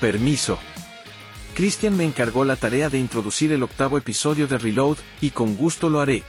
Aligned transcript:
Permiso. 0.00 0.58
Christian 1.54 1.96
me 1.96 2.04
encargó 2.04 2.44
la 2.44 2.56
tarea 2.56 2.90
de 2.90 2.98
introducir 2.98 3.50
el 3.50 3.62
octavo 3.62 3.96
episodio 3.96 4.46
de 4.46 4.58
Reload, 4.58 4.98
y 5.22 5.30
con 5.30 5.56
gusto 5.56 5.88
lo 5.88 6.00
haré. 6.00 6.22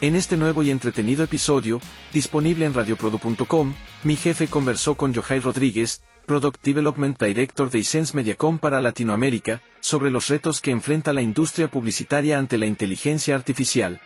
En 0.00 0.14
este 0.14 0.36
nuevo 0.36 0.62
y 0.62 0.70
entretenido 0.70 1.24
episodio, 1.24 1.80
disponible 2.12 2.64
en 2.64 2.74
radioprodu.com, 2.74 3.74
mi 4.04 4.14
jefe 4.14 4.46
conversó 4.46 4.94
con 4.94 5.12
Yohai 5.12 5.40
Rodríguez, 5.40 6.02
Product 6.24 6.62
Development 6.62 7.20
Director 7.20 7.68
de 7.68 7.80
Isense 7.80 8.16
Mediacom 8.16 8.58
para 8.58 8.80
Latinoamérica, 8.80 9.60
sobre 9.80 10.12
los 10.12 10.28
retos 10.28 10.60
que 10.60 10.70
enfrenta 10.70 11.12
la 11.12 11.22
industria 11.22 11.68
publicitaria 11.68 12.38
ante 12.38 12.58
la 12.58 12.66
inteligencia 12.66 13.34
artificial. 13.34 14.00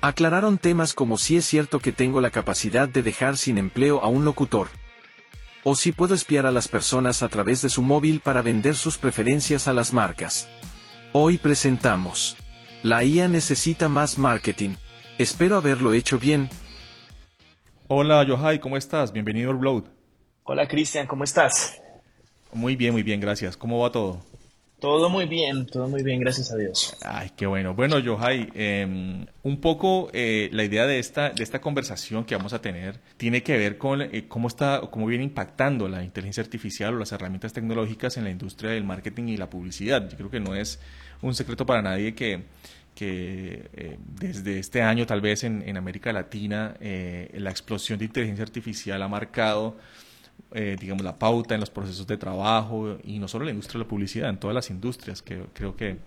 Aclararon 0.00 0.58
temas 0.58 0.94
como 0.94 1.18
si 1.18 1.38
es 1.38 1.44
cierto 1.44 1.80
que 1.80 1.90
tengo 1.90 2.20
la 2.20 2.30
capacidad 2.30 2.88
de 2.88 3.02
dejar 3.02 3.36
sin 3.36 3.58
empleo 3.58 4.00
a 4.04 4.06
un 4.06 4.24
locutor 4.24 4.68
o 5.68 5.74
si 5.74 5.90
puedo 5.90 6.14
espiar 6.14 6.46
a 6.46 6.52
las 6.52 6.68
personas 6.68 7.24
a 7.24 7.28
través 7.28 7.60
de 7.60 7.68
su 7.68 7.82
móvil 7.82 8.20
para 8.20 8.40
vender 8.40 8.76
sus 8.76 8.98
preferencias 8.98 9.66
a 9.66 9.72
las 9.72 9.92
marcas. 9.92 10.48
Hoy 11.12 11.38
presentamos. 11.38 12.36
La 12.84 13.02
IA 13.02 13.26
necesita 13.26 13.88
más 13.88 14.16
marketing. 14.16 14.76
Espero 15.18 15.56
haberlo 15.56 15.92
hecho 15.92 16.20
bien. 16.20 16.48
Hola 17.88 18.24
Yohai, 18.24 18.60
¿cómo 18.60 18.76
estás? 18.76 19.12
Bienvenido 19.12 19.50
al 19.50 19.56
Blood. 19.56 19.86
Hola 20.44 20.68
Cristian, 20.68 21.08
¿cómo 21.08 21.24
estás? 21.24 21.82
Muy 22.52 22.76
bien, 22.76 22.92
muy 22.92 23.02
bien, 23.02 23.18
gracias. 23.18 23.56
¿Cómo 23.56 23.80
va 23.80 23.90
todo? 23.90 24.20
Todo 24.86 25.10
muy 25.10 25.26
bien, 25.26 25.66
todo 25.66 25.88
muy 25.88 26.04
bien, 26.04 26.20
gracias 26.20 26.52
a 26.52 26.56
Dios. 26.56 26.96
Ay, 27.04 27.32
qué 27.36 27.44
bueno. 27.44 27.74
Bueno, 27.74 27.98
Yohai, 27.98 28.48
em, 28.54 29.26
un 29.42 29.60
poco 29.60 30.08
eh, 30.12 30.48
la 30.52 30.62
idea 30.62 30.86
de 30.86 31.00
esta, 31.00 31.30
de 31.30 31.42
esta 31.42 31.60
conversación 31.60 32.24
que 32.24 32.36
vamos 32.36 32.52
a 32.52 32.60
tener 32.60 33.00
tiene 33.16 33.42
que 33.42 33.58
ver 33.58 33.78
con 33.78 34.00
eh, 34.00 34.26
cómo 34.28 34.46
está, 34.46 34.82
cómo 34.92 35.06
viene 35.06 35.24
impactando 35.24 35.88
la 35.88 36.04
inteligencia 36.04 36.40
artificial 36.40 36.94
o 36.94 36.98
las 37.00 37.10
herramientas 37.10 37.52
tecnológicas 37.52 38.16
en 38.16 38.22
la 38.22 38.30
industria 38.30 38.70
del 38.70 38.84
marketing 38.84 39.24
y 39.24 39.36
la 39.36 39.50
publicidad. 39.50 40.08
Yo 40.08 40.16
creo 40.16 40.30
que 40.30 40.38
no 40.38 40.54
es 40.54 40.78
un 41.20 41.34
secreto 41.34 41.66
para 41.66 41.82
nadie 41.82 42.14
que, 42.14 42.44
que 42.94 43.68
eh, 43.72 43.98
desde 44.20 44.60
este 44.60 44.82
año, 44.82 45.04
tal 45.04 45.20
vez 45.20 45.42
en, 45.42 45.68
en 45.68 45.78
América 45.78 46.12
Latina, 46.12 46.76
la 46.80 47.50
explosión 47.50 47.98
de 47.98 48.04
inteligencia 48.04 48.44
artificial 48.44 49.02
ha 49.02 49.08
marcado 49.08 49.78
eh, 50.58 50.74
digamos, 50.80 51.04
la 51.04 51.18
pauta 51.18 51.52
en 51.52 51.60
los 51.60 51.68
procesos 51.68 52.06
de 52.06 52.16
trabajo 52.16 52.96
y 53.04 53.18
no 53.18 53.28
solo 53.28 53.42
en 53.42 53.48
la 53.48 53.52
industria 53.52 53.78
de 53.78 53.84
la 53.84 53.88
publicidad, 53.90 54.30
en 54.30 54.38
todas 54.38 54.54
las 54.54 54.70
industrias, 54.70 55.20
que 55.20 55.42
creo 55.52 55.76
que, 55.76 55.98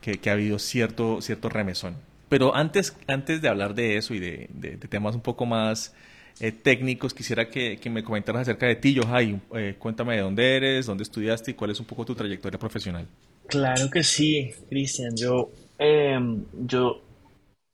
que, 0.00 0.28
ha 0.28 0.32
habido 0.32 0.58
cierto, 0.58 1.20
cierto 1.20 1.48
remesón. 1.48 1.94
Pero 2.28 2.52
antes, 2.56 2.96
antes 3.06 3.40
de 3.40 3.48
hablar 3.48 3.76
de 3.76 3.96
eso 3.96 4.12
y 4.12 4.18
de, 4.18 4.48
temas 4.88 5.14
un 5.14 5.20
poco 5.20 5.46
más 5.46 5.94
eh, 6.40 6.50
técnicos, 6.50 7.14
quisiera 7.14 7.48
que, 7.48 7.76
que, 7.76 7.90
me 7.90 8.02
comentaras 8.02 8.42
acerca 8.42 8.66
de 8.66 8.74
ti, 8.74 8.98
Johai. 9.00 9.40
Eh, 9.54 9.76
cuéntame 9.78 10.16
de 10.16 10.22
dónde 10.22 10.56
eres, 10.56 10.86
dónde 10.86 11.04
estudiaste 11.04 11.52
y 11.52 11.54
cuál 11.54 11.70
es 11.70 11.78
un 11.78 11.86
poco 11.86 12.04
tu 12.04 12.16
trayectoria 12.16 12.58
profesional. 12.58 13.06
Claro 13.46 13.88
que 13.88 14.02
sí, 14.02 14.50
Cristian. 14.68 15.14
Yo, 15.14 15.52
em, 15.78 16.44
yo 16.66 17.02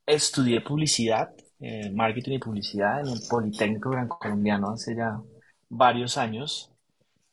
estudié 0.04 0.60
publicidad, 0.60 1.30
eh, 1.58 1.90
marketing 1.90 2.32
y 2.32 2.38
publicidad 2.38 3.00
en 3.00 3.14
el 3.14 3.20
Politécnico 3.30 3.88
Gran 3.88 4.08
Colombiano 4.08 4.72
hace 4.72 4.94
ya 4.94 5.18
varios 5.68 6.18
años. 6.18 6.72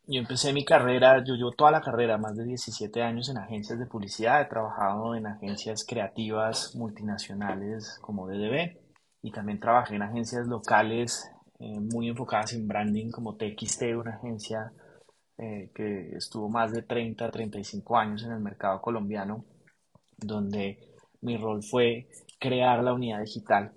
Yo 0.07 0.19
empecé 0.19 0.53
mi 0.53 0.63
carrera, 0.63 1.23
yo 1.23 1.34
llevo 1.35 1.51
toda 1.51 1.72
la 1.72 1.81
carrera, 1.81 2.18
más 2.18 2.35
de 2.35 2.46
17 2.46 3.01
años 3.01 3.29
en 3.29 3.38
agencias 3.38 3.79
de 3.79 3.88
publicidad. 3.88 4.41
He 4.41 4.46
trabajado 4.46 5.16
en 5.16 5.25
agencias 5.25 5.84
creativas 5.88 6.75
multinacionales 6.75 7.97
como 8.01 8.28
DDB 8.28 8.78
y 9.24 9.31
también 9.31 9.59
trabajé 9.59 9.95
en 9.95 10.03
agencias 10.03 10.47
locales 10.47 11.31
eh, 11.59 11.79
muy 11.79 12.09
enfocadas 12.09 12.53
en 12.53 12.68
branding 12.68 13.09
como 13.09 13.35
TXT, 13.35 13.84
una 13.97 14.16
agencia 14.18 14.72
eh, 15.38 15.72
que 15.74 16.16
estuvo 16.16 16.50
más 16.50 16.72
de 16.72 16.84
30, 16.84 17.31
35 17.31 17.97
años 17.97 18.24
en 18.24 18.34
el 18.34 18.40
mercado 18.40 18.81
colombiano, 18.81 19.45
donde 20.18 20.79
mi 21.22 21.38
rol 21.38 21.63
fue 21.63 22.07
crear 22.40 22.84
la 22.84 22.94
unidad 22.94 23.22
digital 23.22 23.74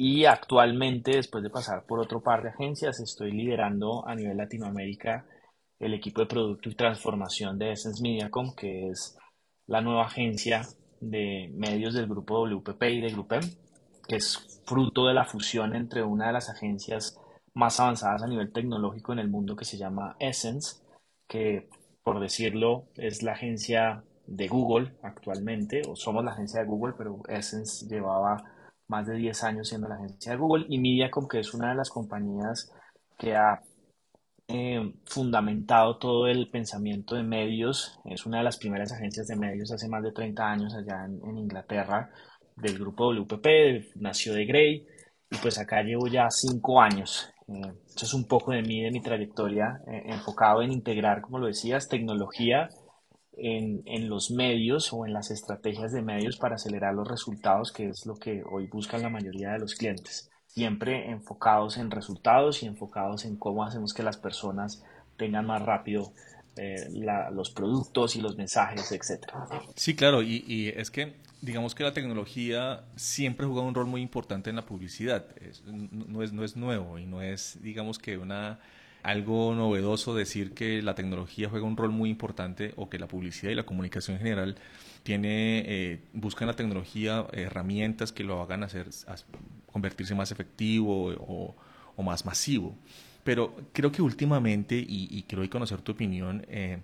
y 0.00 0.26
actualmente, 0.26 1.16
después 1.16 1.42
de 1.42 1.50
pasar 1.50 1.84
por 1.84 1.98
otro 1.98 2.22
par 2.22 2.44
de 2.44 2.50
agencias, 2.50 3.00
estoy 3.00 3.32
liderando 3.32 4.06
a 4.06 4.14
nivel 4.14 4.36
Latinoamérica 4.36 5.26
el 5.80 5.92
equipo 5.92 6.20
de 6.20 6.28
producto 6.28 6.68
y 6.68 6.76
transformación 6.76 7.58
de 7.58 7.72
Essence 7.72 8.00
Mediacom, 8.00 8.54
que 8.54 8.90
es 8.90 9.18
la 9.66 9.80
nueva 9.80 10.06
agencia 10.06 10.62
de 11.00 11.50
medios 11.52 11.94
del 11.94 12.06
grupo 12.06 12.46
WPP 12.46 12.82
y 12.84 13.00
de 13.00 13.10
Grupem, 13.10 13.42
que 14.06 14.16
es 14.16 14.62
fruto 14.64 15.08
de 15.08 15.14
la 15.14 15.24
fusión 15.24 15.74
entre 15.74 16.04
una 16.04 16.28
de 16.28 16.32
las 16.32 16.48
agencias 16.48 17.18
más 17.52 17.80
avanzadas 17.80 18.22
a 18.22 18.28
nivel 18.28 18.52
tecnológico 18.52 19.12
en 19.12 19.18
el 19.18 19.28
mundo 19.28 19.56
que 19.56 19.64
se 19.64 19.78
llama 19.78 20.14
Essence, 20.20 20.76
que 21.26 21.68
por 22.04 22.20
decirlo 22.20 22.84
es 22.94 23.24
la 23.24 23.32
agencia 23.32 24.04
de 24.28 24.46
Google 24.46 24.92
actualmente, 25.02 25.82
o 25.88 25.96
somos 25.96 26.24
la 26.24 26.30
agencia 26.30 26.60
de 26.60 26.66
Google, 26.66 26.94
pero 26.96 27.20
Essence 27.28 27.84
llevaba 27.88 28.44
más 28.88 29.06
de 29.06 29.16
10 29.16 29.44
años 29.44 29.68
siendo 29.68 29.88
la 29.88 29.96
agencia 29.96 30.32
de 30.32 30.38
Google 30.38 30.66
y 30.68 30.78
Mediacom, 30.78 31.28
que 31.28 31.40
es 31.40 31.54
una 31.54 31.70
de 31.70 31.76
las 31.76 31.90
compañías 31.90 32.72
que 33.18 33.36
ha 33.36 33.62
eh, 34.48 34.94
fundamentado 35.04 35.98
todo 35.98 36.26
el 36.26 36.48
pensamiento 36.50 37.14
de 37.14 37.22
medios, 37.22 38.00
es 38.06 38.24
una 38.24 38.38
de 38.38 38.44
las 38.44 38.56
primeras 38.56 38.92
agencias 38.92 39.26
de 39.26 39.36
medios 39.36 39.70
hace 39.70 39.88
más 39.88 40.02
de 40.02 40.12
30 40.12 40.42
años 40.50 40.74
allá 40.74 41.04
en, 41.04 41.36
Inglaterra 41.36 42.10
del 42.56 42.78
grupo 42.78 43.12
WPP, 43.12 43.96
nació 43.96 44.32
de 44.32 44.46
Grey 44.46 44.86
y 45.30 45.36
pues 45.36 45.58
acá 45.58 45.82
llevo 45.82 46.08
ya 46.08 46.30
5 46.30 46.80
años. 46.80 47.30
Eh, 47.46 47.72
eso 47.94 48.06
es 48.06 48.14
un 48.14 48.26
poco 48.26 48.52
de 48.52 48.62
mí, 48.62 48.82
de 48.82 48.90
mi 48.90 49.02
trayectoria, 49.02 49.82
eh, 49.86 50.04
enfocado 50.06 50.62
en 50.62 50.72
integrar, 50.72 51.20
como 51.20 51.38
lo 51.38 51.46
decías, 51.46 51.88
tecnología 51.88 52.68
en, 53.38 54.08
los 54.08 54.30
medios 54.30 54.92
o 54.92 55.06
en 55.06 55.12
las 55.12 55.30
estrategias 55.30 55.92
de 55.92 56.02
medios 56.02 56.36
para 56.36 56.56
acelerar 56.56 56.94
los 56.94 57.08
resultados, 57.08 57.72
que 57.72 57.88
es 57.88 58.06
lo 58.06 58.14
que 58.14 58.42
hoy 58.50 58.66
buscan 58.66 59.02
la 59.02 59.08
mayoría 59.08 59.52
de 59.52 59.60
los 59.60 59.74
clientes. 59.74 60.30
Siempre 60.46 61.10
enfocados 61.10 61.76
en 61.78 61.90
resultados 61.90 62.62
y 62.62 62.66
enfocados 62.66 63.24
en 63.24 63.36
cómo 63.36 63.64
hacemos 63.64 63.94
que 63.94 64.02
las 64.02 64.16
personas 64.16 64.82
tengan 65.16 65.46
más 65.46 65.62
rápido 65.62 66.12
eh, 66.56 66.88
los 67.32 67.50
productos 67.50 68.16
y 68.16 68.20
los 68.20 68.36
mensajes, 68.36 68.90
etc. 68.90 69.30
Sí, 69.76 69.94
claro, 69.94 70.22
y, 70.22 70.72
es 70.76 70.90
que 70.90 71.14
digamos 71.40 71.76
que 71.76 71.84
la 71.84 71.92
tecnología 71.92 72.84
siempre 72.96 73.46
jugado 73.46 73.68
un 73.68 73.74
rol 73.74 73.86
muy 73.86 74.02
importante 74.02 74.50
en 74.50 74.56
la 74.56 74.66
publicidad. 74.66 75.26
no, 75.64 76.22
es, 76.22 76.32
no 76.32 76.44
es 76.44 76.56
nuevo 76.56 76.98
y 76.98 77.06
no 77.06 77.22
es, 77.22 77.62
digamos 77.62 77.98
que 78.00 78.18
una 78.18 78.58
algo 79.02 79.54
novedoso 79.54 80.14
decir 80.14 80.52
que 80.52 80.82
la 80.82 80.94
tecnología 80.94 81.48
juega 81.48 81.66
un 81.66 81.76
rol 81.76 81.90
muy 81.90 82.10
importante 82.10 82.72
o 82.76 82.88
que 82.88 82.98
la 82.98 83.08
publicidad 83.08 83.52
y 83.52 83.54
la 83.54 83.64
comunicación 83.64 84.16
en 84.16 84.22
general 84.22 84.56
tiene, 85.02 85.64
eh, 85.66 86.00
buscan 86.12 86.48
la 86.48 86.54
tecnología 86.54 87.26
herramientas 87.32 88.12
que 88.12 88.24
lo 88.24 88.42
hagan 88.42 88.62
hacer, 88.62 88.88
convertirse 89.72 90.14
más 90.14 90.32
efectivo 90.32 91.14
o, 91.96 92.02
más 92.02 92.24
masivo. 92.24 92.76
Pero 93.24 93.56
creo 93.72 93.90
que 93.90 94.02
últimamente, 94.02 94.76
y, 94.76 95.24
quiero 95.28 95.48
conocer 95.50 95.80
tu 95.80 95.92
opinión, 95.92 96.44
eh, 96.48 96.78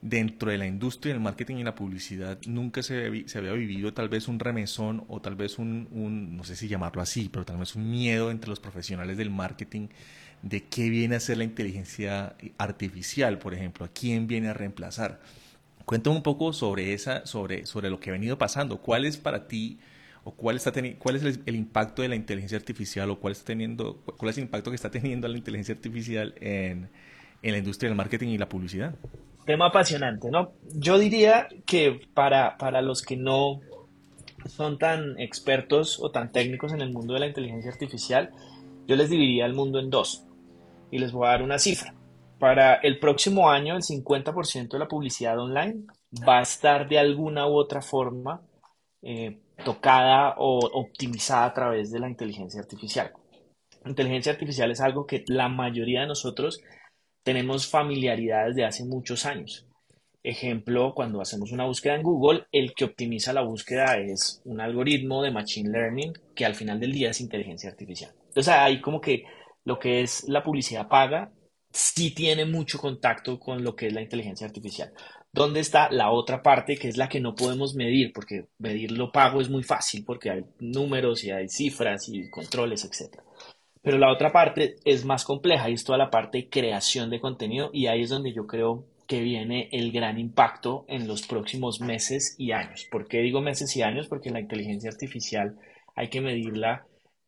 dentro 0.00 0.50
de 0.50 0.58
la 0.58 0.66
industria 0.66 1.14
del 1.14 1.22
marketing 1.22 1.56
y 1.56 1.64
la 1.64 1.74
publicidad 1.74 2.38
nunca 2.46 2.82
se, 2.82 3.06
había 3.06 3.52
vivido 3.52 3.92
tal 3.92 4.08
vez 4.08 4.28
un 4.28 4.38
remesón 4.38 5.04
o 5.08 5.20
tal 5.20 5.34
vez 5.36 5.58
un, 5.58 6.36
no 6.36 6.44
sé 6.44 6.56
si 6.56 6.68
llamarlo 6.68 7.02
así, 7.02 7.28
pero 7.30 7.44
tal 7.44 7.56
vez 7.56 7.74
un 7.74 7.90
miedo 7.90 8.30
entre 8.30 8.50
los 8.50 8.60
profesionales 8.60 9.16
del 9.16 9.30
marketing 9.30 9.88
de 10.42 10.64
qué 10.64 10.90
viene 10.90 11.16
a 11.16 11.20
ser 11.20 11.38
la 11.38 11.44
inteligencia 11.44 12.36
artificial, 12.58 13.38
por 13.38 13.54
ejemplo, 13.54 13.84
a 13.84 13.88
quién 13.88 14.26
viene 14.26 14.48
a 14.48 14.54
reemplazar. 14.54 15.20
Cuéntame 15.84 16.16
un 16.16 16.22
poco 16.22 16.52
sobre 16.52 16.92
esa, 16.92 17.26
sobre, 17.26 17.66
sobre 17.66 17.90
lo 17.90 18.00
que 18.00 18.10
ha 18.10 18.12
venido 18.12 18.38
pasando. 18.38 18.78
¿Cuál 18.78 19.04
es 19.04 19.16
para 19.16 19.46
ti 19.46 19.78
o 20.24 20.32
cuál 20.32 20.56
está 20.56 20.72
cuál 20.98 21.16
es 21.16 21.22
el, 21.46 21.54
impacto 21.54 22.02
de 22.02 22.08
la 22.08 22.16
inteligencia 22.16 22.58
artificial 22.58 23.08
o 23.10 23.20
cuál 23.20 23.32
está 23.32 23.46
teniendo, 23.46 23.98
cuál 24.16 24.30
es 24.30 24.38
el 24.38 24.44
impacto 24.44 24.70
que 24.70 24.74
está 24.74 24.90
teniendo 24.90 25.28
la 25.28 25.36
inteligencia 25.36 25.74
artificial 25.74 26.34
en, 26.40 26.90
en 27.42 27.52
la 27.52 27.58
industria 27.58 27.88
del 27.88 27.96
marketing 27.96 28.28
y 28.28 28.38
la 28.38 28.48
publicidad? 28.48 28.96
Tema 29.44 29.66
apasionante, 29.66 30.28
¿no? 30.28 30.50
Yo 30.74 30.98
diría 30.98 31.46
que 31.64 32.00
para, 32.12 32.58
para 32.58 32.82
los 32.82 33.02
que 33.02 33.16
no 33.16 33.60
son 34.48 34.78
tan 34.78 35.18
expertos 35.20 35.98
o 36.00 36.10
tan 36.10 36.32
técnicos 36.32 36.72
en 36.72 36.80
el 36.80 36.92
mundo 36.92 37.14
de 37.14 37.20
la 37.20 37.28
inteligencia 37.28 37.70
artificial, 37.70 38.32
yo 38.86 38.96
les 38.96 39.10
dividiría 39.10 39.46
el 39.46 39.54
mundo 39.54 39.78
en 39.78 39.90
dos 39.90 40.24
y 40.90 40.98
les 40.98 41.12
voy 41.12 41.26
a 41.26 41.30
dar 41.30 41.42
una 41.42 41.58
cifra. 41.58 41.94
Para 42.38 42.74
el 42.76 42.98
próximo 42.98 43.48
año, 43.48 43.76
el 43.76 43.82
50% 43.82 44.68
de 44.68 44.78
la 44.78 44.88
publicidad 44.88 45.38
online 45.38 45.84
va 46.26 46.38
a 46.38 46.42
estar 46.42 46.88
de 46.88 46.98
alguna 46.98 47.48
u 47.48 47.54
otra 47.54 47.80
forma 47.80 48.42
eh, 49.02 49.38
tocada 49.64 50.34
o 50.38 50.58
optimizada 50.58 51.46
a 51.46 51.54
través 51.54 51.90
de 51.90 51.98
la 51.98 52.08
inteligencia 52.08 52.60
artificial. 52.60 53.12
Inteligencia 53.84 54.32
artificial 54.32 54.70
es 54.70 54.80
algo 54.80 55.06
que 55.06 55.24
la 55.28 55.48
mayoría 55.48 56.02
de 56.02 56.08
nosotros 56.08 56.60
tenemos 57.22 57.66
familiaridad 57.66 58.48
desde 58.48 58.64
hace 58.64 58.84
muchos 58.84 59.24
años. 59.26 59.66
Ejemplo, 60.22 60.92
cuando 60.94 61.20
hacemos 61.20 61.52
una 61.52 61.66
búsqueda 61.66 61.94
en 61.94 62.02
Google, 62.02 62.46
el 62.50 62.74
que 62.74 62.84
optimiza 62.84 63.32
la 63.32 63.42
búsqueda 63.42 63.96
es 63.96 64.42
un 64.44 64.60
algoritmo 64.60 65.22
de 65.22 65.30
Machine 65.30 65.70
Learning 65.70 66.12
que 66.34 66.44
al 66.44 66.54
final 66.54 66.80
del 66.80 66.92
día 66.92 67.10
es 67.10 67.20
inteligencia 67.20 67.70
artificial. 67.70 68.12
Entonces 68.36 68.52
ahí 68.52 68.82
como 68.82 69.00
que 69.00 69.24
lo 69.64 69.78
que 69.78 70.02
es 70.02 70.28
la 70.28 70.44
publicidad 70.44 70.88
paga 70.88 71.32
sí 71.72 72.14
tiene 72.14 72.44
mucho 72.44 72.78
contacto 72.78 73.40
con 73.40 73.64
lo 73.64 73.74
que 73.74 73.86
es 73.86 73.94
la 73.94 74.02
inteligencia 74.02 74.46
artificial. 74.46 74.92
¿Dónde 75.32 75.60
está 75.60 75.90
la 75.90 76.10
otra 76.10 76.42
parte 76.42 76.76
que 76.76 76.88
es 76.88 76.98
la 76.98 77.08
que 77.08 77.18
no 77.18 77.34
podemos 77.34 77.74
medir? 77.74 78.12
Porque 78.12 78.48
medir 78.58 78.92
lo 78.92 79.10
pago 79.10 79.40
es 79.40 79.48
muy 79.48 79.62
fácil 79.62 80.04
porque 80.04 80.28
hay 80.30 80.44
números 80.60 81.24
y 81.24 81.30
hay 81.30 81.48
cifras 81.48 82.10
y 82.10 82.28
controles, 82.28 82.84
etc. 82.84 83.22
Pero 83.80 83.96
la 83.96 84.12
otra 84.12 84.30
parte 84.32 84.76
es 84.84 85.06
más 85.06 85.24
compleja 85.24 85.70
y 85.70 85.72
es 85.72 85.84
toda 85.84 85.96
la 85.96 86.10
parte 86.10 86.36
de 86.36 86.48
creación 86.50 87.08
de 87.08 87.20
contenido 87.20 87.70
y 87.72 87.86
ahí 87.86 88.02
es 88.02 88.10
donde 88.10 88.34
yo 88.34 88.46
creo 88.46 88.84
que 89.06 89.22
viene 89.22 89.70
el 89.72 89.92
gran 89.92 90.18
impacto 90.18 90.84
en 90.88 91.08
los 91.08 91.26
próximos 91.26 91.80
meses 91.80 92.34
y 92.36 92.52
años. 92.52 92.86
¿Por 92.90 93.08
qué 93.08 93.22
digo 93.22 93.40
meses 93.40 93.74
y 93.76 93.82
años? 93.82 94.08
Porque 94.08 94.30
la 94.30 94.40
inteligencia 94.40 94.90
artificial 94.90 95.58
hay 95.94 96.08
que 96.10 96.20
medirla 96.20 96.86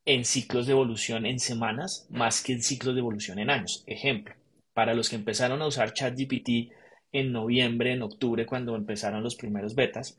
en 0.08 0.24
ciclos 0.24 0.66
de 0.66 0.72
evolución 0.72 1.26
en 1.26 1.38
semanas 1.38 2.06
más 2.08 2.42
que 2.42 2.54
en 2.54 2.62
ciclos 2.62 2.94
de 2.94 3.00
evolución 3.00 3.38
en 3.38 3.50
años. 3.50 3.84
Ejemplo, 3.86 4.34
para 4.72 4.94
los 4.94 5.10
que 5.10 5.16
empezaron 5.16 5.60
a 5.60 5.66
usar 5.66 5.92
ChatGPT 5.92 6.72
en 7.12 7.30
noviembre, 7.30 7.92
en 7.92 8.00
octubre, 8.00 8.46
cuando 8.46 8.74
empezaron 8.74 9.22
los 9.22 9.36
primeros 9.36 9.74
betas, 9.74 10.16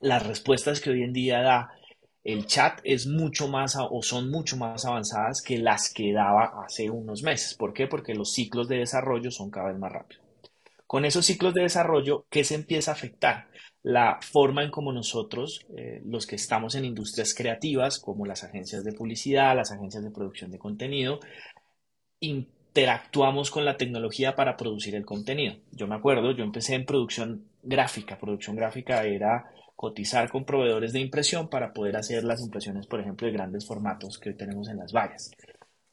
las 0.00 0.26
respuestas 0.26 0.80
que 0.80 0.90
hoy 0.90 1.04
en 1.04 1.12
día 1.12 1.42
da 1.42 1.70
el 2.24 2.46
chat 2.46 2.80
es 2.82 3.06
mucho 3.06 3.46
más 3.46 3.76
o 3.78 4.02
son 4.02 4.32
mucho 4.32 4.56
más 4.56 4.84
avanzadas 4.84 5.42
que 5.42 5.58
las 5.58 5.94
que 5.94 6.12
daba 6.12 6.64
hace 6.64 6.90
unos 6.90 7.22
meses. 7.22 7.54
¿Por 7.54 7.72
qué? 7.72 7.86
Porque 7.86 8.14
los 8.14 8.32
ciclos 8.32 8.66
de 8.66 8.78
desarrollo 8.78 9.30
son 9.30 9.48
cada 9.48 9.68
vez 9.68 9.78
más 9.78 9.92
rápidos. 9.92 10.24
Con 10.88 11.04
esos 11.04 11.24
ciclos 11.24 11.54
de 11.54 11.62
desarrollo, 11.62 12.26
¿qué 12.30 12.42
se 12.42 12.56
empieza 12.56 12.90
a 12.90 12.94
afectar? 12.94 13.46
La 13.82 14.18
forma 14.20 14.62
en 14.62 14.70
cómo 14.70 14.92
nosotros, 14.92 15.64
eh, 15.74 16.02
los 16.04 16.26
que 16.26 16.36
estamos 16.36 16.74
en 16.74 16.84
industrias 16.84 17.34
creativas, 17.34 17.98
como 17.98 18.26
las 18.26 18.44
agencias 18.44 18.84
de 18.84 18.92
publicidad, 18.92 19.56
las 19.56 19.72
agencias 19.72 20.04
de 20.04 20.10
producción 20.10 20.50
de 20.50 20.58
contenido, 20.58 21.20
interactuamos 22.20 23.50
con 23.50 23.64
la 23.64 23.78
tecnología 23.78 24.36
para 24.36 24.56
producir 24.56 24.94
el 24.94 25.06
contenido. 25.06 25.56
Yo 25.72 25.86
me 25.86 25.94
acuerdo, 25.94 26.32
yo 26.32 26.44
empecé 26.44 26.74
en 26.74 26.84
producción 26.84 27.46
gráfica. 27.62 28.18
Producción 28.18 28.54
gráfica 28.54 29.02
era 29.04 29.50
cotizar 29.76 30.30
con 30.30 30.44
proveedores 30.44 30.92
de 30.92 31.00
impresión 31.00 31.48
para 31.48 31.72
poder 31.72 31.96
hacer 31.96 32.22
las 32.24 32.42
impresiones, 32.42 32.86
por 32.86 33.00
ejemplo, 33.00 33.26
de 33.26 33.32
grandes 33.32 33.66
formatos 33.66 34.18
que 34.18 34.28
hoy 34.28 34.36
tenemos 34.36 34.68
en 34.68 34.76
las 34.76 34.92
vallas. 34.92 35.30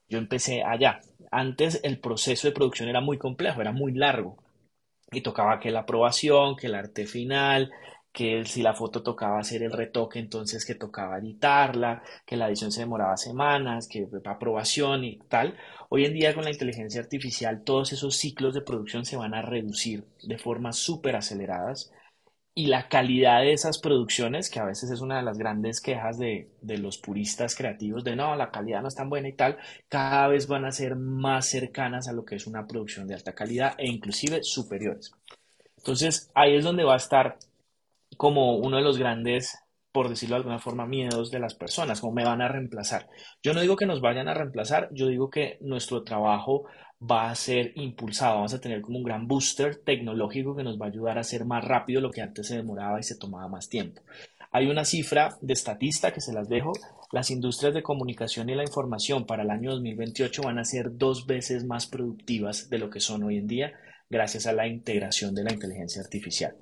Yo 0.10 0.18
empecé 0.18 0.62
allá. 0.62 1.00
Antes 1.32 1.80
el 1.84 2.00
proceso 2.00 2.50
de 2.50 2.54
producción 2.54 2.90
era 2.90 3.00
muy 3.00 3.18
complejo, 3.18 3.62
era 3.62 3.72
muy 3.72 3.94
largo 3.94 4.38
y 5.12 5.22
tocaba 5.22 5.60
que 5.60 5.72
la 5.72 5.82
aprobación, 5.82 6.56
que 6.56 6.68
el 6.68 6.76
arte 6.76 7.06
final, 7.06 7.72
que 8.12 8.46
si 8.46 8.64
la 8.64 8.74
foto 8.74 9.04
tocaba 9.04 9.40
hacer 9.40 9.62
el 9.62 9.72
retoque, 9.72 10.18
entonces 10.20 10.66
que 10.66 10.74
tocaba 10.76 11.20
editarla, 11.20 12.02
que 12.26 12.36
la 12.36 12.48
edición 12.48 12.72
se 12.72 12.82
demoraba 12.82 13.16
semanas, 13.16 13.88
que 13.88 14.08
aprobación 14.26 15.04
y 15.04 15.20
tal. 15.30 15.56
Hoy 15.90 16.06
en 16.06 16.14
día 16.14 16.34
con 16.34 16.44
la 16.44 16.52
inteligencia 16.52 17.00
artificial 17.00 17.64
todos 17.64 17.94
esos 17.94 18.18
ciclos 18.18 18.56
de 18.56 18.62
producción 18.62 19.06
se 19.06 19.18
van 19.18 19.36
a 19.36 19.44
reducir 19.44 20.04
de 20.24 20.38
formas 20.40 20.78
súper 20.78 21.16
aceleradas 21.16 21.92
y 22.58 22.66
la 22.66 22.90
calidad 22.90 23.42
de 23.42 23.54
esas 23.54 23.78
producciones, 23.78 24.50
que 24.50 24.60
a 24.60 24.66
veces 24.66 24.90
es 24.90 25.02
una 25.02 25.18
de 25.18 25.22
las 25.22 25.38
grandes 25.38 25.80
quejas 25.80 26.18
de, 26.18 26.50
los 26.64 26.98
puristas 26.98 27.56
creativos, 27.56 28.04
de 28.04 28.16
no, 28.16 28.36
la 28.36 28.50
calidad 28.50 28.82
no 28.82 28.88
es 28.88 28.96
tan 28.96 29.12
buena 29.12 29.28
y 29.30 29.34
tal, 29.34 29.60
cada 29.88 30.28
vez 30.28 30.48
van 30.48 30.66
a 30.66 30.72
ser 30.72 30.96
más 30.96 31.46
cercanas 31.46 32.08
a 32.08 32.14
lo 32.14 32.26
que 32.26 32.34
es 32.34 32.48
una 32.48 32.66
producción 32.66 33.06
de 33.08 33.14
alta 33.14 33.36
calidad 33.36 33.76
e 33.78 33.88
inclusive 33.88 34.40
superiores. 34.42 35.12
Entonces 35.78 36.32
ahí 36.34 36.56
es 36.56 36.64
donde 36.64 36.84
va 36.84 36.96
a 36.96 36.98
estar 36.98 37.38
como 38.18 38.58
uno 38.58 38.78
de 38.78 38.84
los 38.84 38.98
grandes, 38.98 39.60
por 39.92 40.10
decirlo 40.10 40.36
de 40.36 40.42
alguna 40.42 40.60
forma, 40.60 40.86
miedos 40.86 41.32
de 41.32 41.40
las 41.40 41.56
personas, 41.56 42.02
como 42.02 42.14
me 42.14 42.26
van 42.26 42.42
a 42.42 42.48
reemplazar. 42.48 43.08
Yo 43.42 43.54
no 43.54 43.62
digo 43.62 43.76
que 43.76 43.86
nos 43.86 44.02
vayan 44.02 44.28
a 44.28 44.34
reemplazar, 44.34 44.90
yo 44.92 45.08
digo 45.08 45.30
que 45.30 45.58
nuestro 45.62 46.04
trabajo 46.04 46.66
va 47.00 47.30
a 47.30 47.36
ser 47.36 47.74
impulsado, 47.76 48.36
vamos 48.36 48.54
a 48.54 48.62
tener 48.62 48.82
como 48.82 48.98
un 48.98 49.04
gran 49.04 49.28
booster 49.28 49.78
tecnológico 49.84 50.56
que 50.56 50.64
nos 50.64 50.80
va 50.80 50.86
a 50.88 50.90
ayudar 50.90 51.18
a 51.18 51.22
hacer 51.22 51.46
más 51.46 51.64
rápido 51.64 52.02
lo 52.02 52.12
que 52.12 52.22
antes 52.22 52.48
se 52.48 52.58
demoraba 52.58 53.00
y 53.00 53.04
se 53.04 53.18
tomaba 53.18 53.48
más 53.48 53.70
tiempo. 53.70 54.02
Hay 54.52 54.68
una 54.68 54.86
cifra 54.86 55.38
de 55.42 55.54
estatista 55.54 56.14
que 56.14 56.22
se 56.22 56.34
las 56.34 56.50
dejo. 56.50 56.72
Las 57.12 57.32
industrias 57.32 57.74
de 57.74 57.84
comunicación 57.84 58.50
y 58.50 58.56
la 58.56 58.64
información 58.64 59.26
para 59.26 59.44
el 59.44 59.50
año 59.50 59.72
2028 59.72 60.42
van 60.42 60.58
a 60.58 60.66
ser 60.66 60.98
dos 60.98 61.28
veces 61.28 61.66
más 61.66 61.86
productivas 61.86 62.70
de 62.70 62.80
lo 62.80 62.90
que 62.90 63.00
son 63.00 63.24
hoy 63.24 63.38
en 63.38 63.48
día 63.48 63.74
gracias 64.10 64.48
a 64.48 64.54
la 64.54 64.68
integración 64.68 65.36
de 65.36 65.44
la 65.44 65.54
inteligencia 65.54 66.02
artificial. 66.02 66.56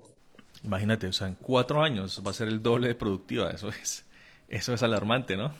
Imagínate, 0.64 1.08
o 1.08 1.14
sea, 1.14 1.28
en 1.28 1.36
cuatro 1.36 1.82
años 1.82 2.22
va 2.26 2.32
a 2.32 2.34
ser 2.34 2.48
el 2.48 2.62
doble 2.62 2.88
de 2.90 2.96
productiva. 2.96 3.52
Eso 3.52 3.70
es, 3.70 4.06
eso 4.50 4.74
es 4.74 4.84
alarmante, 4.84 5.38
¿no? 5.38 5.54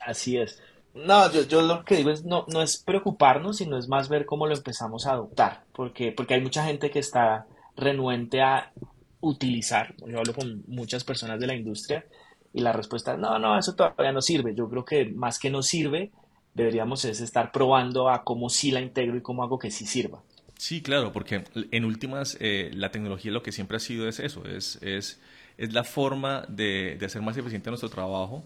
Así 0.00 0.36
es. 0.36 0.62
No, 0.94 1.30
yo, 1.30 1.60
lo 1.60 1.84
que 1.84 1.96
digo 1.96 2.10
es 2.10 2.24
no, 2.24 2.46
no 2.48 2.62
es 2.62 2.78
preocuparnos, 2.78 3.58
sino 3.58 3.76
es 3.76 3.86
más 3.86 4.08
ver 4.08 4.24
cómo 4.24 4.46
lo 4.46 4.54
empezamos 4.54 5.06
a 5.06 5.12
adoptar, 5.12 5.64
porque, 5.74 6.10
porque 6.10 6.34
hay 6.34 6.40
mucha 6.40 6.64
gente 6.64 6.90
que 6.90 7.00
está 7.00 7.46
renuente 7.76 8.40
a 8.40 8.72
utilizar, 9.20 9.94
yo 10.06 10.18
hablo 10.18 10.32
con 10.32 10.62
muchas 10.66 11.04
personas 11.04 11.38
de 11.38 11.46
la 11.46 11.54
industria 11.54 12.06
y 12.52 12.60
la 12.60 12.72
respuesta 12.72 13.12
es 13.12 13.18
no, 13.18 13.38
no, 13.38 13.58
eso 13.58 13.74
todavía 13.74 14.12
no 14.12 14.22
sirve. 14.22 14.54
Yo 14.54 14.68
creo 14.70 14.84
que 14.84 15.04
más 15.06 15.38
que 15.38 15.50
no 15.50 15.62
sirve, 15.62 16.10
deberíamos 16.54 17.04
es 17.04 17.20
estar 17.20 17.52
probando 17.52 18.08
a 18.08 18.24
cómo 18.24 18.48
sí 18.48 18.70
la 18.70 18.80
integro 18.80 19.16
y 19.16 19.20
cómo 19.20 19.42
hago 19.42 19.58
que 19.58 19.70
sí 19.70 19.86
sirva. 19.86 20.22
Sí, 20.58 20.82
claro, 20.82 21.12
porque 21.12 21.44
en 21.54 21.84
últimas 21.84 22.36
eh, 22.40 22.70
la 22.72 22.90
tecnología 22.90 23.30
lo 23.30 23.42
que 23.42 23.52
siempre 23.52 23.76
ha 23.76 23.80
sido 23.80 24.08
es 24.08 24.20
eso, 24.20 24.46
es, 24.46 24.78
es, 24.82 25.20
es 25.58 25.72
la 25.72 25.84
forma 25.84 26.46
de, 26.48 26.96
de 26.98 27.06
hacer 27.06 27.20
más 27.22 27.36
eficiente 27.36 27.70
nuestro 27.70 27.90
trabajo 27.90 28.44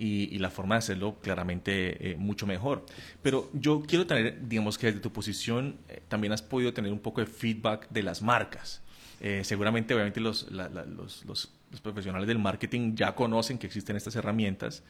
y, 0.00 0.38
la 0.38 0.50
forma 0.50 0.76
de 0.76 0.78
hacerlo 0.78 1.18
claramente 1.20 2.12
eh, 2.12 2.16
mucho 2.16 2.46
mejor. 2.46 2.86
Pero 3.22 3.50
yo 3.52 3.82
quiero 3.86 4.06
tener, 4.06 4.48
digamos 4.48 4.78
que 4.78 4.86
desde 4.86 5.00
tu 5.00 5.12
posición 5.12 5.76
eh, 5.88 6.02
también 6.08 6.32
has 6.32 6.40
podido 6.40 6.72
tener 6.72 6.90
un 6.90 7.00
poco 7.00 7.20
de 7.20 7.26
feedback 7.26 7.88
de 7.90 8.02
las 8.02 8.22
marcas. 8.22 8.82
Eh, 9.20 9.42
seguramente, 9.44 9.92
obviamente, 9.92 10.20
los, 10.20 10.50
los, 10.50 11.24
los, 11.26 11.50
profesionales 11.82 12.26
del 12.26 12.38
marketing 12.38 12.96
ya 12.96 13.14
conocen 13.14 13.58
que 13.58 13.66
existen 13.66 13.94
estas 13.94 14.16
herramientas. 14.16 14.82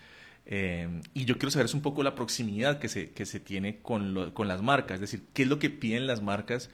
Y 0.50 1.24
yo 1.26 1.38
quiero 1.38 1.50
saber 1.52 1.68
un 1.74 1.80
poco 1.80 2.02
la 2.02 2.16
proximidad 2.16 2.80
que 2.80 2.88
se, 2.88 3.12
que 3.12 3.24
se 3.24 3.38
tiene 3.38 3.80
con, 3.80 4.32
con 4.32 4.48
las 4.48 4.62
marcas, 4.62 4.96
es 4.96 5.00
decir, 5.00 5.22
qué 5.32 5.42
es 5.42 5.48
lo 5.48 5.60
que 5.60 5.70
piden 5.70 6.08
las 6.08 6.22
marcas 6.22 6.70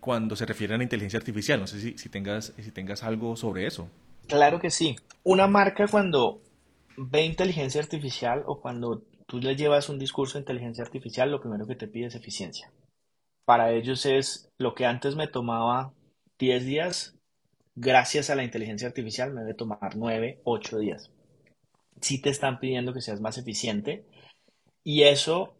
cuando 0.00 0.34
se 0.34 0.44
refieren 0.44 0.80
a 0.80 0.82
inteligencia 0.82 1.18
artificial. 1.18 1.60
No 1.60 1.68
sé 1.68 1.80
si, 1.80 1.96
si, 1.96 2.08
tengas, 2.08 2.52
si 2.58 2.72
tengas 2.72 3.04
algo 3.04 3.36
sobre 3.36 3.66
eso. 3.66 3.88
Claro 4.26 4.58
que 4.58 4.70
sí. 4.70 4.96
Una 5.22 5.46
marca 5.46 5.86
cuando 5.86 6.40
ve 6.96 7.24
inteligencia 7.24 7.80
artificial 7.80 8.42
o 8.46 8.60
cuando 8.60 9.04
tú 9.26 9.38
le 9.38 9.54
llevas 9.54 9.88
un 9.88 10.00
discurso 10.00 10.34
de 10.34 10.40
inteligencia 10.40 10.82
artificial, 10.82 11.30
lo 11.30 11.40
primero 11.40 11.66
que 11.66 11.76
te 11.76 11.86
pide 11.86 12.06
es 12.06 12.16
eficiencia. 12.16 12.72
Para 13.44 13.72
ellos 13.72 14.04
es 14.04 14.50
lo 14.58 14.74
que 14.74 14.84
antes 14.86 15.14
me 15.14 15.28
tomaba 15.28 15.92
10 16.38 16.64
días, 16.64 17.14
gracias 17.76 18.30
a 18.30 18.34
la 18.34 18.42
inteligencia 18.42 18.88
artificial 18.88 19.32
me 19.32 19.42
debe 19.42 19.54
tomar 19.54 19.96
9, 19.96 20.40
8 20.42 20.78
días. 20.80 21.12
Si 22.02 22.20
te 22.20 22.28
están 22.28 22.58
pidiendo 22.60 22.92
que 22.92 23.00
seas 23.00 23.20
más 23.20 23.38
eficiente 23.38 24.04
y 24.84 25.04
eso 25.04 25.54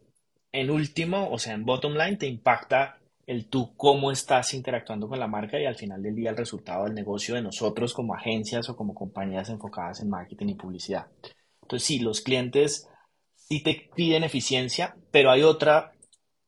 en 0.53 0.71
último, 0.71 1.31
o 1.31 1.39
sea, 1.39 1.55
en 1.55 1.65
bottom 1.65 1.95
line, 1.95 2.19
te 2.19 2.27
impacta 2.27 2.99
el 3.27 3.49
tú 3.49 3.75
cómo 3.77 4.11
estás 4.11 4.53
interactuando 4.53 5.09
con 5.09 5.19
la 5.19 5.29
marca 5.29 5.59
y 5.59 5.65
al 5.65 5.77
final 5.77 6.03
del 6.03 6.15
día 6.15 6.31
el 6.31 6.37
resultado 6.37 6.85
del 6.85 6.95
negocio 6.95 7.35
de 7.35 7.43
nosotros 7.43 7.95
como 7.95 8.15
agencias 8.15 8.69
o 8.69 8.77
como 8.77 8.95
compañías 8.95 9.49
enfocadas 9.49 10.01
en 10.01 10.11
marketing 10.11 10.49
y 10.49 10.55
publicidad. 10.55 11.07
Entonces, 11.63 11.87
sí, 11.87 11.99
los 12.01 12.21
clientes 12.21 12.89
sí 13.35 13.63
te 13.63 13.91
piden 13.95 14.25
eficiencia, 14.25 14.97
pero 15.11 15.31
hay 15.31 15.43
otra 15.43 15.93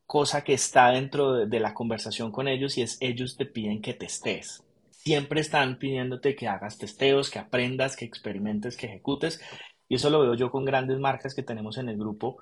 cosa 0.07 0.45
que 0.45 0.53
está 0.53 0.91
dentro 0.91 1.47
de, 1.47 1.61
la 1.61 1.73
conversación 1.73 2.31
con 2.31 2.49
ellos 2.49 2.77
y 2.77 2.83
es 2.83 2.99
ellos 3.01 3.37
te 3.37 3.47
piden 3.47 3.81
que 3.81 3.95
testes. 3.95 4.63
Siempre 4.91 5.41
están 5.41 5.79
pidiéndote 5.79 6.35
que 6.35 6.49
hagas 6.49 6.79
testeos, 6.79 7.31
que 7.31 7.39
aprendas, 7.39 7.97
que 7.97 8.05
experimentes, 8.05 8.77
que 8.77 8.87
ejecutes. 8.87 9.41
Y 9.89 9.97
eso 9.97 10.11
lo 10.11 10.21
veo 10.21 10.35
yo 10.35 10.51
con 10.51 10.65
grandes 10.65 10.99
marcas 10.99 11.35
que 11.35 11.43
tenemos 11.43 11.79
en 11.79 11.89
el 11.89 11.97
grupo, 11.97 12.39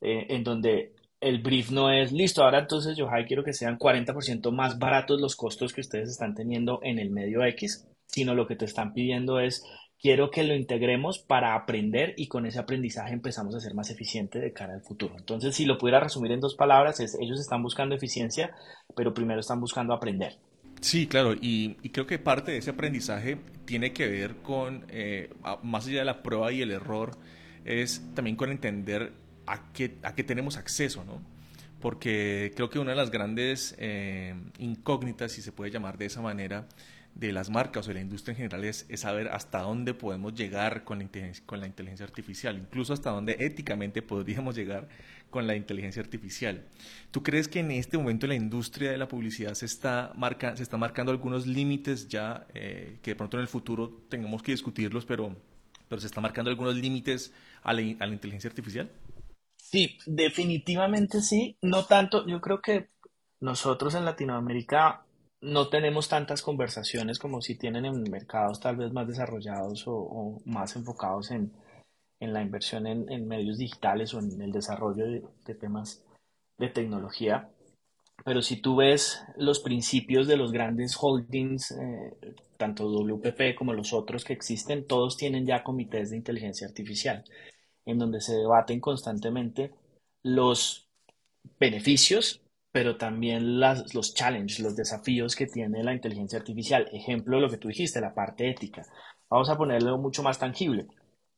eh, 0.00 0.26
en 0.30 0.44
donde 0.44 0.94
el 1.20 1.42
brief 1.42 1.70
no 1.70 1.90
es 1.90 2.12
listo, 2.12 2.44
ahora 2.44 2.60
entonces 2.60 2.96
yo 2.96 3.08
quiero 3.26 3.42
que 3.42 3.52
sean 3.52 3.78
40% 3.78 4.52
más 4.52 4.78
baratos 4.78 5.20
los 5.20 5.34
costos 5.34 5.72
que 5.72 5.80
ustedes 5.80 6.10
están 6.10 6.34
teniendo 6.34 6.80
en 6.82 6.98
el 6.98 7.10
medio 7.10 7.44
X, 7.44 7.86
sino 8.06 8.34
lo 8.34 8.46
que 8.46 8.56
te 8.56 8.66
están 8.66 8.92
pidiendo 8.92 9.40
es 9.40 9.64
quiero 9.98 10.30
que 10.30 10.44
lo 10.44 10.54
integremos 10.54 11.18
para 11.18 11.54
aprender 11.54 12.14
y 12.16 12.28
con 12.28 12.46
ese 12.46 12.58
aprendizaje 12.58 13.14
empezamos 13.14 13.54
a 13.54 13.60
ser 13.60 13.74
más 13.74 13.90
eficiente 13.90 14.38
de 14.38 14.52
cara 14.52 14.74
al 14.74 14.82
futuro. 14.82 15.14
Entonces, 15.16 15.54
si 15.54 15.64
lo 15.64 15.78
pudiera 15.78 16.00
resumir 16.00 16.32
en 16.32 16.40
dos 16.40 16.54
palabras, 16.54 17.00
es 17.00 17.16
ellos 17.20 17.40
están 17.40 17.62
buscando 17.62 17.94
eficiencia, 17.94 18.54
pero 18.94 19.14
primero 19.14 19.40
están 19.40 19.60
buscando 19.60 19.94
aprender. 19.94 20.36
Sí, 20.86 21.08
claro, 21.08 21.34
y, 21.34 21.74
creo 21.90 22.06
que 22.06 22.16
parte 22.20 22.52
de 22.52 22.58
ese 22.58 22.70
aprendizaje 22.70 23.38
tiene 23.64 23.92
que 23.92 24.06
ver 24.06 24.36
con, 24.36 24.86
eh, 24.88 25.30
más 25.64 25.88
allá 25.88 25.98
de 25.98 26.04
la 26.04 26.22
prueba 26.22 26.52
y 26.52 26.62
el 26.62 26.70
error, 26.70 27.18
es 27.64 28.04
también 28.14 28.36
con 28.36 28.52
entender 28.52 29.12
a 29.48 29.72
qué, 29.72 29.96
a 30.04 30.14
qué 30.14 30.22
tenemos 30.22 30.56
acceso, 30.56 31.04
¿no? 31.04 31.20
Porque 31.80 32.52
creo 32.54 32.70
que 32.70 32.78
una 32.78 32.92
de 32.92 32.96
las 32.98 33.10
grandes 33.10 33.74
eh, 33.78 34.36
incógnitas, 34.60 35.32
si 35.32 35.42
se 35.42 35.50
puede 35.50 35.72
llamar 35.72 35.98
de 35.98 36.06
esa 36.06 36.22
manera, 36.22 36.68
de 37.16 37.32
las 37.32 37.50
marcas 37.50 37.86
o 37.86 37.88
de 37.88 37.94
la 37.94 38.00
industria 38.02 38.34
en 38.34 38.36
general 38.36 38.64
es, 38.64 38.86
saber 38.94 39.26
hasta 39.30 39.62
dónde 39.62 39.92
podemos 39.92 40.34
llegar 40.34 40.84
con 40.84 41.00
la, 41.00 41.08
con 41.46 41.58
la 41.58 41.66
inteligencia 41.66 42.06
artificial, 42.06 42.56
incluso 42.58 42.92
hasta 42.92 43.10
dónde 43.10 43.36
éticamente 43.40 44.02
podríamos 44.02 44.54
llegar 44.54 44.86
con 45.30 45.46
la 45.46 45.56
inteligencia 45.56 46.02
artificial. 46.02 46.64
¿Tú 47.10 47.22
crees 47.22 47.48
que 47.48 47.60
en 47.60 47.70
este 47.70 47.98
momento 47.98 48.26
la 48.26 48.34
industria 48.34 48.90
de 48.90 48.98
la 48.98 49.08
publicidad 49.08 49.54
se 49.54 49.66
está, 49.66 50.12
marca, 50.16 50.56
se 50.56 50.62
está 50.62 50.76
marcando 50.76 51.12
algunos 51.12 51.46
límites 51.46 52.08
ya, 52.08 52.46
eh, 52.54 52.98
que 53.02 53.12
de 53.12 53.16
pronto 53.16 53.36
en 53.36 53.42
el 53.42 53.48
futuro 53.48 54.04
tengamos 54.08 54.42
que 54.42 54.52
discutirlos, 54.52 55.04
pero, 55.04 55.36
pero 55.88 56.00
se 56.00 56.06
está 56.06 56.20
marcando 56.20 56.50
algunos 56.50 56.76
límites 56.76 57.32
a 57.62 57.72
la, 57.72 57.82
a 58.00 58.06
la 58.06 58.12
inteligencia 58.12 58.48
artificial? 58.48 58.90
Sí, 59.56 59.98
definitivamente 60.06 61.20
sí. 61.20 61.58
No 61.60 61.84
tanto, 61.84 62.26
yo 62.26 62.40
creo 62.40 62.60
que 62.60 62.90
nosotros 63.40 63.94
en 63.94 64.04
Latinoamérica 64.04 65.06
no 65.40 65.68
tenemos 65.68 66.08
tantas 66.08 66.42
conversaciones 66.42 67.18
como 67.18 67.40
si 67.42 67.56
tienen 67.56 67.84
en 67.84 68.02
mercados 68.10 68.60
tal 68.60 68.76
vez 68.76 68.92
más 68.92 69.06
desarrollados 69.06 69.84
o, 69.86 70.40
más 70.44 70.76
enfocados 70.76 71.30
en, 71.30 71.52
la 72.20 72.42
inversión 72.42 72.86
en, 72.86 73.28
medios 73.28 73.58
digitales 73.58 74.14
o 74.14 74.20
en 74.20 74.40
el 74.40 74.52
desarrollo 74.52 75.06
de, 75.06 75.54
temas 75.54 76.04
de 76.58 76.68
tecnología. 76.68 77.50
Pero 78.24 78.42
si 78.42 78.60
tú 78.60 78.76
ves 78.76 79.22
los 79.36 79.60
principios 79.60 80.26
de 80.26 80.36
los 80.36 80.52
grandes 80.52 80.96
holdings, 81.00 81.72
eh, 81.72 82.34
tanto 82.56 82.88
WPP 82.88 83.54
como 83.56 83.74
los 83.74 83.92
otros 83.92 84.24
que 84.24 84.32
existen, 84.32 84.86
todos 84.86 85.16
tienen 85.16 85.46
ya 85.46 85.62
comités 85.62 86.10
de 86.10 86.16
inteligencia 86.16 86.66
artificial, 86.66 87.24
en 87.84 87.98
donde 87.98 88.20
se 88.20 88.34
debaten 88.34 88.80
constantemente 88.80 89.72
los 90.22 90.88
beneficios 91.60 92.40
pero 92.76 92.98
también 92.98 93.58
las, 93.58 93.94
los 93.94 94.12
challenges, 94.12 94.60
los 94.60 94.76
desafíos 94.76 95.34
que 95.34 95.46
tiene 95.46 95.82
la 95.82 95.94
inteligencia 95.94 96.38
artificial. 96.38 96.86
Ejemplo, 96.92 97.40
lo 97.40 97.48
que 97.48 97.56
tú 97.56 97.68
dijiste, 97.68 98.02
la 98.02 98.12
parte 98.12 98.50
ética. 98.50 98.82
Vamos 99.30 99.48
a 99.48 99.56
ponerlo 99.56 99.96
mucho 99.96 100.22
más 100.22 100.38
tangible. 100.38 100.86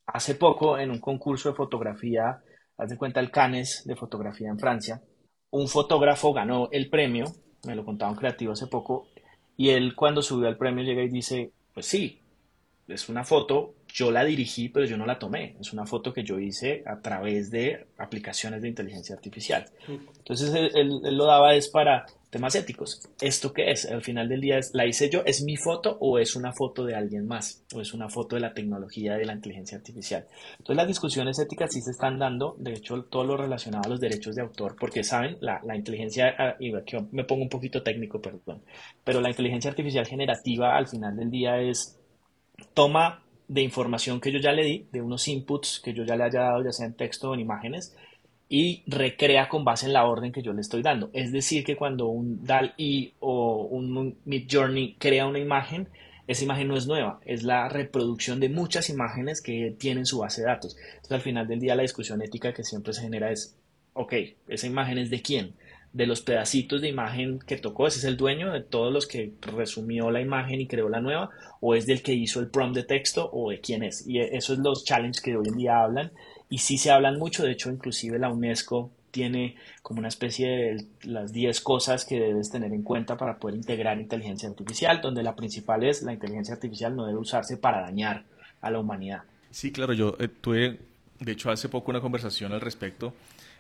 Hace 0.09 0.35
poco, 0.35 0.79
en 0.79 0.91
un 0.91 1.01
concurso 1.01 1.51
de 1.51 1.55
fotografía, 1.55 2.43
haz 2.77 2.89
de 2.89 2.97
cuenta 2.97 3.21
el 3.21 3.31
Cannes 3.31 3.85
de 3.87 3.95
fotografía 3.95 4.49
en 4.49 4.59
Francia, 4.59 5.03
un 5.51 5.69
fotógrafo 5.69 6.33
ganó 6.33 6.69
el 6.73 6.89
premio, 6.91 7.27
me 7.67 7.75
lo 7.75 7.85
contaba 7.85 8.11
un 8.11 8.17
creativo 8.17 8.53
hace 8.53 8.67
poco, 8.67 9.09
y 9.57 9.71
él 9.71 9.95
cuando 9.95 10.23
subió 10.23 10.49
al 10.49 10.57
premio 10.57 10.85
llega 10.85 11.03
y 11.03 11.09
dice, 11.09 11.53
pues 11.75 11.87
sí, 11.87 12.23
es 12.89 13.09
una 13.09 13.23
foto, 13.23 13.75
yo 13.87 14.11
la 14.11 14.25
dirigí, 14.25 14.71
pero 14.71 14.87
yo 14.87 14.97
no 14.97 15.05
la 15.05 15.19
tomé. 15.19 15.57
Es 15.61 15.73
una 15.73 15.85
foto 15.85 16.13
que 16.13 16.25
yo 16.25 16.39
hice 16.39 16.83
a 16.87 17.01
través 17.01 17.51
de 17.51 17.87
aplicaciones 17.99 18.63
de 18.63 18.69
inteligencia 18.69 19.15
artificial. 19.15 19.67
Entonces 19.87 20.71
él, 20.75 21.01
lo 21.03 21.27
daba 21.27 21.55
es 21.55 21.69
para 21.69 22.07
temas 22.31 22.55
éticos. 22.55 23.09
¿Esto 23.21 23.53
qué 23.53 23.71
es? 23.71 23.87
Al 23.87 24.03
final 24.03 24.29
del 24.29 24.41
día, 24.41 24.61
¿la 24.73 24.87
hice 24.87 25.09
yo? 25.09 25.23
¿Es 25.25 25.43
mi 25.43 25.57
foto 25.57 25.97
o 26.01 26.19
es 26.19 26.37
una 26.37 26.53
foto 26.53 26.85
de 26.85 26.95
alguien 26.95 27.27
más? 27.27 27.65
¿O 27.75 27.81
es 27.81 27.95
una 27.95 28.09
foto 28.09 28.37
de 28.37 28.41
la 28.41 28.53
tecnología 28.53 29.17
de 29.17 29.25
la 29.25 29.33
inteligencia 29.33 29.79
artificial? 29.79 30.27
Entonces 30.53 30.77
las 30.77 30.89
discusiones 30.89 31.39
éticas 31.39 31.73
sí 31.73 31.81
se 31.81 31.91
están 31.91 32.19
dando, 32.19 32.55
de 32.59 32.75
hecho 32.75 33.03
todo 33.05 33.25
lo 33.25 33.37
relacionado 33.37 33.85
a 33.87 33.89
los 33.89 34.01
derechos 34.01 34.35
de 34.35 34.43
autor, 34.43 34.77
porque 34.79 35.05
saben, 35.05 35.39
la, 35.41 35.61
la 35.65 35.77
inteligencia, 35.77 36.35
ah, 36.39 36.57
aquí 36.77 36.97
me 37.13 37.25
pongo 37.25 37.43
un 37.43 37.49
poquito 37.49 37.83
técnico, 37.83 38.21
perdón, 38.21 38.63
pero 39.05 39.21
la 39.21 39.31
inteligencia 39.31 39.71
artificial 39.71 40.07
generativa 40.07 40.77
al 40.77 40.89
final 40.89 41.17
del 41.17 41.31
día 41.31 41.61
es 41.61 41.99
toma 42.75 43.23
de 43.49 43.63
información 43.63 44.21
que 44.21 44.31
yo 44.31 44.39
ya 44.39 44.53
le 44.53 44.65
di, 44.65 44.87
de 44.93 45.01
unos 45.01 45.27
inputs 45.29 45.81
que 45.83 45.95
yo 45.95 46.05
ya 46.05 46.17
le 46.17 46.25
haya 46.25 46.41
dado, 46.41 46.63
ya 46.63 46.73
sea 46.73 46.87
en 46.87 46.95
texto 46.95 47.31
o 47.31 47.35
en 47.35 47.41
imágenes, 47.41 47.97
y 48.49 48.83
recrea 48.87 49.49
con 49.49 49.65
base 49.65 49.87
en 49.87 49.93
la 49.93 50.07
orden 50.07 50.33
que 50.33 50.43
yo 50.43 50.53
le 50.53 50.61
estoy 50.61 50.83
dando. 50.83 51.11
Es 51.13 51.33
decir, 51.33 51.65
que 51.65 51.77
cuando 51.77 52.07
un 52.07 52.45
DAL-E 52.45 53.13
o 53.21 53.69
un 53.71 54.17
Mid 54.25 54.47
Journey 54.51 54.97
crea 54.99 55.27
una 55.27 55.39
imagen, 55.39 55.89
esa 56.27 56.45
imagen 56.45 56.69
no 56.69 56.77
es 56.77 56.87
nueva, 56.87 57.21
es 57.25 57.43
la 57.43 57.69
reproducción 57.69 58.41
de 58.41 58.49
muchas 58.49 58.91
imágenes 58.91 59.43
que 59.43 59.75
tienen 59.79 60.07
su 60.07 60.19
base 60.19 60.43
de 60.43 60.49
datos. 60.49 60.77
Entonces, 60.79 61.13
al 61.13 61.21
final 61.21 61.49
del 61.49 61.61
día, 61.61 61.75
la 61.75 61.83
discusión 61.83 62.23
ética 62.23 62.53
que 62.53 62.65
siempre 62.65 62.93
se 62.93 63.03
genera 63.03 63.31
es, 63.31 63.57
ok, 63.93 64.15
esa 64.49 64.67
imagen 64.67 64.99
es 64.99 65.11
de 65.11 65.23
quién? 65.23 65.55
de 65.93 66.07
los 66.07 66.21
pedacitos 66.21 66.81
de 66.81 66.89
imagen 66.89 67.39
que 67.39 67.57
tocó, 67.57 67.87
ese 67.87 67.99
es 67.99 68.05
el 68.05 68.17
dueño 68.17 68.53
de 68.53 68.61
todos 68.61 68.93
los 68.93 69.07
que 69.07 69.33
resumió 69.41 70.11
la 70.11 70.21
imagen 70.21 70.61
y 70.61 70.67
creó 70.67 70.89
la 70.89 71.01
nueva, 71.01 71.31
o 71.61 71.75
es 71.75 71.87
del 71.87 72.03
que 72.03 72.13
hizo 72.13 72.41
el 72.41 72.51
prompt 72.51 72.77
de 72.77 72.85
texto, 72.85 73.29
o 73.33 73.51
de 73.51 73.61
quién 73.61 73.83
es. 73.83 74.07
Y 74.07 74.21
eso 74.21 74.53
es 74.53 74.59
los 74.59 74.85
challenges 74.85 75.23
que 75.23 75.37
hoy 75.37 75.49
en 75.49 75.57
día 75.57 75.83
hablan, 75.83 76.13
y 76.51 76.59
sí 76.59 76.79
se 76.79 76.91
hablan 76.91 77.19
mucho, 77.19 77.45
de 77.45 77.53
hecho 77.53 77.71
inclusive 77.71 78.19
la 78.19 78.31
UNESCO 78.31 78.91
tiene 79.11 79.57
como 79.83 80.01
una 80.01 80.09
especie 80.09 80.49
de 80.49 80.87
las 81.03 81.33
10 81.33 81.61
cosas 81.63 82.05
que 82.05 82.21
debes 82.21 82.51
tener 82.51 82.73
en 82.73 82.83
cuenta 82.83 83.17
para 83.17 83.39
poder 83.39 83.57
integrar 83.57 83.99
inteligencia 83.99 84.49
artificial, 84.49 85.01
donde 85.01 85.23
la 85.23 85.35
principal 85.35 85.83
es 85.85 86.03
la 86.03 86.13
inteligencia 86.13 86.55
artificial 86.55 86.95
no 86.95 87.07
debe 87.07 87.19
usarse 87.19 87.57
para 87.57 87.81
dañar 87.81 88.25
a 88.61 88.71
la 88.71 88.79
humanidad. 88.79 89.23
Sí, 89.51 89.73
claro, 89.73 89.93
yo 89.93 90.17
eh, 90.19 90.29
tuve, 90.29 90.79
de 91.21 91.33
hecho, 91.33 91.51
hace 91.51 91.69
poco 91.69 91.91
una 91.91 92.01
conversación 92.01 92.53
al 92.53 92.61
respecto 92.61 93.15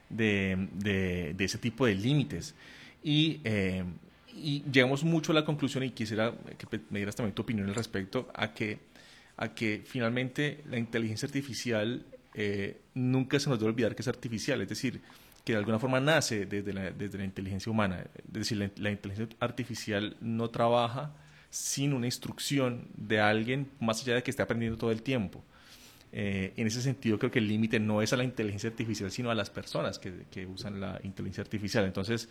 de, 0.09 1.35
ese 1.39 1.59
tipo 1.59 1.87
de 1.87 1.95
límites. 1.95 2.55
Eh, 3.05 3.85
y, 4.35 4.63
llegamos 4.71 5.05
mucho 5.05 5.33
a 5.33 5.35
la 5.35 5.45
conclusión, 5.45 5.85
y 5.85 5.91
quisiera 5.91 6.35
que 6.59 6.81
me 6.91 6.99
dieras 6.99 7.17
también 7.17 7.35
tu 7.35 7.43
opinión 7.43 7.69
al 7.69 7.75
respecto, 7.75 8.29
a 8.35 8.53
que, 8.53 8.79
a 9.37 9.55
que 9.55 9.83
finalmente 9.85 10.63
la 10.69 10.79
inteligencia 10.79 11.27
artificial 11.27 12.05
eh, 12.41 12.83
nunca 12.95 13.41
se 13.41 13.51
nos 13.51 13.59
debe 13.59 13.73
olvidar 13.73 13.97
que 13.97 14.03
es 14.03 14.07
artificial, 14.07 14.61
es 14.61 14.69
decir, 14.69 15.01
que 15.45 15.55
de 15.55 15.59
alguna 15.59 15.81
forma 15.81 15.99
nace 15.99 16.47
desde 16.47 16.73
la, 16.73 16.93
desde 16.93 17.19
la 17.19 17.25
inteligencia 17.25 17.69
humana. 17.69 18.05
Es 18.17 18.33
decir, 18.33 18.73
la, 18.77 18.91
inteligencia 18.91 19.37
artificial 19.41 20.17
no 20.21 20.49
trabaja 20.49 21.13
sin 21.51 21.93
una 21.93 22.07
instrucción 22.07 22.87
de 22.97 23.19
alguien 23.19 23.69
más 23.81 24.03
allá 24.03 24.15
de 24.15 24.23
que 24.23 24.31
esté 24.31 24.41
aprendiendo 24.41 24.79
todo 24.79 24.93
el 24.93 25.03
tiempo. 25.03 25.43
Eh, 26.13 26.53
en 26.57 26.69
ese 26.69 26.81
sentido, 26.81 27.19
creo 27.19 27.33
que 27.33 27.41
el 27.41 27.49
límite 27.49 27.81
no 27.81 28.03
es 28.03 28.13
a 28.13 28.17
la 28.17 28.23
inteligencia 28.23 28.71
artificial, 28.71 29.11
sino 29.11 29.33
a 29.33 29.35
las 29.35 29.51
personas 29.51 29.99
que, 29.99 30.47
usan 30.47 30.81
la 30.81 31.01
inteligencia 31.03 31.43
artificial. 31.43 31.87
Entonces, 31.87 32.29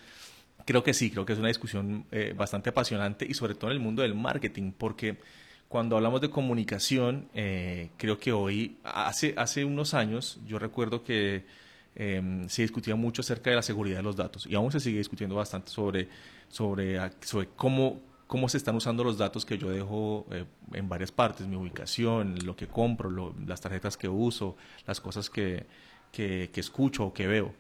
creo 0.65 0.85
que 0.85 0.93
sí, 0.93 1.11
creo 1.11 1.25
que 1.25 1.33
es 1.33 1.39
una 1.39 1.49
discusión 1.49 2.05
eh, 2.11 2.33
bastante 2.33 2.69
apasionante 2.69 3.27
y 3.29 3.33
sobre 3.33 3.55
todo 3.55 3.71
en 3.71 3.75
el 3.75 3.83
mundo 3.83 4.03
del 4.03 4.15
marketing, 4.15 4.71
porque 4.71 5.17
cuando 5.67 5.97
hablamos 5.97 6.21
de 6.21 6.29
comunicación, 6.29 7.27
eh, 7.33 7.89
creo 7.97 8.17
que 8.19 8.31
hoy, 8.31 8.77
hace, 8.83 9.33
hace 9.37 9.65
unos 9.65 9.93
años, 9.93 10.39
yo 10.47 10.59
recuerdo 10.59 11.03
que 11.03 11.45
em, 11.95 12.47
se 12.47 12.61
discutía 12.61 12.95
mucho 12.95 13.21
acerca 13.21 13.49
de 13.49 13.57
la 13.57 13.61
seguridad 13.61 13.97
de 13.97 14.03
los 14.03 14.15
datos 14.15 14.45
y 14.45 14.55
aún 14.55 14.71
se 14.71 14.79
sigue 14.79 14.99
discutiendo 14.99 15.35
bastante 15.35 15.69
sobre, 15.71 16.07
sobre, 16.47 16.99
sobre 17.21 17.49
cómo, 17.55 17.99
cómo 18.27 18.47
se 18.47 18.57
están 18.57 18.75
usando 18.75 19.03
los 19.03 19.17
datos 19.17 19.45
que 19.45 19.57
yo 19.57 19.69
dejo 19.69 20.25
eh, 20.31 20.45
en 20.73 20.87
varias 20.87 21.11
partes, 21.11 21.47
mi 21.47 21.57
ubicación, 21.57 22.35
lo 22.45 22.55
que 22.55 22.67
compro, 22.67 23.35
las 23.45 23.59
tarjetas 23.59 23.97
que 23.97 24.07
uso, 24.07 24.55
las 24.85 25.01
cosas 25.01 25.29
que, 25.29 25.65
que, 26.11 26.49
escucho 26.55 27.05
o 27.07 27.13
que 27.13 27.27
veo. 27.27 27.53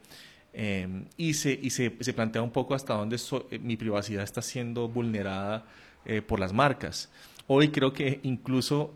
Em, 0.53 1.05
y 1.17 1.33
se, 1.33 1.51
y 1.51 1.71
se, 1.71 1.95
se, 1.99 2.13
plantea 2.13 2.41
un 2.41 2.51
poco 2.51 2.73
hasta 2.73 2.93
dónde 2.93 3.17
eh, 3.51 3.59
mi 3.59 3.75
privacidad 3.75 4.23
está 4.23 4.41
siendo 4.41 4.87
vulnerada 4.87 5.65
eh, 6.05 6.21
por 6.21 6.39
las 6.39 6.53
marcas. 6.53 7.09
Hoy 7.47 7.69
creo 7.69 7.93
que 7.93 8.19
incluso 8.23 8.93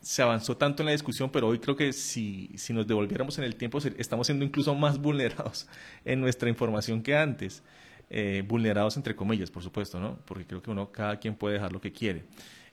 se 0.00 0.22
avanzó 0.22 0.56
tanto 0.56 0.82
en 0.82 0.86
la 0.86 0.92
discusión, 0.92 1.30
pero 1.30 1.48
hoy 1.48 1.58
creo 1.58 1.76
que 1.76 1.92
si, 1.92 2.50
si 2.56 2.72
nos 2.72 2.86
devolviéramos 2.86 3.38
en 3.38 3.44
el 3.44 3.54
tiempo, 3.56 3.78
estamos 3.98 4.26
siendo 4.26 4.44
incluso 4.44 4.74
más 4.74 4.98
vulnerados 4.98 5.68
en 6.04 6.20
nuestra 6.20 6.48
información 6.48 7.02
que 7.02 7.16
antes. 7.16 7.62
Eh, 8.12 8.42
vulnerados 8.44 8.96
entre 8.96 9.14
comillas, 9.14 9.52
por 9.52 9.62
supuesto, 9.62 10.00
¿no? 10.00 10.18
Porque 10.24 10.44
creo 10.44 10.60
que 10.60 10.70
uno, 10.72 10.90
cada 10.90 11.20
quien 11.20 11.36
puede 11.36 11.54
dejar 11.54 11.72
lo 11.72 11.80
que 11.80 11.92
quiere. 11.92 12.24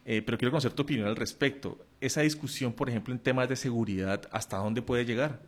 Eh, 0.04 0.24
pero 0.24 0.36
quiero 0.36 0.52
conocer 0.52 0.74
tu 0.74 0.82
opinión 0.82 1.08
al 1.08 1.16
respecto. 1.16 1.78
Esa 2.02 2.22
discusión, 2.22 2.74
por 2.74 2.90
ejemplo, 2.90 3.14
en 3.14 3.20
temas 3.20 3.48
de 3.48 3.56
seguridad, 3.56 4.22
¿hasta 4.32 4.58
dónde 4.58 4.82
puede 4.82 5.06
llegar? 5.06 5.42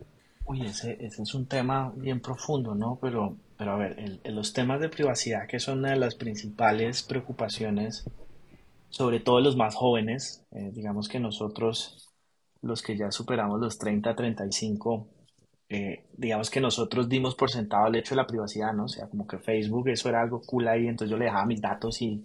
Uy, 0.44 0.64
ese, 0.64 0.92
ese 1.00 1.22
es 1.22 1.34
un 1.34 1.46
tema 1.46 1.92
bien 1.96 2.20
profundo, 2.20 2.76
¿no? 2.76 2.98
Pero, 3.02 3.36
pero 3.56 3.72
a 3.72 3.78
ver, 3.78 4.20
los 4.26 4.52
temas 4.52 4.80
de 4.80 4.90
privacidad, 4.90 5.48
que 5.48 5.58
son 5.58 5.80
una 5.80 5.90
de 5.90 5.96
las 5.96 6.14
principales 6.14 7.02
preocupaciones, 7.02 8.04
sobre 8.90 9.20
todo 9.20 9.40
los 9.40 9.56
más 9.56 9.74
jóvenes, 9.74 10.44
eh, 10.52 10.70
digamos 10.72 11.08
que 11.08 11.20
nosotros, 11.20 12.08
los 12.62 12.82
que 12.82 12.96
ya 12.96 13.10
superamos 13.10 13.60
los 13.60 13.78
30, 13.78 14.14
35, 14.14 15.08
eh, 15.68 16.04
digamos 16.16 16.50
que 16.50 16.60
nosotros 16.60 17.08
dimos 17.08 17.34
por 17.34 17.50
sentado 17.50 17.86
el 17.86 17.96
hecho 17.96 18.14
de 18.14 18.22
la 18.22 18.26
privacidad, 18.26 18.72
¿no? 18.74 18.84
O 18.84 18.88
sea, 18.88 19.08
como 19.08 19.26
que 19.26 19.38
Facebook, 19.38 19.88
eso 19.88 20.08
era 20.08 20.20
algo 20.20 20.42
cool 20.42 20.68
ahí, 20.68 20.86
entonces 20.88 21.10
yo 21.10 21.16
le 21.16 21.26
dejaba 21.26 21.46
mis 21.46 21.60
datos 21.62 22.02
y, 22.02 22.22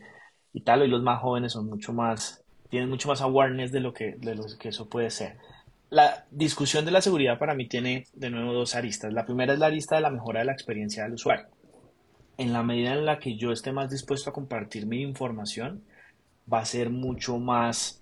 y 0.51 0.61
tal, 0.61 0.83
y 0.83 0.87
los 0.87 1.03
más 1.03 1.21
jóvenes 1.21 1.53
son 1.53 1.67
mucho 1.67 1.93
más 1.93 2.45
tienen 2.69 2.89
mucho 2.89 3.07
más 3.07 3.21
awareness 3.21 3.71
de 3.71 3.79
lo 3.79 3.93
que, 3.93 4.15
de 4.17 4.35
lo 4.35 4.43
que 4.59 4.69
eso 4.69 4.89
puede 4.89 5.09
ser. 5.09 5.37
La 5.89 6.25
discusión 6.31 6.83
de 6.85 6.91
la 6.91 7.01
seguridad 7.01 7.39
para 7.39 7.53
mí 7.53 7.67
tiene 7.67 8.05
de 8.13 8.29
nuevo 8.29 8.53
dos 8.53 8.75
aristas. 8.75 9.13
La 9.13 9.25
primera 9.25 9.53
es 9.53 9.59
la 9.59 9.67
arista 9.67 9.95
de 9.95 10.01
la 10.01 10.09
mejora 10.09 10.39
de 10.39 10.45
la 10.45 10.51
experiencia 10.51 11.03
del 11.03 11.13
usuario. 11.13 11.47
En 12.37 12.51
la 12.51 12.63
medida 12.63 12.93
en 12.93 13.05
la 13.05 13.19
que 13.19 13.37
yo 13.37 13.51
esté 13.51 13.71
más 13.71 13.91
dispuesto 13.91 14.29
a 14.29 14.33
compartir 14.33 14.87
mi 14.87 15.01
información, 15.01 15.83
va 16.51 16.59
a 16.59 16.65
ser 16.65 16.89
mucho 16.89 17.37
más, 17.37 18.01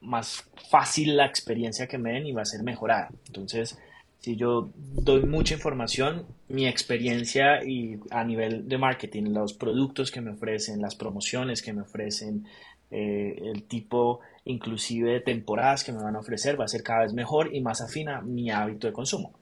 más 0.00 0.44
fácil 0.70 1.16
la 1.16 1.26
experiencia 1.26 1.86
que 1.86 1.98
me 1.98 2.12
den 2.12 2.26
y 2.26 2.32
va 2.32 2.42
a 2.42 2.46
ser 2.46 2.62
mejorada. 2.62 3.10
Entonces, 3.26 3.78
si 4.20 4.36
yo 4.36 4.70
doy 4.74 5.26
mucha 5.26 5.54
información, 5.54 6.26
mi 6.48 6.66
experiencia 6.66 7.62
y 7.64 8.00
a 8.10 8.24
nivel 8.24 8.68
de 8.68 8.78
marketing, 8.78 9.34
los 9.34 9.52
productos 9.52 10.10
que 10.10 10.20
me 10.20 10.30
ofrecen, 10.30 10.80
las 10.80 10.94
promociones 10.94 11.60
que 11.60 11.72
me 11.72 11.82
ofrecen, 11.82 12.46
eh, 12.90 13.36
el 13.52 13.64
tipo 13.64 14.20
inclusive 14.44 15.12
de 15.12 15.20
temporadas 15.20 15.84
que 15.84 15.92
me 15.92 16.02
van 16.02 16.16
a 16.16 16.20
ofrecer 16.20 16.58
va 16.58 16.64
a 16.64 16.68
ser 16.68 16.82
cada 16.82 17.02
vez 17.02 17.12
mejor 17.12 17.54
y 17.54 17.60
más 17.60 17.80
afina 17.80 18.20
mi 18.20 18.50
hábito 18.50 18.86
de 18.86 18.92
consumo. 18.92 19.32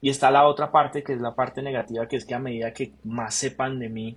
Y 0.00 0.10
está 0.10 0.30
la 0.30 0.46
otra 0.46 0.70
parte, 0.72 1.02
que 1.02 1.12
es 1.12 1.20
la 1.20 1.34
parte 1.34 1.62
negativa, 1.62 2.08
que 2.08 2.16
es 2.16 2.24
que 2.24 2.34
a 2.34 2.38
medida 2.38 2.72
que 2.72 2.92
más 3.04 3.34
sepan 3.34 3.78
de 3.78 3.88
mí, 3.88 4.16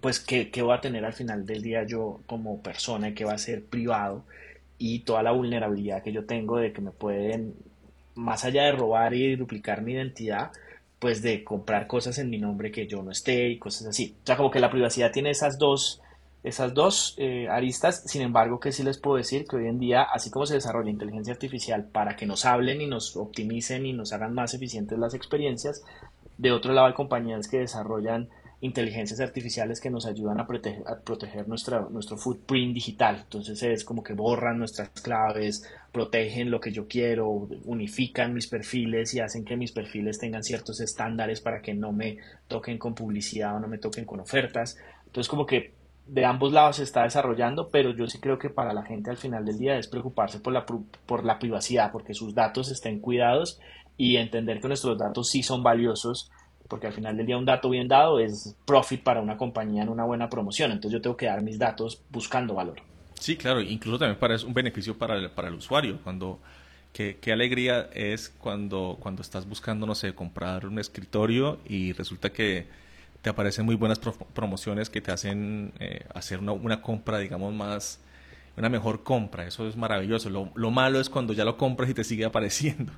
pues 0.00 0.20
qué, 0.20 0.50
qué 0.50 0.62
voy 0.62 0.74
a 0.74 0.80
tener 0.80 1.04
al 1.04 1.12
final 1.12 1.46
del 1.46 1.62
día 1.62 1.84
yo 1.84 2.20
como 2.26 2.62
persona, 2.62 3.14
que 3.14 3.24
va 3.24 3.32
a 3.32 3.38
ser 3.38 3.64
privado 3.64 4.24
y 4.78 5.00
toda 5.00 5.22
la 5.22 5.32
vulnerabilidad 5.32 6.02
que 6.02 6.12
yo 6.12 6.24
tengo 6.24 6.58
de 6.58 6.72
que 6.72 6.80
me 6.80 6.90
pueden, 6.90 7.54
más 8.14 8.44
allá 8.44 8.64
de 8.64 8.72
robar 8.72 9.14
y 9.14 9.36
duplicar 9.36 9.82
mi 9.82 9.92
identidad, 9.92 10.52
pues 10.98 11.22
de 11.22 11.44
comprar 11.44 11.86
cosas 11.86 12.18
en 12.18 12.30
mi 12.30 12.38
nombre 12.38 12.70
que 12.70 12.86
yo 12.86 13.02
no 13.02 13.10
esté 13.10 13.48
y 13.48 13.58
cosas 13.58 13.88
así. 13.88 14.16
O 14.22 14.26
sea, 14.26 14.36
como 14.36 14.50
que 14.50 14.60
la 14.60 14.70
privacidad 14.70 15.12
tiene 15.12 15.30
esas 15.30 15.58
dos 15.58 16.00
esas 16.42 16.74
dos 16.74 17.14
eh, 17.18 17.48
aristas. 17.48 18.02
Sin 18.06 18.22
embargo, 18.22 18.60
que 18.60 18.72
sí 18.72 18.82
les 18.82 18.98
puedo 18.98 19.16
decir 19.16 19.46
que 19.46 19.56
hoy 19.56 19.66
en 19.66 19.78
día, 19.78 20.02
así 20.02 20.30
como 20.30 20.46
se 20.46 20.54
desarrolla 20.54 20.90
inteligencia 20.90 21.32
artificial 21.32 21.84
para 21.84 22.16
que 22.16 22.26
nos 22.26 22.44
hablen 22.44 22.80
y 22.80 22.86
nos 22.86 23.16
optimicen 23.16 23.86
y 23.86 23.92
nos 23.92 24.12
hagan 24.12 24.34
más 24.34 24.54
eficientes 24.54 24.98
las 24.98 25.14
experiencias, 25.14 25.82
de 26.36 26.52
otro 26.52 26.72
lado 26.72 26.86
hay 26.86 26.94
compañías 26.94 27.48
que 27.48 27.58
desarrollan 27.58 28.28
inteligencias 28.60 29.20
artificiales 29.20 29.80
que 29.80 29.90
nos 29.90 30.04
ayudan 30.06 30.40
a 30.40 30.46
proteger, 30.46 30.82
a 30.86 30.98
proteger 30.98 31.46
nuestra, 31.46 31.86
nuestro 31.90 32.16
footprint 32.16 32.74
digital. 32.74 33.20
Entonces 33.22 33.62
es 33.62 33.84
como 33.84 34.02
que 34.02 34.14
borran 34.14 34.58
nuestras 34.58 34.90
claves, 34.90 35.62
protegen 35.92 36.50
lo 36.50 36.60
que 36.60 36.72
yo 36.72 36.88
quiero, 36.88 37.28
unifican 37.64 38.34
mis 38.34 38.48
perfiles 38.48 39.14
y 39.14 39.20
hacen 39.20 39.44
que 39.44 39.56
mis 39.56 39.70
perfiles 39.70 40.18
tengan 40.18 40.42
ciertos 40.42 40.80
estándares 40.80 41.40
para 41.40 41.62
que 41.62 41.74
no 41.74 41.92
me 41.92 42.18
toquen 42.48 42.78
con 42.78 42.94
publicidad 42.94 43.56
o 43.56 43.60
no 43.60 43.68
me 43.68 43.78
toquen 43.78 44.04
con 44.04 44.20
ofertas. 44.20 44.76
Entonces 45.06 45.28
como 45.28 45.46
que 45.46 45.78
de 46.08 46.24
ambos 46.24 46.52
lados 46.52 46.76
se 46.76 46.82
está 46.82 47.04
desarrollando, 47.04 47.68
pero 47.68 47.94
yo 47.94 48.06
sí 48.08 48.18
creo 48.18 48.38
que 48.38 48.50
para 48.50 48.72
la 48.72 48.82
gente 48.82 49.10
al 49.10 49.18
final 49.18 49.44
del 49.44 49.58
día 49.58 49.78
es 49.78 49.86
preocuparse 49.86 50.40
por 50.40 50.52
la, 50.52 50.64
por 50.64 51.24
la 51.24 51.38
privacidad, 51.38 51.92
porque 51.92 52.14
sus 52.14 52.34
datos 52.34 52.70
estén 52.70 52.98
cuidados 52.98 53.60
y 53.96 54.16
entender 54.16 54.60
que 54.60 54.68
nuestros 54.68 54.96
datos 54.96 55.28
sí 55.28 55.42
son 55.42 55.62
valiosos, 55.62 56.30
porque 56.68 56.86
al 56.86 56.92
final 56.92 57.16
del 57.16 57.26
día 57.26 57.36
un 57.36 57.44
dato 57.44 57.70
bien 57.70 57.88
dado 57.88 58.20
es 58.20 58.54
profit 58.64 59.02
para 59.02 59.20
una 59.20 59.36
compañía 59.36 59.82
en 59.82 59.88
una 59.88 60.04
buena 60.04 60.28
promoción, 60.28 60.70
entonces 60.70 60.92
yo 60.92 61.02
tengo 61.02 61.16
que 61.16 61.26
dar 61.26 61.42
mis 61.42 61.58
datos 61.58 62.00
buscando 62.10 62.54
valor. 62.54 62.76
Sí, 63.18 63.36
claro, 63.36 63.60
incluso 63.60 63.98
también 63.98 64.18
para, 64.18 64.34
es 64.34 64.44
un 64.44 64.54
beneficio 64.54 64.96
para 64.96 65.16
el, 65.16 65.30
para 65.30 65.48
el 65.48 65.54
usuario, 65.54 65.98
cuando... 66.02 66.38
Qué, 66.90 67.18
qué, 67.20 67.32
alegría 67.32 67.90
es 67.92 68.30
cuando, 68.30 68.96
cuando 68.98 69.20
estás 69.20 69.46
buscando, 69.46 69.86
no 69.86 69.94
sé, 69.94 70.14
comprar 70.14 70.66
un 70.66 70.78
escritorio 70.78 71.58
y 71.68 71.92
resulta 71.92 72.30
que 72.30 72.66
te 73.22 73.30
aparecen 73.30 73.66
muy 73.66 73.74
buenas 73.74 73.98
promociones 73.98 74.90
que 74.90 75.00
te 75.00 75.10
hacen 75.10 75.72
eh, 75.80 76.06
hacer 76.14 76.38
una, 76.40 76.80
compra, 76.80 77.18
digamos, 77.18 77.52
más, 77.52 78.00
una 78.56 78.68
mejor 78.68 79.02
compra. 79.02 79.46
Eso 79.46 79.68
es 79.68 79.76
maravilloso. 79.76 80.30
Lo, 80.30 80.50
lo 80.54 80.70
malo 80.70 81.00
es 81.00 81.10
cuando 81.10 81.32
ya 81.32 81.44
lo 81.44 81.56
compras 81.56 81.90
y 81.90 81.94
te 81.94 82.04
sigue 82.04 82.24
apareciendo. 82.24 82.92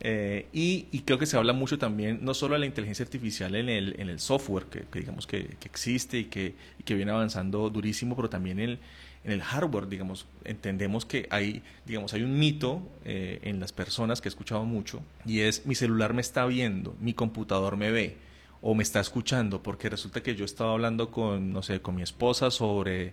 Eh, 0.00 0.46
y, 0.52 0.86
y, 0.92 1.00
creo 1.00 1.18
que 1.18 1.26
se 1.26 1.36
habla 1.36 1.52
mucho 1.52 1.78
también, 1.78 2.20
no 2.22 2.32
solo 2.32 2.54
de 2.54 2.60
la 2.60 2.66
inteligencia 2.66 3.04
artificial 3.04 3.54
en 3.56 3.68
el, 3.68 3.96
en 3.98 4.08
el 4.08 4.20
software, 4.20 4.66
que, 4.66 4.84
digamos 5.00 5.26
que, 5.26 5.56
existe 5.64 6.18
y 6.18 6.24
que, 6.26 6.54
que 6.84 6.94
viene 6.94 7.10
avanzando 7.10 7.68
durísimo, 7.68 8.14
pero 8.14 8.30
también 8.30 8.60
el, 8.60 8.78
en 9.24 9.32
el 9.32 9.42
hardware, 9.42 9.88
digamos, 9.88 10.26
entendemos 10.44 11.04
que 11.04 11.26
hay, 11.30 11.62
digamos, 11.84 12.14
hay 12.14 12.22
un 12.22 12.38
mito 12.38 12.82
eh, 13.04 13.40
en 13.42 13.58
las 13.58 13.72
personas 13.72 14.20
que 14.20 14.28
he 14.28 14.30
escuchado 14.30 14.64
mucho, 14.64 15.02
y 15.26 15.40
es 15.40 15.66
mi 15.66 15.74
celular 15.74 16.14
me 16.14 16.20
está 16.20 16.46
viendo, 16.46 16.94
mi 17.00 17.12
computador 17.12 17.76
me 17.76 17.90
ve 17.90 18.16
o 18.60 18.74
me 18.74 18.84
está 18.84 19.00
escuchando, 19.00 19.62
porque 19.62 19.88
resulta 19.88 20.22
que 20.22 20.36
yo 20.36 20.44
estaba 20.44 20.72
hablando 20.72 21.10
con, 21.10 21.52
no 21.52 21.62
sé, 21.62 21.80
con 21.80 21.96
mi 21.96 22.02
esposa 22.02 22.50
sobre, 22.52 23.12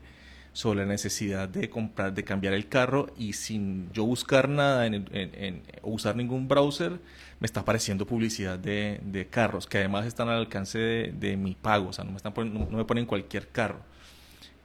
sobre 0.56 0.80
la 0.80 0.86
necesidad 0.86 1.50
de 1.50 1.70
comprar, 1.70 2.14
de 2.14 2.24
cambiar 2.24 2.54
el 2.54 2.70
carro 2.70 3.08
y 3.18 3.34
sin 3.34 3.92
yo 3.92 4.06
buscar 4.06 4.48
nada 4.48 4.86
en, 4.86 5.06
en, 5.12 5.62
o 5.82 5.92
usar 5.92 6.16
ningún 6.16 6.48
browser, 6.48 6.94
me 7.42 7.46
está 7.46 7.60
apareciendo 7.60 8.08
publicidad 8.08 8.58
de, 8.58 9.02
de 9.04 9.28
carros 9.28 9.68
que 9.68 9.80
además 9.80 10.06
están 10.06 10.30
al 10.30 10.38
alcance 10.38 10.80
de, 10.80 11.12
de 11.12 11.36
mi 11.36 11.56
pago, 11.56 11.90
o 11.90 11.94
sea, 11.94 12.06
no 12.06 12.12
me, 12.12 12.18
están 12.18 12.34
no, 12.54 12.78
me 12.78 12.86
ponen 12.86 13.06
cualquier 13.06 13.50
carro. 13.50 13.82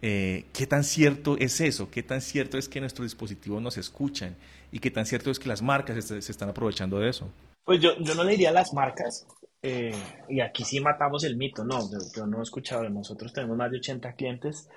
Eh, 0.01 0.47
¿Qué 0.53 0.69
tan 0.69 0.85
cierto 0.85 1.37
es 1.37 1.61
eso? 1.61 1.91
¿Qué 1.91 2.05
tan 2.05 2.21
cierto 2.21 2.57
es 2.57 2.69
que 2.69 2.79
nuestros 2.81 3.07
dispositivos 3.07 3.61
nos 3.61 3.77
escuchan? 3.77 4.37
¿Y 4.71 4.79
qué 4.79 4.93
tan 4.93 5.07
cierto 5.07 5.33
es 5.33 5.41
que 5.41 5.49
las 5.49 5.61
marcas 5.61 6.05
se, 6.05 6.23
se 6.23 6.31
están 6.31 6.51
aprovechando 6.51 7.01
de 7.01 7.11
eso? 7.11 7.29
Pues 7.65 7.81
yo, 7.81 7.99
yo 7.99 8.15
no 8.15 8.23
le 8.23 8.31
diría 8.31 8.51
a 8.51 8.53
las 8.53 8.73
marcas, 8.73 9.27
eh, 9.63 9.95
y 10.29 10.41
aquí 10.41 10.65
sí 10.65 10.81
matamos 10.81 11.23
el 11.25 11.37
mito, 11.37 11.65
no, 11.65 11.81
yo, 12.17 12.27
no 12.27 12.41
he 12.41 12.43
escuchado, 12.43 12.89
nosotros 12.89 13.33
tenemos 13.33 13.59
más 13.59 13.71
de 13.71 13.77
80 13.77 14.15
clientes 14.15 14.69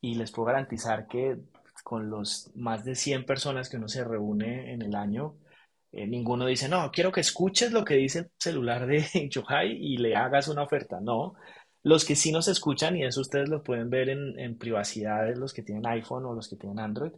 y 0.00 0.14
les 0.14 0.30
puedo 0.32 0.46
garantizar 0.46 1.06
que 1.06 1.38
con 1.84 2.10
los 2.10 2.50
más 2.54 2.84
de 2.84 2.94
100 2.94 3.26
personas 3.26 3.68
que 3.68 3.76
uno 3.76 3.88
se 3.88 4.04
reúne 4.04 4.72
en 4.72 4.82
el 4.82 4.94
año, 4.94 5.36
eh, 5.92 6.06
ninguno 6.06 6.46
dice, 6.46 6.68
no, 6.68 6.90
quiero 6.90 7.10
que 7.12 7.20
escuches 7.20 7.72
lo 7.72 7.84
que 7.84 7.94
dice 7.94 8.20
el 8.20 8.30
celular 8.38 8.86
de 8.86 9.04
Yohai 9.30 9.72
y 9.72 9.96
le 9.98 10.16
hagas 10.16 10.48
una 10.48 10.62
oferta. 10.62 11.00
No, 11.00 11.34
los 11.82 12.04
que 12.04 12.16
sí 12.16 12.32
nos 12.32 12.48
escuchan, 12.48 12.96
y 12.96 13.04
eso 13.04 13.20
ustedes 13.20 13.48
lo 13.48 13.62
pueden 13.62 13.90
ver 13.90 14.10
en, 14.10 14.38
en 14.38 14.58
privacidad, 14.58 15.34
los 15.36 15.52
que 15.54 15.62
tienen 15.62 15.86
iPhone 15.86 16.26
o 16.26 16.34
los 16.34 16.48
que 16.48 16.56
tienen 16.56 16.78
Android, 16.78 17.12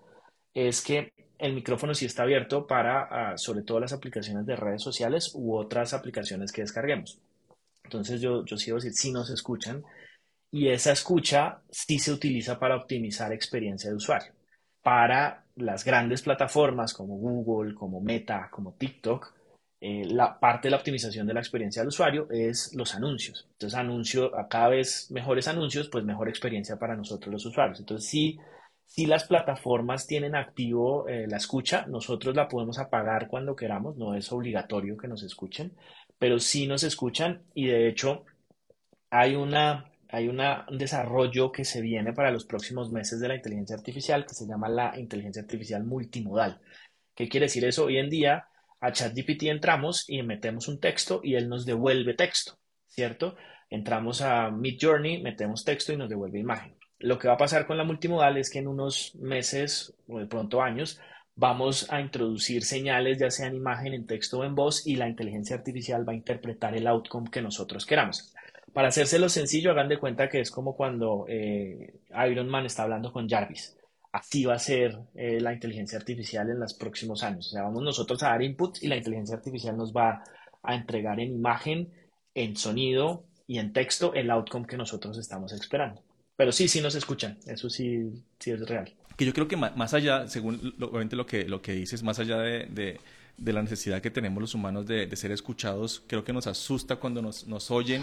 es 0.54 0.82
que 0.82 1.12
el 1.38 1.54
micrófono 1.54 1.94
sí 1.94 2.06
está 2.06 2.22
abierto 2.22 2.66
para, 2.66 3.32
ah, 3.32 3.38
sobre 3.38 3.62
todo 3.62 3.80
las 3.80 3.92
aplicaciones 3.92 4.46
de 4.46 4.56
redes 4.56 4.82
sociales 4.82 5.32
u 5.34 5.56
otras 5.56 5.92
aplicaciones 5.92 6.52
que 6.52 6.62
descarguemos. 6.62 7.18
Entonces 7.84 8.20
yo, 8.20 8.44
yo 8.44 8.56
sí 8.56 8.66
debo 8.66 8.78
decir, 8.78 8.92
sí 8.94 9.12
nos 9.12 9.28
escuchan 9.28 9.82
y 10.52 10.68
esa 10.68 10.92
escucha 10.92 11.62
sí 11.70 11.98
se 11.98 12.12
utiliza 12.12 12.58
para 12.60 12.76
optimizar 12.76 13.32
experiencia 13.32 13.90
de 13.90 13.96
usuario. 13.96 14.32
Para 14.82 15.44
las 15.56 15.84
grandes 15.84 16.22
plataformas 16.22 16.94
como 16.94 17.16
Google, 17.16 17.74
como 17.74 18.00
Meta, 18.00 18.48
como 18.52 18.74
TikTok, 18.74 19.34
eh, 19.80 20.04
la 20.06 20.38
parte 20.38 20.68
de 20.68 20.70
la 20.70 20.76
optimización 20.76 21.26
de 21.26 21.34
la 21.34 21.40
experiencia 21.40 21.82
del 21.82 21.88
usuario 21.88 22.28
es 22.30 22.72
los 22.74 22.94
anuncios. 22.94 23.48
Entonces, 23.52 23.76
anuncio, 23.76 24.30
cada 24.48 24.68
vez 24.68 25.10
mejores 25.10 25.48
anuncios, 25.48 25.88
pues 25.88 26.04
mejor 26.04 26.28
experiencia 26.28 26.78
para 26.78 26.94
nosotros 26.94 27.32
los 27.32 27.46
usuarios. 27.46 27.80
Entonces, 27.80 28.08
sí 28.08 28.38
si 28.94 29.06
las 29.06 29.24
plataformas 29.24 30.06
tienen 30.06 30.34
activo 30.36 31.08
eh, 31.08 31.26
la 31.26 31.38
escucha, 31.38 31.86
nosotros 31.86 32.36
la 32.36 32.46
podemos 32.46 32.78
apagar 32.78 33.26
cuando 33.26 33.56
queramos, 33.56 33.96
no 33.96 34.14
es 34.14 34.30
obligatorio 34.32 34.98
que 34.98 35.08
nos 35.08 35.22
escuchen, 35.22 35.74
pero 36.18 36.38
sí 36.38 36.66
nos 36.66 36.82
escuchan 36.82 37.42
y 37.54 37.68
de 37.68 37.88
hecho 37.88 38.26
hay, 39.08 39.34
una, 39.34 39.90
hay 40.12 40.28
un 40.28 40.42
desarrollo 40.76 41.50
que 41.50 41.64
se 41.64 41.80
viene 41.80 42.12
para 42.12 42.30
los 42.30 42.44
próximos 42.44 42.92
meses 42.92 43.18
de 43.18 43.28
la 43.28 43.34
inteligencia 43.34 43.74
artificial 43.74 44.26
que 44.26 44.34
se 44.34 44.46
llama 44.46 44.68
la 44.68 44.92
inteligencia 45.00 45.40
artificial 45.40 45.84
multimodal. 45.84 46.60
¿Qué 47.14 47.30
quiere 47.30 47.46
decir 47.46 47.64
eso? 47.64 47.86
Hoy 47.86 47.96
en 47.96 48.10
día 48.10 48.46
a 48.78 48.92
ChatGPT 48.92 49.44
entramos 49.44 50.04
y 50.08 50.22
metemos 50.22 50.68
un 50.68 50.80
texto 50.80 51.22
y 51.24 51.34
él 51.34 51.48
nos 51.48 51.64
devuelve 51.64 52.12
texto, 52.12 52.58
¿cierto? 52.88 53.36
Entramos 53.70 54.20
a 54.20 54.50
Midjourney, 54.50 55.22
metemos 55.22 55.64
texto 55.64 55.94
y 55.94 55.96
nos 55.96 56.10
devuelve 56.10 56.38
imagen. 56.38 56.76
Lo 56.98 57.18
que 57.18 57.28
va 57.28 57.34
a 57.34 57.38
pasar 57.38 57.66
con 57.66 57.78
la 57.78 57.84
multimodal 57.84 58.36
es 58.36 58.50
que 58.50 58.58
en 58.58 58.68
unos 58.68 59.14
meses 59.14 59.94
o 60.06 60.18
de 60.18 60.26
pronto 60.26 60.60
años 60.60 61.00
vamos 61.36 61.90
a 61.90 62.02
introducir 62.02 62.64
señales, 62.64 63.18
ya 63.18 63.30
sea 63.30 63.46
en 63.46 63.54
imagen, 63.54 63.94
en 63.94 64.06
texto 64.06 64.40
o 64.40 64.44
en 64.44 64.54
voz, 64.54 64.86
y 64.86 64.96
la 64.96 65.08
inteligencia 65.08 65.56
artificial 65.56 66.06
va 66.06 66.12
a 66.12 66.16
interpretar 66.16 66.76
el 66.76 66.86
outcome 66.86 67.30
que 67.30 67.40
nosotros 67.40 67.86
queramos. 67.86 68.31
Para 68.72 68.88
hacérselo 68.88 69.28
sencillo, 69.28 69.70
hagan 69.70 69.88
de 69.88 69.98
cuenta 69.98 70.28
que 70.28 70.40
es 70.40 70.50
como 70.50 70.74
cuando 70.74 71.26
eh, 71.28 72.00
Iron 72.30 72.48
Man 72.48 72.64
está 72.64 72.84
hablando 72.84 73.12
con 73.12 73.28
Jarvis. 73.28 73.76
Así 74.12 74.44
va 74.44 74.54
a 74.54 74.58
ser 74.58 74.98
eh, 75.14 75.40
la 75.40 75.52
inteligencia 75.52 75.98
artificial 75.98 76.48
en 76.50 76.60
los 76.60 76.74
próximos 76.74 77.22
años. 77.22 77.48
O 77.48 77.50
sea, 77.50 77.62
vamos 77.62 77.82
nosotros 77.82 78.22
a 78.22 78.28
dar 78.28 78.42
inputs 78.42 78.82
y 78.82 78.88
la 78.88 78.96
inteligencia 78.96 79.36
artificial 79.36 79.76
nos 79.76 79.92
va 79.92 80.22
a 80.62 80.74
entregar 80.74 81.18
en 81.20 81.34
imagen, 81.34 81.92
en 82.34 82.56
sonido 82.56 83.24
y 83.46 83.58
en 83.58 83.72
texto 83.72 84.14
el 84.14 84.30
outcome 84.30 84.66
que 84.66 84.76
nosotros 84.76 85.18
estamos 85.18 85.52
esperando. 85.52 86.02
Pero 86.36 86.52
sí, 86.52 86.68
sí 86.68 86.80
nos 86.80 86.94
escuchan, 86.94 87.38
eso 87.46 87.68
sí, 87.68 88.24
sí 88.38 88.50
es 88.50 88.60
real. 88.68 88.94
Que 89.16 89.26
yo 89.26 89.32
creo 89.34 89.48
que 89.48 89.56
más 89.56 89.92
allá, 89.92 90.26
según 90.28 90.74
obviamente 90.80 91.16
lo 91.16 91.26
que, 91.26 91.44
lo 91.44 91.60
que 91.60 91.72
dices, 91.72 92.02
más 92.02 92.18
allá 92.18 92.38
de, 92.38 92.98
de, 93.36 93.52
la 93.52 93.62
necesidad 93.62 94.00
que 94.00 94.10
tenemos 94.10 94.40
los 94.40 94.54
humanos 94.54 94.86
de, 94.86 95.06
de, 95.06 95.16
ser 95.16 95.30
escuchados, 95.30 96.02
creo 96.06 96.24
que 96.24 96.32
nos 96.32 96.46
asusta 96.46 96.96
cuando 96.96 97.20
nos, 97.20 97.46
nos 97.46 97.70
oyen 97.70 98.02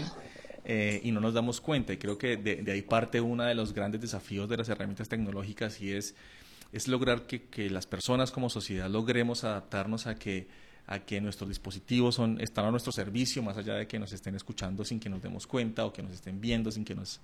eh, 0.64 1.00
y 1.02 1.12
no 1.12 1.20
nos 1.20 1.34
damos 1.34 1.60
cuenta. 1.60 1.92
Y 1.92 1.96
creo 1.96 2.18
que 2.18 2.36
de, 2.36 2.70
ahí 2.70 2.82
parte 2.82 3.20
uno 3.20 3.44
de 3.44 3.54
los 3.54 3.72
grandes 3.72 4.00
desafíos 4.00 4.48
de 4.48 4.56
las 4.56 4.68
herramientas 4.68 5.08
tecnológicas 5.08 5.80
y 5.80 5.92
es 5.92 6.14
es 6.72 6.86
lograr 6.86 7.26
que, 7.26 7.48
que 7.48 7.68
las 7.68 7.88
personas 7.88 8.30
como 8.30 8.48
sociedad 8.48 8.88
logremos 8.88 9.42
adaptarnos 9.42 10.06
a 10.06 10.14
que 10.14 10.46
a 10.86 10.98
que 10.98 11.20
nuestros 11.20 11.48
dispositivos 11.48 12.16
son, 12.16 12.40
están 12.40 12.64
a 12.64 12.70
nuestro 12.72 12.92
servicio, 12.92 13.42
más 13.42 13.56
allá 13.56 13.74
de 13.74 13.86
que 13.86 13.98
nos 13.98 14.12
estén 14.12 14.34
escuchando 14.34 14.84
sin 14.84 14.98
que 14.98 15.08
nos 15.08 15.22
demos 15.22 15.46
cuenta 15.46 15.86
o 15.86 15.92
que 15.92 16.02
nos 16.02 16.12
estén 16.12 16.40
viendo 16.40 16.72
sin 16.72 16.84
que 16.84 16.96
nos, 16.96 17.20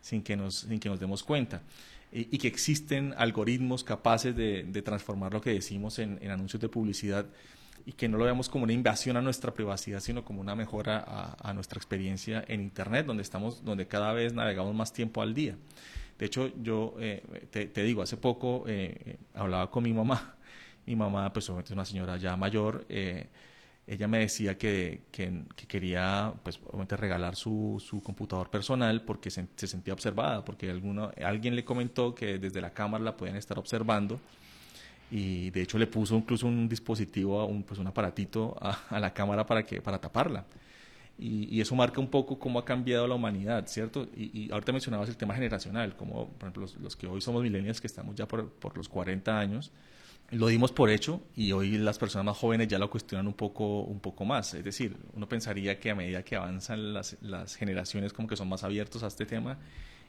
sin 0.00 0.22
que 0.22 0.36
nos, 0.36 0.60
sin 0.60 0.78
que 0.78 0.88
nos 0.88 1.00
demos 1.00 1.22
cuenta. 1.22 1.62
Y, 2.12 2.38
que 2.38 2.48
existen 2.48 3.14
algoritmos 3.18 3.84
capaces 3.84 4.34
de, 4.34 4.62
de, 4.62 4.82
transformar 4.82 5.34
lo 5.34 5.40
que 5.40 5.50
decimos 5.50 5.98
en, 5.98 6.18
en, 6.22 6.30
anuncios 6.30 6.60
de 6.62 6.68
publicidad 6.68 7.26
y 7.84 7.92
que 7.92 8.08
no 8.08 8.16
lo 8.16 8.24
veamos 8.24 8.48
como 8.48 8.64
una 8.64 8.72
invasión 8.72 9.16
a 9.16 9.20
nuestra 9.20 9.52
privacidad, 9.52 10.00
sino 10.00 10.24
como 10.24 10.40
una 10.40 10.54
mejora 10.54 11.04
a, 11.06 11.50
a 11.50 11.52
nuestra 11.52 11.78
experiencia 11.78 12.42
en 12.48 12.62
Internet, 12.62 13.06
donde, 13.06 13.22
estamos, 13.22 13.64
donde 13.64 13.86
cada 13.86 14.12
vez 14.12 14.32
navegamos 14.32 14.74
más 14.74 14.92
tiempo 14.92 15.20
al 15.20 15.34
día. 15.34 15.56
De 16.18 16.26
hecho, 16.26 16.50
yo 16.62 16.94
eh, 17.00 17.22
te, 17.50 17.66
te, 17.66 17.82
digo, 17.82 18.00
hace 18.02 18.16
poco 18.16 18.64
eh, 18.66 19.18
hablaba 19.34 19.70
con 19.70 19.82
mi 19.82 19.92
mamá 19.92 20.36
mi 20.86 20.94
mamá, 20.94 21.32
pues 21.32 21.48
obviamente 21.50 21.72
es 21.72 21.72
una 21.72 21.84
señora 21.84 22.16
ya 22.16 22.36
mayor, 22.36 22.86
eh, 22.88 23.26
ella 23.86 24.08
me 24.08 24.18
decía 24.18 24.58
que, 24.58 25.02
que, 25.12 25.44
quería, 25.68 26.34
pues 26.42 26.58
obviamente 26.66 26.96
regalar 26.96 27.36
su, 27.36 27.82
su 27.84 28.02
computador 28.02 28.50
personal 28.50 29.02
porque 29.02 29.30
se, 29.30 29.46
sentía 29.54 29.94
observada, 29.94 30.44
porque 30.44 30.70
alguno, 30.70 31.12
alguien 31.24 31.54
le 31.54 31.64
comentó 31.64 32.14
que 32.14 32.38
desde 32.38 32.60
la 32.60 32.70
cámara 32.70 33.04
la 33.04 33.16
podían 33.16 33.36
estar 33.36 33.58
observando 33.58 34.20
y 35.08 35.50
de 35.50 35.62
hecho 35.62 35.78
le 35.78 35.86
puso 35.86 36.16
incluso 36.16 36.48
un 36.48 36.68
dispositivo, 36.68 37.44
un, 37.46 37.62
pues 37.62 37.78
un 37.78 37.86
aparatito 37.86 38.56
a, 38.60 38.98
la 38.98 39.14
cámara 39.14 39.46
para, 39.46 39.62
que, 39.64 39.80
para 39.80 40.00
taparla. 40.00 40.44
Y, 41.18 41.60
eso 41.60 41.74
marca 41.76 42.00
un 42.00 42.08
poco 42.08 42.38
cómo 42.38 42.58
ha 42.58 42.64
cambiado 42.64 43.06
la 43.06 43.14
humanidad, 43.14 43.66
¿cierto? 43.68 44.08
Y, 44.16 44.46
y 44.46 44.52
ahorita 44.52 44.72
mencionabas 44.72 45.08
el 45.08 45.16
tema 45.16 45.34
generacional, 45.34 45.96
como 45.96 46.28
por 46.28 46.48
ejemplo 46.48 46.62
los, 46.62 46.76
los 46.76 46.96
que 46.96 47.06
hoy 47.06 47.20
somos 47.20 47.42
millennials, 47.42 47.80
que 47.80 47.86
estamos 47.86 48.16
ya 48.16 48.26
por, 48.26 48.50
por 48.50 48.76
los 48.76 48.88
40 48.88 49.38
años, 49.38 49.70
lo 50.30 50.48
dimos 50.48 50.72
por 50.72 50.90
hecho 50.90 51.20
y 51.36 51.52
hoy 51.52 51.78
las 51.78 51.98
personas 51.98 52.24
más 52.24 52.36
jóvenes 52.36 52.68
ya 52.68 52.78
lo 52.78 52.90
cuestionan 52.90 53.26
un 53.26 53.34
poco, 53.34 53.82
un 53.82 54.00
poco 54.00 54.24
más. 54.24 54.54
Es 54.54 54.64
decir, 54.64 54.96
uno 55.14 55.28
pensaría 55.28 55.78
que 55.78 55.90
a 55.90 55.94
medida 55.94 56.22
que 56.24 56.36
avanzan 56.36 56.92
las, 56.92 57.16
las 57.20 57.54
generaciones 57.54 58.12
como 58.12 58.26
que 58.26 58.36
son 58.36 58.48
más 58.48 58.64
abiertos 58.64 59.02
a 59.02 59.06
este 59.06 59.24
tema 59.24 59.56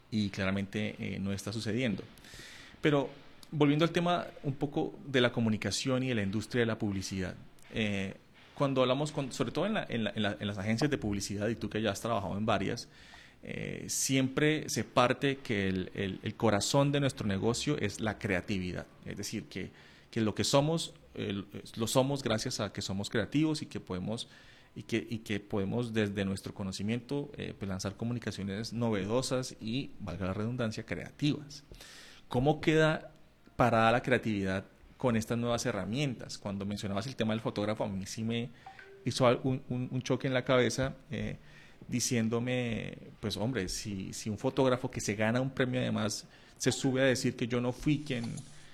y 0.09 0.29
claramente 0.29 0.95
eh, 0.99 1.19
no 1.19 1.31
está 1.31 1.53
sucediendo. 1.53 2.03
Pero 2.81 3.09
volviendo 3.51 3.85
al 3.85 3.91
tema 3.91 4.25
un 4.43 4.53
poco 4.53 4.97
de 5.05 5.21
la 5.21 5.31
comunicación 5.31 6.03
y 6.03 6.09
de 6.09 6.15
la 6.15 6.23
industria 6.23 6.61
de 6.61 6.65
la 6.65 6.79
publicidad. 6.79 7.35
Eh, 7.73 8.15
cuando 8.55 8.81
hablamos, 8.81 9.11
con, 9.11 9.31
sobre 9.31 9.51
todo 9.51 9.67
en, 9.67 9.75
la, 9.75 9.85
en, 9.87 10.03
la, 10.03 10.35
en, 10.39 10.47
las 10.47 10.57
agencias 10.57 10.89
de 10.89 10.97
publicidad, 10.97 11.47
y 11.47 11.55
tú 11.55 11.69
que 11.69 11.79
ya 11.79 11.91
has 11.91 12.01
trabajado 12.01 12.35
en 12.37 12.45
varias, 12.45 12.87
eh, 13.43 13.85
siempre 13.87 14.67
se 14.67 14.83
parte 14.83 15.37
que 15.37 15.67
el, 15.67 15.91
el, 15.93 16.19
el 16.23 16.35
corazón 16.35 16.91
de 16.91 16.99
nuestro 16.99 17.27
negocio 17.27 17.77
es 17.77 17.99
la 17.99 18.17
creatividad. 18.17 18.87
Es 19.05 19.15
decir, 19.15 19.43
que 19.43 19.69
que 20.11 20.21
lo 20.21 20.35
que 20.35 20.43
somos 20.43 20.93
lo 21.75 21.87
somos 21.87 22.21
gracias 22.21 22.59
a 22.59 22.71
que 22.71 22.83
somos 22.83 23.09
creativos 23.09 23.63
y 23.63 23.65
que 23.65 23.79
podemos 23.79 24.27
y 24.77 24.83
que, 24.83 25.07
y 25.09 25.19
que 25.19 25.39
podemos 25.39 25.91
desde 25.91 26.23
nuestro 26.23 26.53
conocimiento 26.53 27.31
eh, 27.35 27.55
pues, 27.57 27.67
lanzar 27.67 27.95
comunicaciones 27.95 28.73
novedosas 28.73 29.55
y, 29.59 29.89
valga 29.99 30.27
la 30.27 30.33
redundancia, 30.35 30.85
creativas. 30.85 31.63
¿Cómo 32.27 32.61
queda 32.61 33.11
parada 33.55 33.91
la 33.91 34.03
creatividad 34.03 34.65
con 34.97 35.15
estas 35.15 35.39
nuevas 35.39 35.65
herramientas? 35.65 36.37
Cuando 36.37 36.63
mencionabas 36.63 37.07
el 37.07 37.15
tema 37.15 37.33
del 37.33 37.41
fotógrafo, 37.41 37.85
a 37.85 37.87
mí 37.87 38.05
sí 38.05 38.23
me 38.23 38.51
hizo 39.03 39.25
un, 39.41 39.63
un, 39.67 40.01
choque 40.03 40.27
en 40.27 40.35
la 40.35 40.45
cabeza 40.45 40.93
eh, 41.09 41.37
diciéndome, 41.87 42.99
pues 43.19 43.35
hombre, 43.35 43.69
si, 43.69 44.13
si 44.13 44.29
un 44.29 44.37
fotógrafo 44.37 44.91
que 44.91 45.01
se 45.01 45.15
gana 45.15 45.41
un 45.41 45.49
premio 45.49 45.79
además 45.79 46.27
se 46.59 46.71
sube 46.71 47.01
a 47.01 47.05
decir 47.05 47.35
que 47.35 47.47
yo 47.47 47.59
no 47.61 47.71
fui 47.71 48.03
quien 48.03 48.25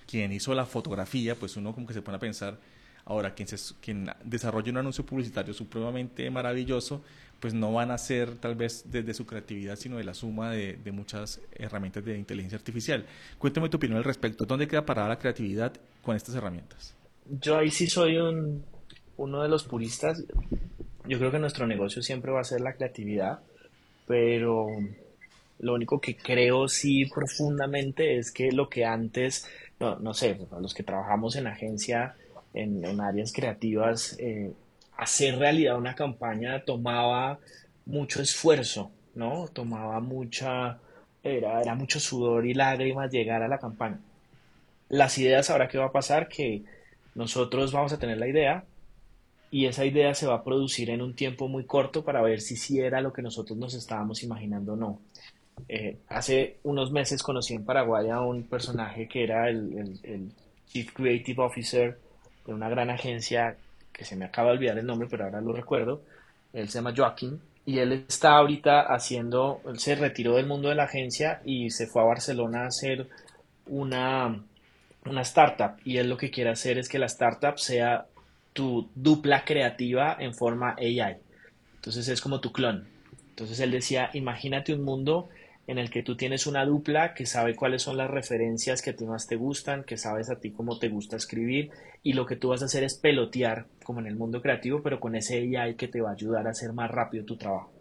quien 0.07 0.31
hizo 0.31 0.53
la 0.53 0.65
fotografía, 0.65 1.35
pues 1.35 1.57
uno 1.57 1.73
como 1.73 1.87
que 1.87 1.93
se 1.93 2.01
pone 2.01 2.17
a 2.17 2.19
pensar, 2.19 2.57
ahora 3.05 3.33
quien, 3.33 3.47
se, 3.47 3.57
quien 3.81 4.09
desarrolla 4.23 4.71
un 4.71 4.77
anuncio 4.77 5.05
publicitario 5.05 5.53
supremamente 5.53 6.29
maravilloso, 6.29 7.03
pues 7.39 7.53
no 7.53 7.73
van 7.73 7.91
a 7.91 7.97
ser 7.97 8.35
tal 8.35 8.55
vez 8.55 8.85
desde 8.85 9.13
su 9.13 9.25
creatividad, 9.25 9.75
sino 9.75 9.97
de 9.97 10.05
la 10.05 10.13
suma 10.13 10.51
de, 10.51 10.79
muchas 10.93 11.41
herramientas 11.51 12.05
de 12.05 12.17
inteligencia 12.17 12.57
artificial. 12.57 13.05
Cuéntame 13.37 13.67
tu 13.67 13.75
opinión 13.75 13.97
al 13.97 14.05
respecto. 14.05 14.45
¿Dónde 14.45 14.65
queda 14.65 14.85
parada 14.85 15.09
la 15.09 15.19
creatividad 15.19 15.73
con 16.01 16.15
estas 16.15 16.35
herramientas? 16.35 16.95
Yo 17.41 17.57
ahí 17.57 17.69
sí 17.69 17.87
soy 17.87 18.17
un, 18.17 18.63
uno 19.17 19.43
de 19.43 19.49
los 19.49 19.65
puristas. 19.65 20.23
Yo 21.05 21.17
creo 21.17 21.31
que 21.31 21.39
nuestro 21.39 21.67
negocio 21.67 22.01
siempre 22.01 22.31
va 22.31 22.39
a 22.39 22.45
ser 22.45 22.61
la 22.61 22.75
creatividad, 22.75 23.41
pero 24.07 24.67
lo 25.59 25.73
único 25.73 26.01
que 26.01 26.15
creo 26.15 26.67
sí 26.67 27.05
profundamente 27.05 28.17
es 28.17 28.31
que 28.31 28.51
lo 28.51 28.69
que 28.69 28.85
antes 28.85 29.47
no, 29.79 29.97
no 29.99 30.13
sé, 30.13 30.37
los 30.59 30.73
que 30.73 30.83
trabajamos 30.83 31.35
en 31.35 31.47
agencia, 31.47 32.15
en, 32.53 33.01
áreas 33.01 33.33
creativas, 33.33 34.15
eh, 34.19 34.53
hacer 34.97 35.37
realidad 35.37 35.77
una 35.77 35.95
campaña 35.95 36.63
tomaba 36.63 37.39
mucho 37.85 38.21
esfuerzo, 38.21 38.91
¿no? 39.15 39.47
Tomaba 39.47 39.99
mucha, 39.99 40.79
era, 41.23 41.61
era 41.61 41.75
mucho 41.75 41.99
sudor 41.99 42.45
y 42.45 42.53
lágrimas 42.53 43.11
llegar 43.11 43.43
a 43.43 43.47
la 43.47 43.59
campaña. 43.59 43.99
Las 44.89 45.17
ideas, 45.17 45.49
ahora 45.49 45.67
qué 45.67 45.77
va 45.77 45.85
a 45.85 45.91
pasar, 45.91 46.27
que 46.27 46.63
nosotros 47.15 47.71
vamos 47.71 47.93
a 47.93 47.99
tener 47.99 48.17
la 48.17 48.27
idea 48.27 48.63
y 49.51 49.65
esa 49.65 49.85
idea 49.85 50.13
se 50.13 50.27
va 50.27 50.35
a 50.35 50.43
producir 50.43 50.89
en 50.89 51.01
un 51.01 51.15
tiempo 51.15 51.47
muy 51.47 51.65
corto 51.65 52.03
para 52.03 52.21
ver 52.21 52.41
si 52.41 52.55
sí 52.55 52.79
era 52.79 53.01
lo 53.01 53.13
que 53.13 53.21
nosotros 53.21 53.57
nos 53.57 53.73
estábamos 53.73 54.23
imaginando 54.23 54.73
o 54.73 54.75
no. 54.75 54.99
Eh, 55.67 55.97
hace 56.09 56.57
unos 56.63 56.91
meses 56.91 57.23
conocí 57.23 57.53
en 57.53 57.65
Paraguay 57.65 58.09
a 58.09 58.19
un 58.21 58.43
personaje 58.43 59.07
que 59.07 59.23
era 59.23 59.49
el, 59.49 60.31
Chief 60.67 60.91
Creative 60.91 61.41
Officer 61.43 61.99
de 62.45 62.53
una 62.53 62.67
gran 62.67 62.89
agencia 62.89 63.55
que 63.91 64.05
se 64.05 64.15
me 64.15 64.25
acaba 64.25 64.49
de 64.49 64.57
olvidar 64.57 64.77
el 64.77 64.85
nombre, 64.85 65.07
pero 65.09 65.25
ahora 65.25 65.39
lo 65.39 65.53
recuerdo. 65.53 66.01
Él 66.51 66.67
se 66.67 66.79
llama 66.79 66.93
Joaquín 66.95 67.39
y 67.65 67.79
él 67.79 68.05
está 68.07 68.37
ahorita 68.37 68.81
haciendo, 68.81 69.61
él 69.67 69.79
se 69.79 69.95
retiró 69.95 70.35
del 70.35 70.47
mundo 70.47 70.69
de 70.69 70.75
la 70.75 70.85
agencia 70.85 71.41
y 71.45 71.69
se 71.69 71.87
fue 71.87 72.01
a 72.01 72.05
Barcelona 72.05 72.63
a 72.63 72.67
hacer 72.67 73.07
una, 73.67 74.43
una 75.05 75.21
startup 75.21 75.79
y 75.85 75.97
él 75.97 76.09
lo 76.09 76.17
que 76.17 76.31
quiere 76.31 76.49
hacer 76.49 76.77
es 76.77 76.89
que 76.89 76.99
la 76.99 77.05
startup 77.05 77.57
sea 77.59 78.07
tu 78.53 78.89
dupla 78.95 79.45
creativa 79.45 80.17
en 80.19 80.33
forma 80.33 80.75
AI. 80.77 81.17
Entonces 81.75 82.07
es 82.07 82.21
como 82.21 82.39
tu 82.39 82.51
clon. 82.51 82.87
Entonces 83.29 83.59
él 83.59 83.71
decía, 83.71 84.09
imagínate 84.13 84.73
un 84.73 84.83
mundo 84.83 85.29
en 85.65 85.77
el 85.77 85.89
que 85.89 86.03
tú 86.03 86.17
tienes 86.17 86.45
una 86.45 86.65
dupla 86.65 87.13
que 87.13 87.25
sabe 87.25 87.55
cuáles 87.55 87.83
son 87.83 87.97
las 87.97 88.09
referencias 88.09 88.81
que 88.81 88.89
a 88.89 88.95
ti 88.95 89.05
más 89.05 89.27
te 89.27 89.37
gustan, 89.37 89.83
que 89.83 89.97
sabes 89.97 90.29
a 90.29 90.39
ti 90.39 90.51
cómo 90.51 90.77
te 90.77 90.89
gusta 90.89 91.15
escribir 91.15 91.71
y 92.01 92.13
lo 92.13 92.25
que 92.25 92.35
tú 92.35 92.49
vas 92.49 92.61
a 92.61 92.65
hacer 92.65 92.83
es 92.83 92.95
pelotear 92.95 93.67
como 93.83 93.99
en 93.99 94.07
el 94.07 94.15
mundo 94.15 94.41
creativo, 94.41 94.81
pero 94.81 94.99
con 94.99 95.15
ese 95.15 95.37
AI 95.57 95.75
que 95.75 95.87
te 95.87 96.01
va 96.01 96.09
a 96.09 96.13
ayudar 96.13 96.47
a 96.47 96.51
hacer 96.51 96.73
más 96.73 96.91
rápido 96.91 97.23
tu 97.23 97.37
trabajo. 97.37 97.71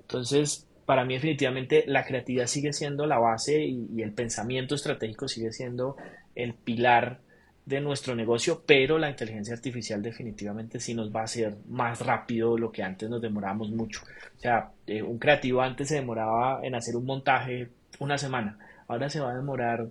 Entonces, 0.00 0.68
para 0.84 1.04
mí 1.04 1.14
definitivamente 1.14 1.84
la 1.88 2.04
creatividad 2.04 2.46
sigue 2.46 2.72
siendo 2.72 3.06
la 3.06 3.18
base 3.18 3.64
y, 3.64 3.88
y 3.92 4.02
el 4.02 4.12
pensamiento 4.12 4.76
estratégico 4.76 5.26
sigue 5.26 5.50
siendo 5.50 5.96
el 6.36 6.54
pilar 6.54 7.25
de 7.66 7.80
nuestro 7.80 8.14
negocio, 8.14 8.62
pero 8.64 8.96
la 8.96 9.10
inteligencia 9.10 9.52
artificial 9.52 10.00
definitivamente 10.00 10.78
sí 10.78 10.94
nos 10.94 11.14
va 11.14 11.22
a 11.22 11.24
hacer 11.24 11.56
más 11.68 12.00
rápido 12.00 12.56
lo 12.56 12.70
que 12.70 12.84
antes 12.84 13.10
nos 13.10 13.20
demorábamos 13.20 13.70
mucho. 13.70 14.02
O 14.36 14.40
sea, 14.40 14.70
eh, 14.86 15.02
un 15.02 15.18
creativo 15.18 15.60
antes 15.60 15.88
se 15.88 15.96
demoraba 15.96 16.60
en 16.62 16.76
hacer 16.76 16.94
un 16.94 17.04
montaje 17.04 17.68
una 17.98 18.18
semana, 18.18 18.56
ahora 18.86 19.10
se 19.10 19.20
va 19.20 19.32
a 19.32 19.36
demorar 19.36 19.88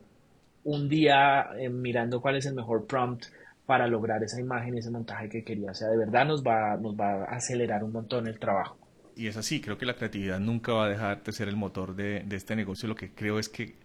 un 0.63 0.87
día 0.87 1.49
eh, 1.59 1.69
mirando 1.69 2.21
cuál 2.21 2.37
es 2.37 2.45
el 2.45 2.55
mejor 2.55 2.87
prompt 2.87 3.25
para 3.65 3.87
lograr 3.87 4.23
esa 4.23 4.39
imagen 4.39 4.77
ese 4.77 4.89
montaje 4.89 5.27
que 5.27 5.43
quería. 5.43 5.71
O 5.71 5.75
sea, 5.75 5.89
de 5.89 5.97
verdad 5.97 6.25
nos 6.25 6.43
va, 6.43 6.77
nos 6.77 6.95
va 6.95 7.25
a 7.25 7.35
acelerar 7.35 7.83
un 7.83 7.91
montón 7.91 8.27
el 8.27 8.39
trabajo. 8.39 8.77
Y 9.17 9.27
es 9.27 9.35
así, 9.35 9.59
creo 9.59 9.77
que 9.77 9.85
la 9.85 9.95
creatividad 9.95 10.39
nunca 10.39 10.73
va 10.73 10.85
a 10.85 10.89
dejar 10.89 11.23
de 11.23 11.31
ser 11.33 11.49
el 11.49 11.55
motor 11.57 11.95
de, 11.95 12.23
de 12.25 12.35
este 12.35 12.55
negocio. 12.55 12.87
Lo 12.87 12.95
que 12.95 13.13
creo 13.13 13.37
es 13.37 13.49
que 13.49 13.75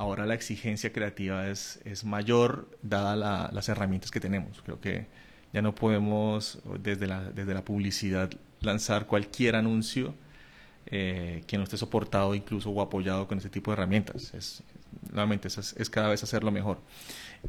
ahora 0.00 0.24
la 0.24 0.32
exigencia 0.32 0.94
creativa 0.94 1.48
es, 1.48 1.78
es 1.84 2.04
mayor 2.04 2.70
dada 2.80 3.50
las 3.52 3.68
herramientas 3.68 4.10
que 4.10 4.18
tenemos. 4.18 4.62
Creo 4.62 4.80
que 4.80 5.06
ya 5.52 5.60
no 5.60 5.74
podemos 5.74 6.58
desde 6.82 7.06
la, 7.06 7.30
desde 7.30 7.52
la 7.52 7.62
publicidad 7.62 8.30
lanzar 8.62 9.06
cualquier 9.06 9.56
anuncio 9.56 10.14
eh, 10.86 11.44
que 11.46 11.58
no 11.58 11.64
esté 11.64 11.76
soportado 11.76 12.34
incluso 12.34 12.70
o 12.70 12.80
apoyado 12.80 13.28
con 13.28 13.36
ese 13.36 13.50
tipo 13.50 13.70
de 13.70 13.74
herramientas. 13.74 14.32
Es, 14.32 14.62
nuevamente, 15.12 15.48
es, 15.48 15.74
es 15.76 15.90
cada 15.90 16.08
vez 16.08 16.22
hacerlo 16.22 16.50
mejor. 16.50 16.78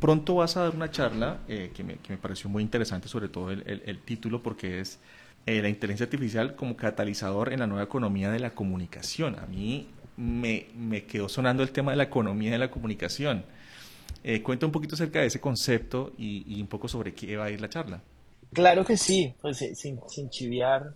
Pronto 0.01 0.35
vas 0.35 0.57
a 0.57 0.63
dar 0.63 0.75
una 0.75 0.91
charla 0.91 1.39
eh, 1.47 1.71
que, 1.73 1.85
me, 1.85 1.95
que, 1.99 2.11
me, 2.11 2.17
pareció 2.17 2.49
muy 2.49 2.63
interesante, 2.63 3.07
sobre 3.07 3.29
todo 3.29 3.51
el, 3.51 3.63
el, 3.65 3.99
título, 3.99 4.43
porque 4.43 4.81
es 4.81 4.99
eh, 5.45 5.61
la 5.61 5.69
inteligencia 5.69 6.03
artificial 6.03 6.57
como 6.57 6.75
catalizador 6.75 7.53
en 7.53 7.59
la 7.59 7.67
nueva 7.67 7.85
economía 7.85 8.29
de 8.29 8.39
la 8.39 8.49
comunicación. 8.49 9.39
A 9.39 9.45
mí 9.45 9.87
me, 10.21 10.67
me 10.75 11.05
quedó 11.05 11.27
sonando 11.27 11.63
el 11.63 11.71
tema 11.71 11.91
de 11.91 11.97
la 11.97 12.03
economía 12.03 12.51
de 12.51 12.59
la 12.59 12.69
comunicación. 12.69 13.43
Eh, 14.23 14.43
cuenta 14.43 14.67
un 14.67 14.71
poquito 14.71 14.93
acerca 14.93 15.19
de 15.19 15.27
ese 15.27 15.41
concepto 15.41 16.13
y, 16.17 16.61
un 16.61 16.67
poco 16.67 16.87
sobre 16.87 17.13
qué 17.13 17.35
va 17.37 17.45
a 17.45 17.51
ir 17.51 17.59
la 17.59 17.69
charla. 17.69 18.01
Claro 18.53 18.85
que 18.85 18.97
sí, 18.97 19.33
pues 19.41 19.57
sin, 19.57 19.99
sin 20.07 20.29
chiviar 20.29 20.93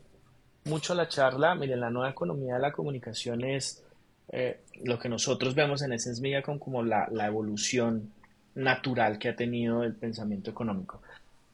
mucho 0.65 0.93
la 0.93 1.07
charla, 1.07 1.55
miren, 1.55 1.79
la 1.79 1.89
nueva 1.89 2.09
economía 2.09 2.55
de 2.55 2.59
la 2.59 2.71
comunicación 2.71 3.43
es 3.43 3.83
eh, 4.29 4.59
lo 4.83 4.99
que 4.99 5.09
nosotros 5.09 5.55
vemos 5.55 5.81
en 5.81 5.93
Essence 5.93 6.21
Media 6.21 6.41
como, 6.41 6.59
como 6.59 6.83
la, 6.83 7.07
la, 7.11 7.25
evolución 7.27 8.11
natural 8.55 9.17
que 9.17 9.29
ha 9.29 9.35
tenido 9.35 9.83
el 9.83 9.95
pensamiento 9.95 10.51
económico. 10.51 11.01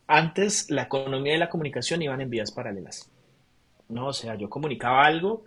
Antes 0.08 0.70
la 0.72 0.84
economía 0.84 1.36
y 1.36 1.38
la 1.38 1.50
comunicación 1.50 2.02
iban 2.02 2.20
en 2.20 2.30
vías 2.30 2.52
paralelas. 2.52 3.10
¿no? 3.88 4.08
O 4.08 4.14
sea, 4.14 4.36
yo 4.36 4.50
comunicaba 4.50 5.06
algo 5.06 5.44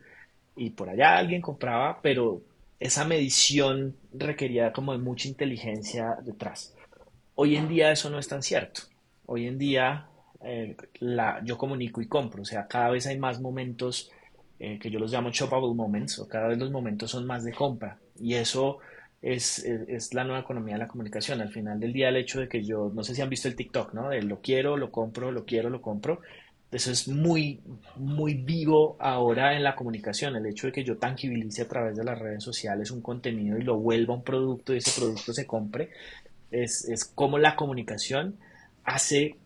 y 0.57 0.71
por 0.71 0.89
allá 0.89 1.17
alguien 1.17 1.41
compraba, 1.41 2.01
pero 2.03 2.43
esa 2.79 3.05
medición 3.05 3.97
requería 4.13 4.73
como 4.73 4.93
de 4.93 4.99
mucha 4.99 5.29
inteligencia 5.29 6.17
detrás. 6.23 6.75
Hoy 7.35 7.57
en 7.57 7.69
día 7.69 7.91
eso 7.91 8.11
no 8.11 8.19
es 8.19 8.29
tan 8.29 8.43
cierto. 8.43 8.83
Hoy 9.27 9.47
en 9.47 9.59
día 9.59 10.07
eh, 10.43 10.77
la, 11.01 11.43
yo 11.45 11.57
comunico 11.57 12.03
y 12.03 12.07
compro, 12.07 12.43
o 12.43 12.45
sea, 12.45 12.67
cada 12.67 12.91
vez 12.91 13.07
hay 13.07 13.19
más 13.19 13.41
momentos 13.41 14.11
eh, 14.59 14.79
que 14.79 14.91
yo 14.91 14.99
los 14.99 15.13
llamo 15.13 15.31
shoppable 15.31 15.75
moments, 15.75 16.19
o 16.19 16.29
cada 16.29 16.49
vez 16.49 16.59
los 16.59 16.71
momentos 16.71 17.11
son 17.11 17.27
más 17.27 17.45
de 17.45 17.53
compra. 17.53 17.99
Y 18.19 18.35
eso 18.35 18.79
es, 19.21 19.59
es, 19.65 20.15
la 20.15 20.25
nueva 20.25 20.41
economía 20.41 20.75
de 20.75 20.81
la 20.81 20.89
comunicación. 20.89 21.41
Al 21.41 21.51
final 21.51 21.81
del 21.81 21.93
día, 21.93 22.09
el 22.09 22.17
hecho 22.17 22.41
de 22.41 22.49
que 22.49 22.63
yo, 22.63 22.93
no 22.95 23.03
sé 23.03 23.15
si 23.15 23.23
han 23.23 23.31
visto 23.31 23.49
el 23.49 23.57
TikTok, 23.57 23.95
¿no? 23.95 24.11
De 24.11 24.23
lo 24.23 24.41
quiero, 24.41 24.77
lo 24.77 24.91
compro, 24.91 25.33
lo 25.33 25.45
quiero, 25.45 25.71
lo 25.71 25.83
compro. 25.83 26.21
Eso 26.75 26.91
es 26.91 27.07
muy, 27.07 27.61
muy 27.97 28.35
vivo 28.35 28.97
ahora 28.99 29.57
en 29.57 29.63
la 29.63 29.77
comunicación. 29.77 30.35
El 30.35 30.47
hecho 30.47 30.67
de 30.67 30.73
que 30.73 30.85
yo 30.85 30.99
tangibilice 30.99 31.63
a 31.63 31.69
través 31.69 31.97
de 31.97 32.05
las 32.05 32.19
redes 32.19 32.43
sociales 32.43 32.91
un 32.91 33.01
contenido 33.01 33.57
y 33.57 33.63
lo 33.63 33.77
vuelva 33.77 34.15
un 34.15 34.25
producto 34.25 34.75
y 34.75 34.79
ese 34.79 35.01
producto 35.01 35.33
se 35.33 35.47
compre, 35.47 35.91
es, 36.51 36.89
es 36.89 37.05
como 37.05 37.39
la 37.39 37.55
comunicación 37.55 38.37
hace 38.85 39.37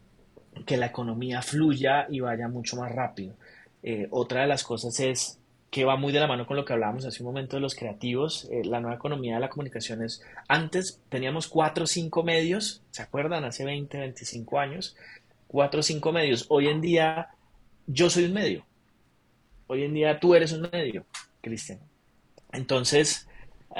que 0.66 0.76
la 0.76 0.86
economía 0.86 1.42
fluya 1.42 2.06
y 2.08 2.20
vaya 2.20 2.48
mucho 2.48 2.76
más 2.76 2.92
rápido. 2.92 3.34
Eh, 3.82 4.08
otra 4.10 4.40
de 4.40 4.46
las 4.46 4.64
cosas 4.64 4.98
es 5.00 5.38
que 5.70 5.84
va 5.84 5.96
muy 5.96 6.12
de 6.12 6.20
la 6.20 6.26
mano 6.26 6.46
con 6.46 6.56
lo 6.56 6.64
que 6.64 6.72
hablábamos 6.72 7.04
hace 7.04 7.22
un 7.22 7.28
momento 7.28 7.56
de 7.56 7.60
los 7.60 7.74
creativos. 7.74 8.48
Eh, 8.50 8.64
la 8.64 8.80
nueva 8.80 8.96
economía 8.96 9.34
de 9.34 9.40
la 9.40 9.50
comunicación 9.50 10.02
es, 10.02 10.22
antes 10.48 11.00
teníamos 11.10 11.46
cuatro 11.46 11.84
o 11.84 11.86
cinco 11.86 12.22
medios, 12.22 12.82
¿se 12.90 13.02
acuerdan? 13.02 13.44
Hace 13.44 13.64
20, 13.64 13.98
25 13.98 14.58
años, 14.58 14.96
cuatro 15.48 15.80
o 15.80 15.82
cinco 15.82 16.12
medios. 16.12 16.46
Hoy 16.48 16.68
en 16.68 16.80
día 16.80 17.30
yo 17.86 18.08
soy 18.08 18.26
un 18.26 18.34
medio. 18.34 18.64
Hoy 19.66 19.82
en 19.82 19.94
día 19.94 20.20
tú 20.20 20.34
eres 20.34 20.52
un 20.52 20.68
medio, 20.72 21.04
Cristian. 21.42 21.80
Entonces, 22.52 23.28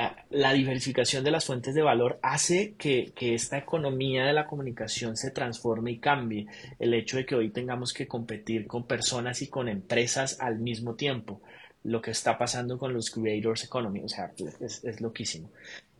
Ah, 0.01 0.15
la 0.31 0.53
diversificación 0.53 1.25
de 1.25 1.31
las 1.31 1.47
fuentes 1.47 1.75
de 1.75 1.83
valor 1.83 2.19
hace 2.23 2.75
que, 2.75 3.13
esta 3.19 3.57
economía 3.57 4.27
de 4.27 4.35
la 4.35 4.47
comunicación 4.47 5.17
se 5.17 5.31
transforme 5.31 5.93
y 5.93 5.99
cambie. 5.99 6.47
El 6.79 6.95
hecho 6.95 7.17
de 7.17 7.25
que 7.25 7.35
hoy 7.35 7.51
tengamos 7.51 7.93
que 7.93 8.07
competir 8.07 8.67
con 8.67 8.87
personas 8.87 9.41
y 9.43 9.49
con 9.49 9.69
empresas 9.69 10.39
al 10.41 10.59
mismo 10.59 10.95
tiempo. 10.95 11.41
Lo 11.85 12.03
que 12.03 12.11
está 12.11 12.37
pasando 12.37 12.79
con 12.79 12.93
los 12.93 13.11
creators 13.11 13.65
economy, 13.65 14.01
o 14.01 14.09
sea, 14.09 14.33
es, 14.61 14.85
es 14.85 15.01
loquísimo. 15.01 15.51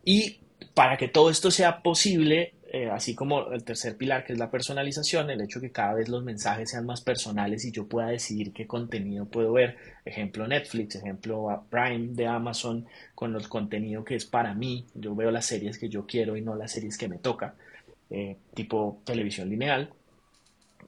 Y 0.05 0.39
para 0.73 0.95
que 0.97 1.07
todo 1.07 1.29
esto 1.29 1.49
sea 1.49 1.81
posible, 1.81 2.53
eh, 2.71 2.87
así 2.91 3.15
como 3.15 3.51
el 3.51 3.63
tercer 3.63 3.97
pilar 3.97 4.23
que 4.23 4.33
es 4.33 4.39
la 4.39 4.51
personalización, 4.51 5.31
el 5.31 5.41
hecho 5.41 5.59
de 5.59 5.67
que 5.67 5.73
cada 5.73 5.95
vez 5.95 6.07
los 6.07 6.23
mensajes 6.23 6.69
sean 6.69 6.85
más 6.85 7.01
personales 7.01 7.65
y 7.65 7.71
yo 7.71 7.87
pueda 7.87 8.09
decidir 8.09 8.53
qué 8.53 8.67
contenido 8.67 9.25
puedo 9.25 9.53
ver, 9.53 9.77
ejemplo 10.05 10.47
Netflix, 10.47 10.95
ejemplo 10.95 11.65
Prime 11.71 12.09
de 12.13 12.27
Amazon, 12.27 12.85
con 13.15 13.35
el 13.35 13.49
contenido 13.49 14.03
que 14.03 14.13
es 14.13 14.25
para 14.25 14.53
mí, 14.53 14.85
yo 14.93 15.15
veo 15.15 15.31
las 15.31 15.47
series 15.47 15.79
que 15.79 15.89
yo 15.89 16.05
quiero 16.05 16.37
y 16.37 16.41
no 16.41 16.55
las 16.55 16.71
series 16.71 16.95
que 16.95 17.07
me 17.07 17.17
toca, 17.17 17.55
eh, 18.11 18.37
tipo 18.53 19.01
televisión 19.03 19.49
lineal, 19.49 19.89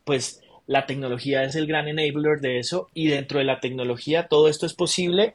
pues 0.04 0.44
la 0.68 0.86
tecnología 0.86 1.44
es 1.44 1.56
el 1.56 1.66
gran 1.66 1.88
enabler 1.88 2.42
de 2.42 2.60
eso 2.60 2.90
y 2.94 3.08
dentro 3.08 3.40
de 3.40 3.46
la 3.46 3.60
tecnología 3.60 4.28
todo 4.28 4.50
esto 4.50 4.68
es 4.68 4.76
posible 4.76 5.34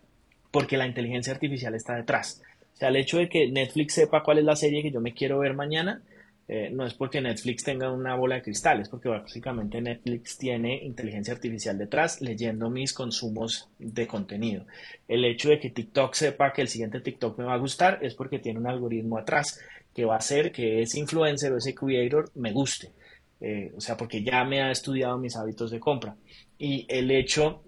porque 0.53 0.77
la 0.77 0.87
inteligencia 0.87 1.33
artificial 1.33 1.75
está 1.75 1.97
detrás. 1.97 2.41
O 2.75 2.77
sea, 2.77 2.91
el 2.91 2.97
hecho 2.97 3.19
de 3.19 3.29
que 3.29 3.51
Netflix 3.51 3.95
sepa 3.95 4.23
cuál 4.23 4.39
es 4.39 4.45
la 4.45 4.55
serie 4.55 4.83
que 4.83 4.93
yo 4.93 5.01
me 5.01 5.13
quiero 5.13 5.39
ver 5.41 5.55
mañana, 5.55 6.03
eh, 6.49 6.71
no 6.71 6.87
es 6.87 6.95
porque 6.95 7.21
Netflix 7.21 7.65
tenga 7.65 7.91
una 7.91 8.15
bola 8.15 8.37
de 8.37 8.43
cristal, 8.43 8.81
es 8.81 8.89
porque 8.89 9.09
básicamente 9.09 9.81
Netflix 9.81 10.39
tiene 10.39 10.77
inteligencia 10.85 11.35
artificial 11.35 11.77
detrás 11.77 12.21
leyendo 12.21 12.71
mis 12.71 12.93
consumos 12.93 13.69
de 13.79 14.07
contenido. 14.07 14.65
El 15.09 15.25
hecho 15.25 15.49
de 15.49 15.59
que 15.59 15.71
TikTok 15.71 16.15
sepa 16.15 16.53
que 16.53 16.63
el 16.63 16.69
siguiente 16.69 17.01
TikTok 17.01 17.39
me 17.39 17.45
va 17.45 17.55
a 17.55 17.59
gustar 17.59 17.99
es 18.01 18.15
porque 18.15 18.39
tiene 18.39 18.61
un 18.61 18.69
algoritmo 18.69 19.19
atrás 19.19 19.61
que 19.93 20.05
va 20.05 20.15
a 20.15 20.19
hacer 20.19 20.53
que 20.53 20.83
ese 20.83 21.01
influencer 21.01 21.53
o 21.53 21.57
ese 21.57 21.75
creator 21.75 22.31
me 22.35 22.53
guste. 22.53 22.93
Eh, 23.41 23.73
o 23.77 23.81
sea, 23.81 23.97
porque 23.97 24.23
ya 24.23 24.45
me 24.45 24.63
ha 24.63 24.71
estudiado 24.71 25.19
mis 25.19 25.37
hábitos 25.37 25.71
de 25.71 25.81
compra. 25.81 26.17
Y 26.59 26.87
el 26.89 27.11
hecho 27.11 27.65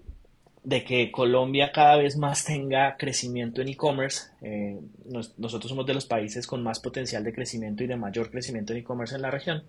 de 0.63 0.83
que 0.83 1.11
Colombia 1.11 1.71
cada 1.71 1.95
vez 1.95 2.17
más 2.17 2.43
tenga 2.43 2.97
crecimiento 2.97 3.61
en 3.61 3.69
e-commerce. 3.69 4.29
Eh, 4.41 4.79
nosotros 5.37 5.69
somos 5.69 5.85
de 5.85 5.93
los 5.93 6.05
países 6.05 6.45
con 6.45 6.61
más 6.63 6.79
potencial 6.79 7.23
de 7.23 7.33
crecimiento 7.33 7.83
y 7.83 7.87
de 7.87 7.95
mayor 7.95 8.29
crecimiento 8.29 8.73
en 8.73 8.79
e-commerce 8.79 9.15
en 9.15 9.21
la 9.21 9.31
región. 9.31 9.63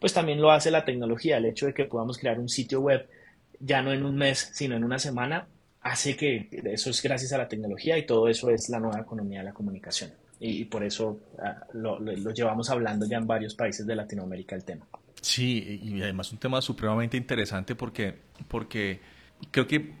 Pues 0.00 0.12
también 0.12 0.40
lo 0.40 0.50
hace 0.50 0.70
la 0.70 0.84
tecnología. 0.84 1.38
El 1.38 1.46
hecho 1.46 1.66
de 1.66 1.74
que 1.74 1.84
podamos 1.84 2.18
crear 2.18 2.38
un 2.38 2.48
sitio 2.48 2.80
web 2.80 3.08
ya 3.60 3.82
no 3.82 3.92
en 3.92 4.04
un 4.04 4.16
mes, 4.16 4.50
sino 4.52 4.76
en 4.76 4.84
una 4.84 4.98
semana, 4.98 5.46
hace 5.80 6.16
que 6.16 6.48
eso 6.64 6.90
es 6.90 7.02
gracias 7.02 7.32
a 7.32 7.38
la 7.38 7.48
tecnología 7.48 7.96
y 7.96 8.04
todo 8.04 8.28
eso 8.28 8.50
es 8.50 8.68
la 8.68 8.80
nueva 8.80 9.00
economía 9.00 9.38
de 9.38 9.46
la 9.46 9.52
comunicación. 9.52 10.10
Y, 10.38 10.66
por 10.66 10.84
eso 10.84 11.18
ah, 11.38 11.64
lo, 11.72 11.98
lo, 11.98 12.30
llevamos 12.30 12.68
hablando 12.68 13.06
ya 13.06 13.16
en 13.16 13.26
varios 13.26 13.54
países 13.54 13.86
de 13.86 13.96
Latinoamérica 13.96 14.54
el 14.54 14.64
tema. 14.64 14.86
Sí, 15.22 15.80
y 15.82 16.02
además 16.02 16.30
un 16.30 16.38
tema 16.38 16.60
supremamente 16.60 17.16
interesante 17.16 17.74
porque, 17.74 18.14
porque 18.46 19.00
creo 19.50 19.66
que 19.66 19.94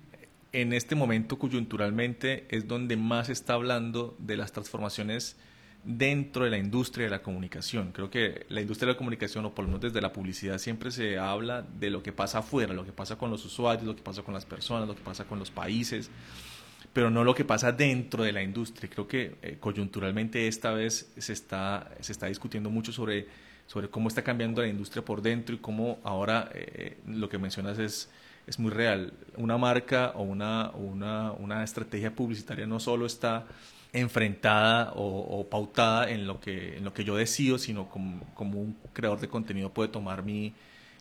en 0.56 0.72
este 0.72 0.94
momento 0.94 1.38
coyunturalmente 1.38 2.46
es 2.48 2.66
donde 2.66 2.96
más 2.96 3.26
se 3.26 3.34
está 3.34 3.52
hablando 3.52 4.16
de 4.18 4.38
las 4.38 4.52
transformaciones 4.52 5.36
dentro 5.84 6.44
de 6.44 6.50
la 6.50 6.56
industria 6.56 7.04
de 7.04 7.10
la 7.10 7.22
comunicación. 7.22 7.92
Creo 7.92 8.08
que 8.08 8.46
la 8.48 8.62
industria 8.62 8.86
de 8.86 8.94
la 8.94 8.98
comunicación, 8.98 9.44
o 9.44 9.54
por 9.54 9.66
lo 9.66 9.68
menos 9.68 9.82
desde 9.82 10.00
la 10.00 10.14
publicidad, 10.14 10.56
siempre 10.56 10.90
se 10.90 11.18
habla 11.18 11.60
de 11.60 11.90
lo 11.90 12.02
que 12.02 12.10
pasa 12.10 12.38
afuera, 12.38 12.72
lo 12.72 12.86
que 12.86 12.92
pasa 12.92 13.16
con 13.16 13.30
los 13.30 13.44
usuarios, 13.44 13.86
lo 13.86 13.94
que 13.94 14.02
pasa 14.02 14.22
con 14.22 14.32
las 14.32 14.46
personas, 14.46 14.88
lo 14.88 14.96
que 14.96 15.02
pasa 15.02 15.24
con 15.26 15.38
los 15.38 15.50
países, 15.50 16.10
pero 16.94 17.10
no 17.10 17.22
lo 17.22 17.34
que 17.34 17.44
pasa 17.44 17.70
dentro 17.70 18.24
de 18.24 18.32
la 18.32 18.42
industria. 18.42 18.88
Creo 18.88 19.06
que 19.06 19.36
eh, 19.42 19.58
coyunturalmente 19.60 20.48
esta 20.48 20.72
vez 20.72 21.12
se 21.18 21.34
está, 21.34 21.90
se 22.00 22.12
está 22.12 22.28
discutiendo 22.28 22.70
mucho 22.70 22.92
sobre, 22.92 23.26
sobre 23.66 23.90
cómo 23.90 24.08
está 24.08 24.24
cambiando 24.24 24.62
la 24.62 24.68
industria 24.68 25.04
por 25.04 25.20
dentro 25.20 25.54
y 25.54 25.58
cómo 25.58 25.98
ahora 26.02 26.50
eh, 26.54 26.96
lo 27.06 27.28
que 27.28 27.36
mencionas 27.36 27.78
es 27.78 28.08
es 28.46 28.58
muy 28.58 28.70
real. 28.70 29.12
Una 29.36 29.58
marca 29.58 30.12
o 30.14 30.22
una, 30.22 30.70
una, 30.70 31.32
una 31.32 31.64
estrategia 31.64 32.14
publicitaria 32.14 32.66
no 32.66 32.78
solo 32.80 33.06
está 33.06 33.46
enfrentada 33.92 34.92
o, 34.94 35.46
pautada 35.48 36.10
en 36.10 36.26
lo, 36.26 36.40
que, 36.40 36.76
en 36.76 36.84
lo 36.84 36.92
que 36.92 37.04
yo 37.04 37.16
decido, 37.16 37.58
sino 37.58 37.88
como, 37.88 38.20
como 38.34 38.60
un 38.60 38.76
creador 38.92 39.20
de 39.20 39.28
contenido 39.28 39.72
puede 39.72 39.88
tomar 39.88 40.22
mi, 40.22 40.52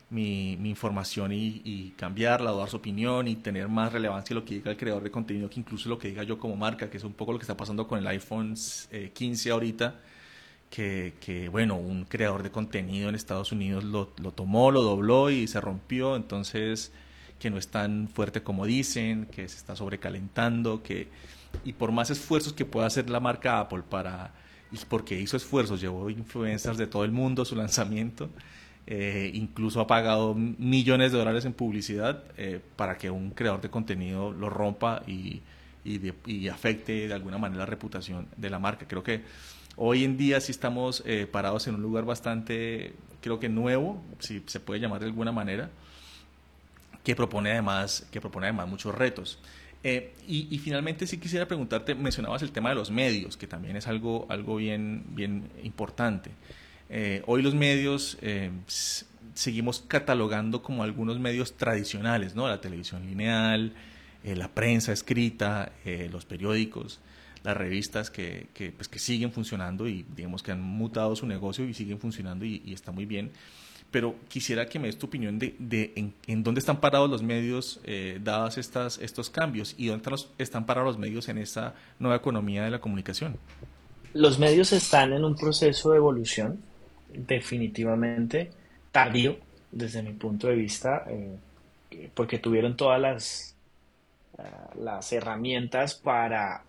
mi, 0.10 0.54
información 0.54 1.34
y, 1.34 1.62
y, 1.66 1.94
cambiarla 1.98 2.54
o 2.54 2.60
dar 2.60 2.70
su 2.70 2.78
opinión 2.78 3.28
y 3.28 3.36
tener 3.36 3.68
más 3.68 3.92
relevancia 3.92 4.34
lo 4.34 4.46
que 4.46 4.56
diga 4.56 4.72
el 4.72 4.78
creador 4.78 5.04
de 5.04 5.12
contenido 5.12 5.50
que 5.50 5.60
incluso 5.60 5.90
lo 5.90 6.00
que 6.00 6.08
diga 6.08 6.24
yo 6.24 6.40
como 6.40 6.56
marca, 6.56 6.90
que 6.90 6.98
es 6.98 7.04
un 7.04 7.14
poco 7.14 7.34
lo 7.34 7.38
que 7.38 7.44
está 7.44 7.58
pasando 7.58 7.88
con 7.88 8.00
el 8.00 8.08
iPhone 8.08 8.56
15 9.14 9.50
eh, 9.50 9.52
ahorita. 9.52 10.00
Que, 10.70 11.14
que, 11.22 11.48
bueno, 11.48 11.76
un 11.76 12.04
creador 12.06 12.44
de 12.44 12.52
contenido 12.52 13.08
en 13.08 13.16
Estados 13.16 13.52
Unidos 13.52 13.84
lo, 13.84 14.12
lo 14.18 14.32
tomó, 14.32 14.72
lo 14.72 14.82
dobló 14.82 15.30
y 15.30 15.48
se 15.48 15.62
rompió, 15.62 16.16
entonces 16.16 16.92
que 17.40 17.50
no 17.50 17.58
es 17.58 17.68
tan 17.68 18.08
fuerte 18.08 18.44
como 18.44 18.66
dicen, 18.66 19.26
que 19.26 19.48
se 19.48 19.58
está 19.58 19.76
sobrecalentando, 19.76 20.82
que 20.82 21.08
y 21.64 21.74
por 21.74 21.92
más 21.92 22.10
esfuerzos 22.10 22.54
que 22.54 22.66
pueda 22.66 22.88
hacer 22.88 23.10
la 23.10 23.20
marca 23.20 23.60
Apple 23.60 23.84
para 23.90 24.34
y 24.72 24.78
porque 24.90 25.20
hizo 25.20 25.38
esfuerzos, 25.38 25.80
llevó 25.80 26.10
influencers 26.10 26.78
de 26.78 26.88
todo 26.88 27.06
el 27.06 27.12
mundo 27.12 27.44
a 27.44 27.46
su 27.46 27.56
lanzamiento, 27.56 28.30
eh, 28.88 29.32
incluso 29.34 29.80
ha 29.80 29.88
pagado 29.88 30.36
millones 30.36 31.12
de 31.12 31.18
dólares 31.18 31.46
en 31.46 31.54
publicidad 31.54 32.24
eh, 32.38 32.60
para 32.76 32.98
que 32.98 33.10
un 33.10 33.32
creador 33.32 33.62
de 33.62 33.70
contenido 33.70 34.32
lo 34.32 34.50
rompa 34.50 35.02
y, 35.08 35.42
y, 35.84 36.48
afecte 36.50 37.08
de 37.08 37.14
alguna 37.14 37.38
manera 37.38 37.60
la 37.60 37.66
reputación 37.66 38.28
de 38.36 38.50
la 38.50 38.60
marca. 38.60 38.88
Creo 38.88 39.04
que 39.04 39.22
hoy 39.76 40.04
en 40.04 40.18
día 40.18 40.42
sí 40.42 40.52
estamos 40.52 41.04
eh, 41.06 41.28
parados 41.32 41.68
en 41.68 41.76
un 41.76 41.82
lugar 41.82 42.06
bastante, 42.06 42.94
creo 43.22 43.40
que 43.40 43.50
nuevo, 43.50 44.04
si 44.20 44.44
se 44.46 44.60
puede 44.60 44.80
llamar 44.80 45.00
de 45.00 45.08
alguna 45.08 45.32
manera, 45.32 45.70
que 47.06 47.16
propone 47.16 47.52
además, 47.52 48.06
que 48.12 48.20
propone 48.20 48.48
además 48.48 48.68
muchos 48.68 48.94
retos. 48.94 49.40
Eh, 49.84 50.16
y, 50.28 50.58
finalmente 50.58 51.06
sí 51.06 51.20
quisiera 51.20 51.48
preguntarte, 51.48 51.94
mencionabas 51.94 52.42
el 52.42 52.52
tema 52.52 52.70
de 52.70 52.76
los 52.76 52.90
medios, 52.90 53.38
que 53.38 53.46
también 53.46 53.76
es 53.76 53.88
algo, 53.88 54.26
algo 54.30 54.56
bien, 54.56 55.04
bien 55.10 55.48
importante. 55.64 56.32
Eh, 56.90 57.22
hoy 57.28 57.44
los 57.44 57.54
medios 57.54 58.18
eh, 58.24 58.50
seguimos 59.36 59.84
catalogando 59.88 60.64
como 60.64 60.84
algunos 60.84 61.20
medios 61.20 61.56
tradicionales, 61.56 62.34
¿no? 62.34 62.48
La 62.48 62.60
televisión 62.60 63.06
lineal, 63.06 63.74
la 64.24 64.48
prensa 64.48 64.92
escrita, 64.92 65.72
los 66.12 66.26
periódicos, 66.26 67.00
las 67.44 67.56
revistas 67.56 68.10
que, 68.10 68.48
que, 68.56 68.72
pues, 68.72 68.88
que 68.88 68.98
siguen 68.98 69.32
funcionando 69.32 69.88
y 69.88 70.04
digamos 70.16 70.42
que 70.42 70.52
han 70.52 70.64
mutado 70.64 71.16
su 71.16 71.28
negocio 71.28 71.64
y 71.70 71.76
siguen 71.76 72.00
funcionando 72.00 72.44
y, 72.44 72.64
y 72.66 72.74
está 72.74 72.92
muy 72.92 73.06
bien 73.06 73.32
pero 73.96 74.14
quisiera 74.28 74.66
que 74.66 74.78
me 74.78 74.88
des 74.88 74.98
tu 74.98 75.08
opinión 75.08 75.40
de, 75.40 75.56
en, 76.28 76.44
dónde 76.44 76.60
están 76.60 76.82
parados 76.82 77.10
los 77.10 77.24
medios 77.24 77.80
eh, 77.86 78.20
dadas 78.22 78.58
estas, 78.58 78.98
estos 78.98 79.30
cambios 79.30 79.74
y 79.78 79.88
dónde 79.88 80.12
están 80.38 80.66
parados 80.66 80.88
los 80.90 80.98
medios 80.98 81.30
en 81.30 81.38
esta 81.38 81.76
nueva 81.98 82.18
economía 82.18 82.66
de 82.66 82.72
la 82.72 82.80
comunicación. 82.80 83.38
Los 84.14 84.38
medios 84.38 84.74
están 84.74 85.14
en 85.14 85.24
un 85.24 85.38
proceso 85.38 85.92
de 85.92 85.98
evolución. 86.00 86.60
definitivamente 87.14 88.52
tardío 88.92 89.38
desde 89.72 90.04
mi 90.04 90.12
punto 90.12 90.48
de 90.48 90.56
vista, 90.56 91.06
eh, 91.08 92.10
porque 92.14 92.38
tuvieron 92.38 92.76
todas 92.76 93.00
las, 93.00 93.56
eh, 94.38 94.44
las 94.78 95.14
herramientas 95.14 95.96
para 95.96 96.66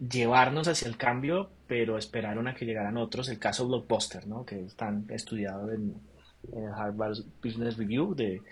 llevarnos 0.00 0.66
hacia 0.66 0.88
el 0.88 0.96
cambio, 0.96 1.48
pero 1.68 1.96
esperaron 1.96 2.48
a 2.48 2.56
que 2.56 2.64
llegaran 2.64 2.96
otros. 2.96 3.28
El 3.28 3.38
caso 3.38 3.68
Blockbuster, 3.68 4.26
¿no? 4.26 4.44
que 4.44 4.64
están 4.64 5.06
estudiado 5.10 5.70
en, 5.70 6.09
en 6.52 6.64
el 6.64 6.72
Harvard 6.72 7.18
Business 7.42 7.76
Review, 7.76 8.14
de 8.14 8.42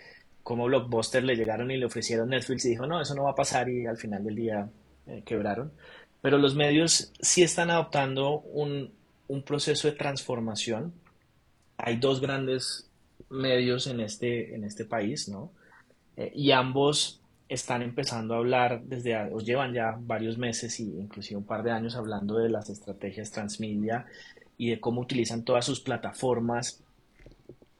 cómo 0.43 0.65
Blockbuster 0.65 1.23
le 1.23 1.35
llegaron 1.35 1.71
y 1.71 1.77
le 1.77 1.85
ofrecieron 1.85 2.29
Netflix 2.29 2.65
y 2.65 2.69
dijo, 2.69 2.87
no, 2.87 3.01
eso 3.01 3.15
no 3.15 3.23
va 3.23 3.31
a 3.31 3.35
pasar 3.35 3.69
y 3.69 3.85
al 3.85 3.97
final 3.97 4.23
del 4.23 4.35
día 4.35 4.69
eh, 5.07 5.23
quebraron. 5.25 5.71
Pero 6.21 6.37
los 6.37 6.55
medios 6.55 7.11
sí 7.19 7.43
están 7.43 7.69
adoptando 7.69 8.39
un, 8.39 8.91
un 9.27 9.43
proceso 9.43 9.87
de 9.87 9.95
transformación. 9.95 10.93
Hay 11.77 11.97
dos 11.97 12.19
grandes 12.19 12.89
medios 13.29 13.87
en 13.87 13.99
este, 14.01 14.55
en 14.55 14.63
este 14.63 14.85
país, 14.85 15.29
¿no? 15.29 15.51
Eh, 16.17 16.31
y 16.35 16.51
ambos 16.51 17.21
están 17.47 17.81
empezando 17.81 18.35
a 18.35 18.37
hablar 18.37 18.81
desde, 18.83 19.15
o 19.31 19.39
llevan 19.39 19.73
ya 19.73 19.97
varios 19.99 20.37
meses 20.37 20.79
y 20.79 20.83
inclusive 20.83 21.37
un 21.37 21.45
par 21.45 21.63
de 21.63 21.71
años 21.71 21.95
hablando 21.95 22.37
de 22.37 22.49
las 22.49 22.69
estrategias 22.69 23.31
transmedia 23.31 24.05
y 24.57 24.69
de 24.69 24.79
cómo 24.79 25.01
utilizan 25.01 25.43
todas 25.43 25.65
sus 25.65 25.79
plataformas 25.79 26.83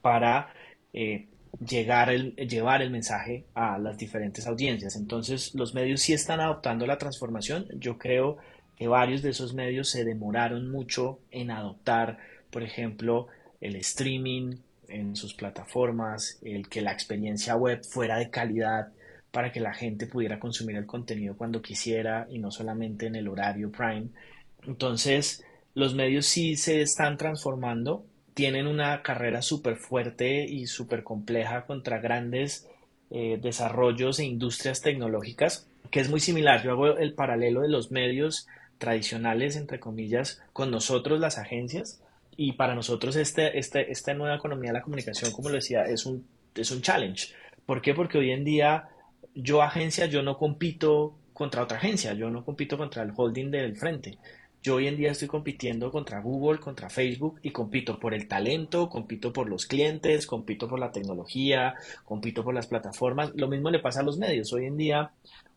para 0.01 0.53
eh, 0.93 1.27
llegar 1.65 2.09
el, 2.09 2.35
llevar 2.35 2.81
el 2.81 2.91
mensaje 2.91 3.45
a 3.53 3.77
las 3.77 3.97
diferentes 3.97 4.47
audiencias. 4.47 4.95
Entonces, 4.95 5.53
los 5.55 5.73
medios 5.73 6.01
sí 6.01 6.13
están 6.13 6.39
adoptando 6.39 6.85
la 6.85 6.97
transformación. 6.97 7.67
Yo 7.75 7.97
creo 7.97 8.37
que 8.75 8.87
varios 8.87 9.21
de 9.21 9.31
esos 9.31 9.53
medios 9.53 9.89
se 9.89 10.05
demoraron 10.05 10.71
mucho 10.71 11.19
en 11.31 11.51
adoptar, 11.51 12.17
por 12.49 12.63
ejemplo, 12.63 13.27
el 13.59 13.75
streaming 13.75 14.55
en 14.87 15.15
sus 15.15 15.33
plataformas, 15.33 16.39
el 16.41 16.69
que 16.69 16.81
la 16.81 16.91
experiencia 16.91 17.55
web 17.55 17.81
fuera 17.83 18.17
de 18.17 18.29
calidad 18.29 18.91
para 19.31 19.51
que 19.51 19.59
la 19.59 19.73
gente 19.73 20.07
pudiera 20.07 20.39
consumir 20.39 20.75
el 20.77 20.87
contenido 20.87 21.37
cuando 21.37 21.61
quisiera 21.61 22.25
y 22.31 22.39
no 22.39 22.51
solamente 22.51 23.05
en 23.07 23.15
el 23.15 23.27
horario 23.27 23.71
prime. 23.71 24.07
Entonces, 24.65 25.43
los 25.75 25.93
medios 25.93 26.25
sí 26.25 26.55
se 26.55 26.81
están 26.81 27.17
transformando 27.17 28.05
tienen 28.39 28.67
una 28.67 29.01
carrera 29.01 29.41
súper 29.41 29.75
fuerte 29.75 30.45
y 30.45 30.65
súper 30.67 31.03
compleja 31.03 31.65
contra 31.65 31.99
grandes 31.99 32.69
eh, 33.11 33.37
desarrollos 33.41 34.17
e 34.19 34.23
industrias 34.23 34.79
tecnológicas, 34.79 35.67
que 35.91 35.99
es 35.99 36.09
muy 36.09 36.21
similar. 36.21 36.63
Yo 36.63 36.71
hago 36.71 36.97
el 36.99 37.13
paralelo 37.15 37.63
de 37.63 37.67
los 37.67 37.91
medios 37.91 38.47
tradicionales, 38.77 39.57
entre 39.57 39.81
comillas, 39.81 40.41
con 40.53 40.71
nosotros, 40.71 41.19
las 41.19 41.37
agencias, 41.37 42.01
y 42.37 42.53
para 42.53 42.75
nosotros 42.75 43.17
este, 43.17 43.59
este, 43.59 43.91
esta 43.91 44.13
nueva 44.13 44.37
economía 44.37 44.69
de 44.69 44.77
la 44.77 44.83
comunicación, 44.83 45.33
como 45.33 45.49
lo 45.49 45.55
decía, 45.55 45.83
es 45.83 46.05
un, 46.05 46.25
es 46.55 46.71
un 46.71 46.81
challenge. 46.81 47.33
¿Por 47.65 47.81
qué? 47.81 47.93
Porque 47.93 48.19
hoy 48.19 48.31
en 48.31 48.45
día 48.45 48.87
yo 49.35 49.61
agencia, 49.61 50.05
yo 50.05 50.23
no 50.23 50.37
compito 50.37 51.13
contra 51.33 51.63
otra 51.63 51.77
agencia, 51.77 52.13
yo 52.13 52.29
no 52.29 52.45
compito 52.45 52.77
contra 52.77 53.03
el 53.03 53.11
holding 53.13 53.51
del 53.51 53.75
frente. 53.75 54.17
Yo 54.61 54.75
hoy 54.75 54.87
en 54.87 54.97
día 54.97 55.11
estoy 55.11 55.29
compitiendo 55.29 55.89
contra 55.89 56.19
Google, 56.19 56.59
contra 56.59 56.89
Facebook 56.89 57.39
y 57.41 57.51
compito 57.51 57.97
por 57.97 58.13
el 58.13 58.27
talento, 58.27 58.89
compito 58.89 59.31
por 59.31 59.49
los 59.49 59.65
clientes, 59.65 60.27
compito 60.27 60.67
por 60.67 60.79
la 60.79 60.91
tecnología, 60.91 61.75
compito 62.03 62.43
por 62.43 62.53
las 62.53 62.67
plataformas. 62.67 63.31
Lo 63.35 63.47
mismo 63.47 63.71
le 63.71 63.79
pasa 63.79 64.01
a 64.01 64.03
los 64.03 64.17
medios. 64.17 64.51
Hoy 64.51 64.65
en 64.65 64.75
día 64.75 65.11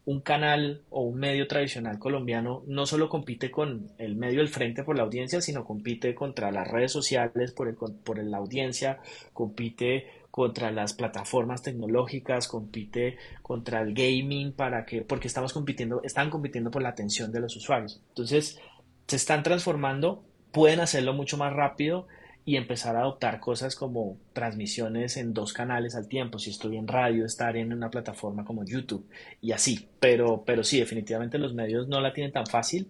un 0.05 0.21
canal 0.21 0.83
o 0.91 1.03
un 1.03 1.19
medio 1.19 1.47
tradicional 1.47 1.99
colombiano 1.99 2.63
no 2.67 2.87
solo 2.87 3.09
compite 3.09 3.51
con 3.51 3.91
el 3.99 4.17
medio 4.17 4.39
del 4.39 4.49
frente 4.49 4.85
por 4.85 4.97
la 4.97 5.03
audiencia, 5.03 5.41
sino 5.41 5.65
compite 5.65 6.15
contra 6.15 6.51
las 6.53 6.69
redes 6.69 6.93
sociales 6.93 7.53
por, 7.53 7.69
el, 7.69 7.75
por 7.75 8.23
la 8.23 8.39
audiencia, 8.39 9.01
compite 9.33 10.07
contra 10.33 10.71
las 10.71 10.95
plataformas 10.95 11.63
tecnológicas, 11.63 12.49
compite 12.49 13.19
contra 13.43 13.83
el 13.83 13.95
gaming 13.95 14.53
para 14.53 14.87
que, 14.87 15.03
porque 15.03 15.29
estamos 15.29 15.53
compitiendo, 15.53 16.03
están 16.03 16.31
compitiendo 16.31 16.71
por 16.71 16.83
la 16.83 16.89
atención 16.89 17.31
de 17.31 17.41
los 17.41 17.55
usuarios. 17.55 18.01
Entonces, 18.09 18.59
se 19.07 19.17
están 19.17 19.43
transformando, 19.43 20.23
pueden 20.53 20.81
hacerlo 20.81 21.13
mucho 21.15 21.37
más 21.37 21.53
rápido 21.53 22.07
y 22.45 22.57
empezar 22.57 22.97
a 22.97 23.01
adoptar 23.01 23.41
cosas 23.41 23.77
como 23.77 24.17
transmisiones 24.33 25.17
en 25.17 25.33
dos 25.33 25.53
canales 25.53 25.95
al 25.95 26.09
tiempo, 26.09 26.39
si 26.39 26.51
estoy 26.51 26.77
en 26.77 26.89
radio, 26.89 27.25
estar 27.25 27.57
en 27.57 27.73
una 27.73 27.91
plataforma 27.91 28.45
como 28.45 28.65
YouTube 28.65 29.07
y 29.41 29.53
así, 29.53 29.89
pero, 30.01 30.43
pero 30.45 30.65
sí, 30.65 30.81
definitivamente 30.81 31.39
los 31.39 31.55
medios 31.55 31.87
no 31.89 32.01
la 32.01 32.13
tienen 32.13 32.33
tan 32.33 32.47
fácil, 32.47 32.89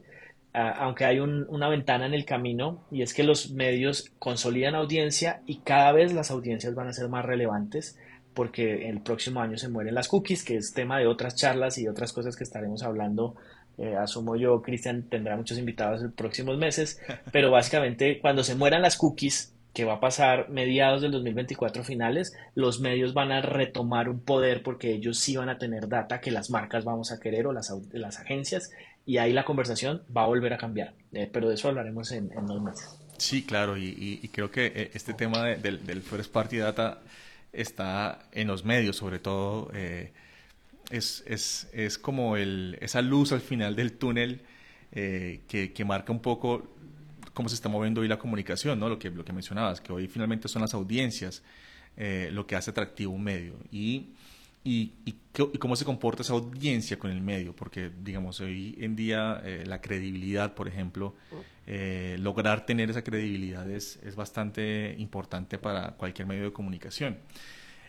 ah, 0.55 0.71
aunque 0.79 1.05
hay 1.05 1.21
una 1.21 1.69
ventana 1.69 2.07
en 2.07 2.15
el 2.15 2.25
camino 2.25 2.85
y 2.91 3.03
es 3.03 3.13
que 3.13 3.25
los 3.25 3.51
medios 3.51 4.11
consolidan 4.19 4.75
audiencia 4.75 5.43
y 5.47 5.59
cada 5.59 5.93
vez 5.93 6.15
las 6.15 6.31
audiencias 6.31 6.75
van 6.75 6.89
a 6.89 6.93
ser 6.95 7.09
más 7.09 7.25
relevantes 7.25 7.99
porque 8.35 8.89
el 8.89 9.03
próximo 9.03 9.41
año 9.41 9.59
se 9.59 9.69
mueren 9.69 9.95
las 9.95 10.09
cookies, 10.09 10.45
que 10.45 10.57
es 10.57 10.73
tema 10.73 10.99
de 10.99 11.07
otras 11.07 11.37
charlas 11.37 11.77
y 11.77 11.89
otras 11.89 12.15
cosas 12.15 12.37
que 12.37 12.45
estaremos 12.45 12.83
hablando 12.83 13.37
eh, 13.79 13.97
asumo 13.97 14.37
yo, 14.37 14.63
Cristian 14.63 15.05
tendrá 15.09 15.37
muchos 15.37 15.59
invitados 15.59 16.01
en 16.01 16.07
los 16.07 16.15
próximos 16.15 16.59
meses, 16.59 17.01
pero 17.33 17.51
básicamente 17.51 18.21
cuando 18.21 18.45
se 18.45 18.55
mueran 18.55 18.83
las 18.83 18.97
cookies, 18.97 19.55
que 19.73 19.85
va 19.85 19.95
a 19.95 20.01
pasar 20.01 20.51
mediados 20.51 21.01
del 21.01 21.13
2024 21.13 21.83
finales, 21.83 22.35
los 22.55 22.81
medios 22.81 23.15
van 23.15 23.33
a 23.33 23.41
retomar 23.41 24.09
un 24.09 24.21
poder 24.21 24.63
porque 24.63 24.93
ellos 24.93 25.19
sí 25.19 25.37
van 25.37 25.49
a 25.49 25.59
tener 25.59 25.89
data 25.89 26.21
que 26.21 26.31
las 26.31 26.51
marcas 26.51 26.85
vamos 26.85 27.11
a 27.11 27.19
querer 27.19 27.47
o 27.47 27.53
las, 27.53 27.73
las 27.93 28.19
agencias 28.19 28.71
y 29.07 29.17
ahí 29.17 29.33
la 29.33 29.45
conversación 29.45 30.03
va 30.15 30.25
a 30.25 30.27
volver 30.27 30.53
a 30.53 30.59
cambiar, 30.59 30.93
eh, 31.13 31.29
pero 31.33 31.49
de 31.49 31.55
eso 31.55 31.69
hablaremos 31.69 32.13
en, 32.13 32.31
en 32.37 32.47
dos 32.47 32.63
meses. 32.63 32.99
Sí, 33.17 33.45
claro, 33.45 33.77
y, 33.79 34.29
creo 34.33 34.51
que 34.51 34.67
eh, 34.67 34.91
este 34.95 35.15
tema 35.15 35.47
del, 35.47 35.87
del 35.87 36.03
First 36.03 36.33
Party 36.33 36.59
Data 36.59 37.01
está 37.53 38.27
en 38.33 38.49
los 38.49 38.65
medios, 38.65 38.97
sobre 38.97 39.21
todo 39.21 39.71
es, 40.93 41.25
es, 41.27 41.69
es 41.73 41.99
como 41.99 42.37
el, 42.37 42.77
esa 42.81 43.01
luz 43.01 43.33
al 43.33 43.41
final 43.41 43.75
del 43.75 43.95
túnel 43.95 44.43
eh, 44.93 45.41
que, 45.49 45.73
que, 45.73 45.85
marca 45.87 46.13
un 46.13 46.21
poco 46.21 46.75
cómo 47.33 47.49
se 47.49 47.55
está 47.55 47.71
moviendo 47.71 48.03
hoy 48.03 48.09
la 48.09 48.19
comunicación, 48.19 48.79
¿no? 48.79 48.91
Lo 48.91 48.99
que, 48.99 49.11
lo 49.11 49.25
que 49.25 49.33
mencionabas, 49.33 49.81
que 49.81 49.91
hoy 49.91 50.07
finalmente 50.07 50.49
son 50.49 50.61
las 50.61 50.75
audiencias 50.75 51.43
eh, 51.97 52.29
lo 52.31 52.47
que 52.47 52.57
hace 52.57 52.71
atractivo 52.71 53.15
un 53.15 53.25
medio. 53.25 53.55
Y, 53.71 54.11
y, 54.65 54.93
y, 55.07 55.15
cómo 55.59 55.77
se 55.77 55.87
comporta 55.87 56.21
esa 56.21 56.35
audiencia 56.35 56.99
con 56.99 57.11
el 57.11 57.23
medio, 57.23 57.57
porque 57.57 57.91
digamos, 58.05 58.41
hoy 58.41 58.77
en 58.79 58.95
día 58.95 59.41
eh, 59.45 59.65
la 59.67 59.81
credibilidad, 59.81 60.55
por 60.55 60.69
ejemplo, 60.69 61.17
lograr 62.19 62.67
tener 62.67 62.91
esa 62.91 63.03
credibilidad 63.03 63.71
es, 63.71 63.99
es 64.03 64.15
bastante 64.15 64.95
importante 64.99 65.57
para 65.57 65.93
cualquier 65.93 66.29
medio 66.29 66.45
de 66.45 66.53
comunicación. 66.53 67.17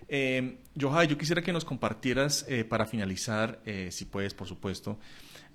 Eh, 0.07 0.57
yo 0.75 1.17
quisiera 1.17 1.41
que 1.41 1.53
nos 1.53 1.65
compartieras, 1.65 2.45
eh, 2.47 2.63
para 2.63 2.85
finalizar, 2.85 3.61
eh, 3.65 3.89
si 3.91 4.05
puedes, 4.05 4.33
por 4.33 4.47
supuesto, 4.47 4.99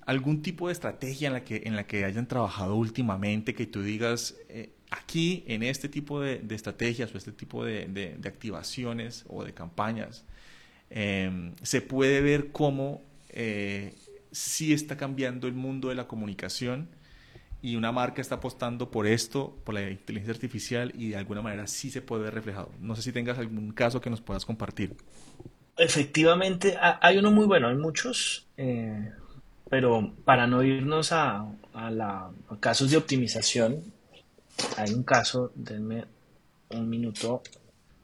algún 0.05 0.41
tipo 0.41 0.67
de 0.67 0.73
estrategia 0.73 1.27
en 1.27 1.33
la 1.33 1.43
que, 1.43 1.63
en 1.65 1.75
la 1.75 1.85
que 1.85 2.05
hayan 2.05 2.27
trabajado 2.27 2.75
últimamente, 2.75 3.53
que 3.53 3.65
tú 3.65 3.81
digas, 3.81 4.35
eh, 4.49 4.71
aquí, 4.89 5.43
en 5.47 5.63
este 5.63 5.89
tipo 5.89 6.21
de, 6.21 6.41
estrategias 6.49 7.13
o 7.13 7.17
este 7.17 7.31
tipo 7.31 7.65
de, 7.65 8.17
activaciones 8.25 9.25
o 9.27 9.43
de 9.43 9.53
campañas, 9.53 10.25
em, 10.89 11.53
se 11.61 11.81
puede 11.81 12.21
ver 12.21 12.51
cómo 12.51 13.03
sí 14.31 14.73
está 14.73 14.97
cambiando 14.97 15.47
el 15.47 15.53
mundo 15.53 15.89
de 15.89 15.95
la 15.95 16.07
comunicación 16.07 16.89
y 17.61 17.75
una 17.75 17.91
marca 17.91 18.21
está 18.21 18.35
apostando 18.35 18.89
por 18.89 19.05
esto, 19.05 19.57
por 19.63 19.75
la 19.75 19.89
inteligencia 19.89 20.33
artificial 20.33 20.93
y 20.95 21.09
de 21.09 21.17
alguna 21.17 21.41
manera 21.41 21.67
sí 21.67 21.89
se 21.91 22.01
puede 22.01 22.23
ver 22.23 22.33
reflejado. 22.33 22.71
No 22.79 22.95
sé 22.95 23.01
si 23.01 23.11
tengas 23.11 23.37
algún 23.37 23.71
caso 23.71 23.99
que 23.99 24.09
nos 24.09 24.21
puedas 24.21 24.45
compartir. 24.45 24.95
Efectivamente, 25.77 26.77
hay 26.79 27.17
uno 27.17 27.31
muy 27.31 27.45
bueno, 27.45 27.67
hay 27.67 27.75
muchos, 27.75 28.47
eh, 28.57 29.11
pero 29.69 30.13
para 30.25 30.47
no 30.47 30.63
irnos 30.63 31.11
a, 31.11 31.45
la, 31.73 32.29
casos 32.59 32.91
de 32.91 32.97
optimización, 32.97 33.83
hay 34.77 34.93
un 34.93 35.03
caso, 35.03 35.51
denme 35.55 36.05
un 36.71 36.89
minuto, 36.89 37.41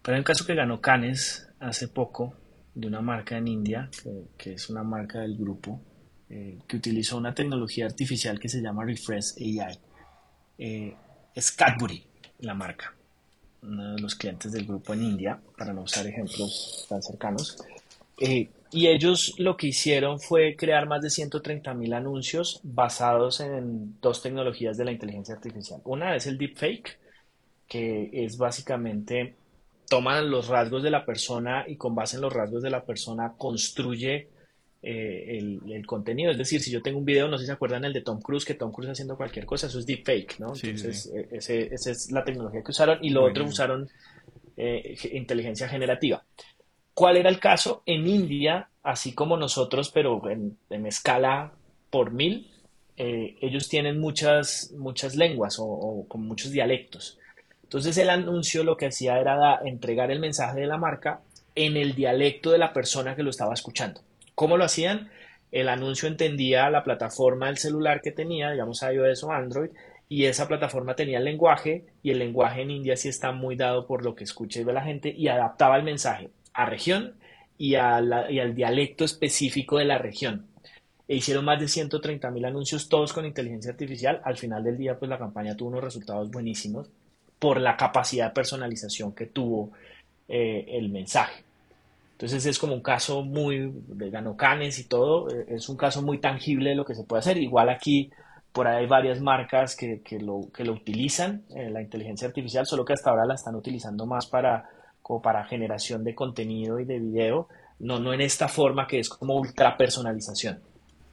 pero 0.02 0.16
hay 0.16 0.20
un 0.20 0.26
caso 0.26 0.46
que 0.46 0.56
ganó 0.56 0.80
Canes 0.80 1.50
hace 1.60 1.88
poco 1.88 2.34
de 2.74 2.88
una 2.88 3.02
marca 3.02 3.38
en 3.38 3.48
India, 3.48 3.90
que 4.38 4.54
es 4.54 4.70
una 4.70 4.84
marca 4.84 5.20
del 5.20 5.38
grupo, 5.38 5.82
eh, 6.30 6.58
que 6.68 6.78
utilizó 6.78 7.18
una 7.18 7.34
tecnología 7.34 7.86
artificial 7.86 8.40
que 8.40 8.50
se 8.50 8.62
llama 8.62 8.84
Refresh 8.86 9.36
AI. 9.38 9.80
Eh, 10.58 10.96
es 11.34 11.52
Cadbury, 11.52 12.04
la 12.40 12.54
marca, 12.54 12.94
uno 13.62 13.96
de 13.96 14.02
los 14.02 14.16
clientes 14.16 14.52
del 14.52 14.66
grupo 14.66 14.94
en 14.94 15.04
India, 15.04 15.40
para 15.58 15.74
no 15.74 15.82
usar 15.82 16.08
ejemplos 16.08 16.86
tan 16.90 17.04
cercanos. 17.04 17.58
Eh, 18.20 18.50
y 18.72 18.88
ellos 18.88 19.36
lo 19.38 19.56
que 19.56 19.68
hicieron 19.68 20.20
fue 20.20 20.56
crear 20.56 20.88
más 20.88 21.02
de 21.02 21.10
130 21.10 21.74
mil 21.74 21.94
anuncios 21.94 22.60
basados 22.64 23.40
en 23.40 24.00
dos 24.02 24.22
tecnologías 24.22 24.78
de 24.78 24.86
la 24.86 24.92
inteligencia 24.92 25.36
artificial. 25.36 25.82
Una 25.86 26.16
es 26.16 26.26
el 26.28 26.38
deepfake, 26.38 26.98
que 27.68 28.10
es 28.12 28.38
básicamente 28.38 29.36
toman 29.88 30.30
los 30.30 30.48
rasgos 30.48 30.84
de 30.84 30.90
la 30.90 31.06
persona 31.06 31.66
y 31.68 31.76
con 31.76 31.96
base 31.96 32.16
en 32.16 32.24
los 32.24 32.34
rasgos 32.34 32.64
de 32.64 32.70
la 32.70 32.84
persona 32.84 33.34
construye 33.38 34.30
eh, 34.88 35.40
el, 35.66 35.86
contenido. 35.88 36.30
Es 36.30 36.38
decir, 36.38 36.62
si 36.62 36.70
yo 36.70 36.80
tengo 36.84 37.00
un 37.00 37.06
video, 37.06 37.28
no 37.28 37.40
sé 37.40 37.44
si 37.44 37.48
se 37.48 37.54
acuerdan 37.54 37.86
el 37.86 37.94
de 37.94 38.02
Tom 38.02 38.22
Cruise, 38.22 38.46
que 38.46 38.54
Tom 38.54 38.72
Cruise 38.72 38.92
haciendo 38.92 39.18
cualquier 39.18 39.48
cosa, 39.48 39.66
eso 39.66 39.80
es 39.80 39.88
deepfake, 39.88 40.40
¿no? 40.40 40.54
Entonces, 40.54 41.12
eh, 41.12 41.28
esa 41.32 41.90
es 41.90 42.12
la 42.12 42.24
tecnología 42.24 42.62
que 42.62 42.70
usaron 42.70 43.00
y 43.02 43.10
lo 43.10 43.24
otro 43.24 43.46
usaron 43.46 43.90
eh, 44.56 44.96
inteligencia 45.12 45.68
generativa. 45.68 46.24
¿Cuál 46.94 47.18
era 47.18 47.30
el 47.30 47.40
caso? 47.40 47.82
En 47.88 48.08
India, 48.08 48.70
así 48.84 49.14
como 49.14 49.38
nosotros, 49.38 49.90
pero 49.90 50.22
en, 50.30 50.56
escala 50.86 51.54
por 51.90 52.12
mil, 52.12 52.52
ellos 52.96 53.68
tienen 53.68 54.00
muchas, 54.00 54.72
muchas 54.78 55.16
lenguas 55.16 55.58
o, 55.58 56.06
con 56.08 56.28
muchos 56.28 56.52
dialectos. 56.52 57.18
Entonces 57.64 57.98
el 57.98 58.12
anuncio 58.12 58.64
lo 58.64 58.78
que 58.78 58.86
hacía 58.86 59.18
era 59.18 59.62
entregar 59.66 60.12
el 60.12 60.20
mensaje 60.20 60.60
de 60.60 60.68
la 60.68 60.78
marca 60.78 61.22
en 61.56 61.76
el 61.76 61.96
dialecto 61.96 62.52
de 62.52 62.60
la 62.60 62.72
persona 62.72 63.16
que 63.16 63.24
lo 63.24 63.32
estaba 63.32 63.56
escuchando. 63.56 64.02
¿Cómo 64.36 64.58
lo 64.58 64.66
hacían? 64.66 65.10
El 65.52 65.70
anuncio 65.70 66.08
entendía 66.10 66.70
la 66.70 66.84
plataforma 66.84 67.48
del 67.48 67.58
celular 67.58 68.02
que 68.02 68.12
tenía, 68.12 68.52
digamos 68.52 68.82
iOS 68.84 69.24
o 69.24 69.32
Android, 69.32 69.70
y 70.10 70.26
esa 70.26 70.48
plataforma 70.48 70.96
tenía 70.96 71.18
el 71.18 71.24
lenguaje, 71.24 71.86
y 72.04 72.12
el 72.12 72.20
lenguaje 72.20 72.62
en 72.62 72.72
India 72.72 72.98
sí 72.98 73.08
está 73.08 73.32
muy 73.32 73.56
dado 73.56 73.88
por 73.88 74.04
lo 74.04 74.14
que 74.14 74.26
escucha 74.26 74.60
y 74.60 74.66
ve 74.66 74.74
la 74.74 74.84
gente, 74.84 75.14
y 75.16 75.30
adaptaba 75.30 75.78
el 75.78 75.84
mensaje 75.84 76.30
a 76.54 76.66
región 76.66 77.16
y, 77.58 77.76
al 77.76 78.56
dialecto 78.56 79.06
específico 79.06 79.78
de 79.78 79.86
la 79.86 79.98
región. 79.98 80.48
E 81.08 81.16
hicieron 81.16 81.46
más 81.46 81.60
de 81.60 81.68
130 81.68 82.32
mil 82.32 82.46
anuncios, 82.46 82.90
todos 82.90 83.14
con 83.14 83.26
inteligencia 83.26 83.72
artificial. 83.72 84.22
Al 84.26 84.38
final 84.38 84.64
del 84.64 84.78
día, 84.78 84.98
pues 84.98 85.08
la 85.08 85.20
campaña 85.20 85.56
tuvo 85.56 85.70
unos 85.70 85.84
resultados 85.84 86.30
buenísimos 86.32 86.90
por 87.40 87.62
la 87.62 87.78
capacidad 87.78 88.28
de 88.28 88.34
personalización 88.34 89.14
que 89.14 89.28
tuvo 89.28 89.72
eh, 90.28 90.66
el 90.70 90.90
mensaje. 90.90 91.45
Entonces 92.16 92.46
es 92.46 92.58
como 92.60 92.74
un 92.74 92.82
caso 92.82 93.24
muy 93.24 93.74
de 93.74 94.10
ganocanes 94.10 94.80
y 94.80 94.86
todo, 94.86 95.30
eh, 95.30 95.48
es 95.50 95.68
un 95.68 95.76
caso 95.76 96.02
muy 96.02 96.20
tangible 96.20 96.70
de 96.70 96.76
lo 96.78 96.86
que 96.86 96.96
se 96.96 97.04
puede 97.04 97.20
hacer. 97.20 97.38
Igual 97.38 97.68
aquí 97.68 98.10
por 98.54 98.70
ahí 98.70 98.84
hay 98.84 98.88
varias 98.88 99.20
marcas 99.20 99.76
que, 99.76 100.02
que, 100.02 100.18
lo, 100.20 100.50
que 100.54 100.64
lo 100.64 100.72
utilizan, 100.72 101.44
eh, 101.54 101.70
la 101.70 101.82
inteligencia 101.82 102.30
artificial, 102.30 102.66
solo 102.66 102.86
que 102.86 102.94
hasta 102.94 103.10
ahora 103.10 103.26
la 103.26 103.36
están 103.36 103.54
utilizando 103.54 104.06
más 104.06 104.28
para, 104.28 104.70
como 105.02 105.22
para 105.22 105.44
generación 105.44 106.06
de 106.06 106.16
contenido 106.16 106.80
y 106.80 106.86
de 106.86 107.00
video, 107.00 107.50
no, 107.80 108.00
no 108.00 108.14
en 108.14 108.22
esta 108.22 108.48
forma 108.48 108.88
que 108.88 109.00
es 109.00 109.10
como 109.10 109.36
ultra 109.36 109.76
personalización. 109.76 110.62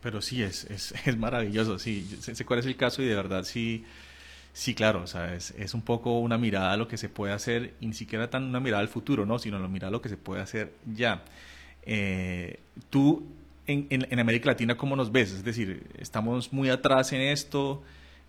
Pero 0.01 0.23
sí, 0.23 0.41
es, 0.41 0.71
es, 0.71 0.95
es 1.05 1.19
maravilloso, 1.19 1.81
sí, 1.81 2.05
sé 2.21 2.45
cuál 2.45 2.61
es 2.61 2.67
el 2.67 2.77
caso 2.77 3.03
y 3.03 3.07
de 3.07 3.17
verdad 3.17 3.43
sí 3.43 3.85
Sí, 4.53 4.75
claro, 4.75 5.03
o 5.03 5.07
sea, 5.07 5.35
es, 5.35 5.75
un 5.75 5.81
poco 5.81 6.19
una 6.19 6.37
mirada 6.37 6.73
a 6.73 6.77
lo 6.77 6.87
que 6.87 6.99
se 6.99 7.09
puede 7.09 7.33
hacer, 7.33 7.75
y 7.81 7.87
ni 7.87 7.95
siquiera 7.95 8.29
tan 8.29 8.45
una 8.45 8.61
mirada 8.61 8.83
al 8.83 8.89
futuro, 8.89 9.25
¿no? 9.25 9.39
Sino 9.39 9.57
una 9.57 9.69
mirada 9.69 9.89
a 9.89 9.93
lo 9.93 10.03
que 10.03 10.11
se 10.11 10.19
puede 10.19 10.43
hacer 10.43 10.73
ya. 10.95 11.23
Eh, 11.85 12.61
tú, 12.91 13.27
en, 13.67 13.87
en, 13.91 14.19
América 14.19 14.51
Latina, 14.51 14.77
¿cómo 14.77 14.95
nos 14.95 15.11
ves? 15.11 15.33
Es 15.33 15.45
decir, 15.45 15.87
¿estamos 15.99 16.53
muy 16.53 16.69
atrás 16.69 17.13
en 17.13 17.23
esto? 17.23 17.83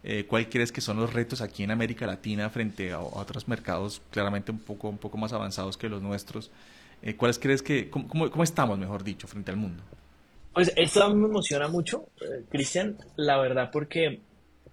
Eh, 0.03 0.25
¿Cuál 0.25 0.49
crees 0.49 0.71
que 0.71 0.81
son 0.81 0.97
los 0.97 1.13
retos 1.13 1.41
aquí 1.41 1.63
en 1.63 1.71
América 1.71 2.05
Latina 2.05 2.49
frente 2.49 2.91
a, 2.91 2.99
otros 2.99 3.47
mercados 3.47 4.01
claramente 4.09 4.51
un 4.51 4.59
poco, 4.59 4.89
un 4.89 4.97
poco 4.97 5.17
más 5.17 5.33
avanzados 5.33 5.77
que 5.77 5.89
los 5.89 6.01
nuestros? 6.01 6.51
Eh, 7.01 7.15
¿Cuáles 7.15 7.37
crees 7.37 7.61
que, 7.61 7.89
cómo, 7.89 8.29
cómo, 8.29 8.43
estamos, 8.43 8.79
mejor 8.79 9.03
dicho, 9.03 9.27
frente 9.27 9.51
al 9.51 9.57
mundo? 9.57 9.83
Pues 10.53 10.71
esto 10.75 11.13
me 11.13 11.27
emociona 11.27 11.67
mucho, 11.67 12.05
Cristian, 12.49 12.97
la 13.17 13.37
verdad, 13.37 13.71
porque 13.71 14.21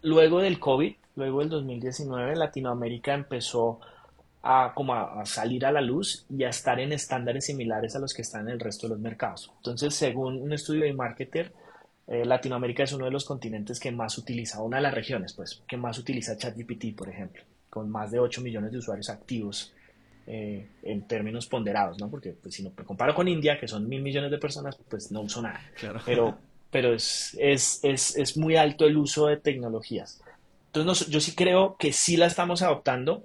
luego 0.03 0.41
del 0.41 0.59
COVID, 0.59 0.95
luego 1.17 1.41
del 1.41 1.49
2019, 1.49 2.37
Latinoamérica 2.37 3.15
empezó 3.15 3.81
a, 4.43 4.73
como 4.75 4.95
a, 4.95 5.25
salir 5.27 5.67
a 5.67 5.73
la 5.73 5.81
luz 5.81 6.27
y 6.31 6.45
a 6.45 6.49
estar 6.49 6.81
en 6.81 6.93
estándares 6.93 7.47
similares 7.47 7.95
a 7.97 7.99
los 7.99 8.15
que 8.15 8.23
están 8.23 8.49
en 8.49 8.55
el 8.55 8.61
resto 8.61 8.87
de 8.87 8.95
los 8.95 9.01
mercados. 9.01 9.53
Entonces, 9.59 9.95
según 9.95 10.41
un 10.41 10.53
estudio 10.53 10.85
de 10.85 10.93
Marketer, 10.93 11.53
eh, 12.07 12.25
Latinoamérica 12.25 12.83
es 12.83 12.93
uno 12.93 13.05
de 13.05 13.11
los 13.11 13.25
continentes 13.25 13.79
que 13.79 13.93
más 13.93 14.17
utiliza, 14.19 14.63
una 14.63 14.79
de 14.79 14.83
las 14.83 14.95
regiones, 14.95 15.33
pues, 15.35 15.63
que 15.69 15.77
más 15.77 15.99
utiliza 15.99 16.37
ChatGPT, 16.37 16.97
por 16.97 17.09
ejemplo, 17.09 17.43
con 17.69 17.91
más 17.91 18.11
de 18.11 18.19
8 18.19 18.41
millones 18.41 18.73
de 18.73 18.79
usuarios 18.79 19.11
activos 19.11 19.73
eh, 20.27 20.67
en 20.83 21.07
términos 21.07 21.47
ponderados, 21.47 21.99
¿no? 21.99 22.11
Porque 22.11 22.33
pues, 22.33 22.55
si 22.55 22.63
no 22.63 22.73
comparo 22.85 23.15
con 23.15 23.29
India, 23.29 23.59
que 23.59 23.69
son 23.69 23.89
mil 23.89 24.03
millones 24.03 24.31
de 24.31 24.39
personas, 24.39 24.77
pues 24.89 25.11
no 25.13 25.21
uso 25.23 25.43
nada. 25.43 25.61
Pero, 26.05 26.39
pero 26.71 26.95
es, 26.95 27.37
es, 27.39 27.81
es, 27.83 28.17
es 28.17 28.37
muy 28.37 28.57
alto 28.57 28.87
el 28.87 28.97
uso 28.97 29.27
de 29.27 29.37
tecnologías. 29.37 30.21
Entonces, 30.73 31.09
yo 31.09 31.21
sí 31.21 31.35
creo 31.35 31.77
que 31.79 31.93
sí 31.93 32.17
la 32.17 32.27
estamos 32.27 32.63
adoptando, 32.63 33.25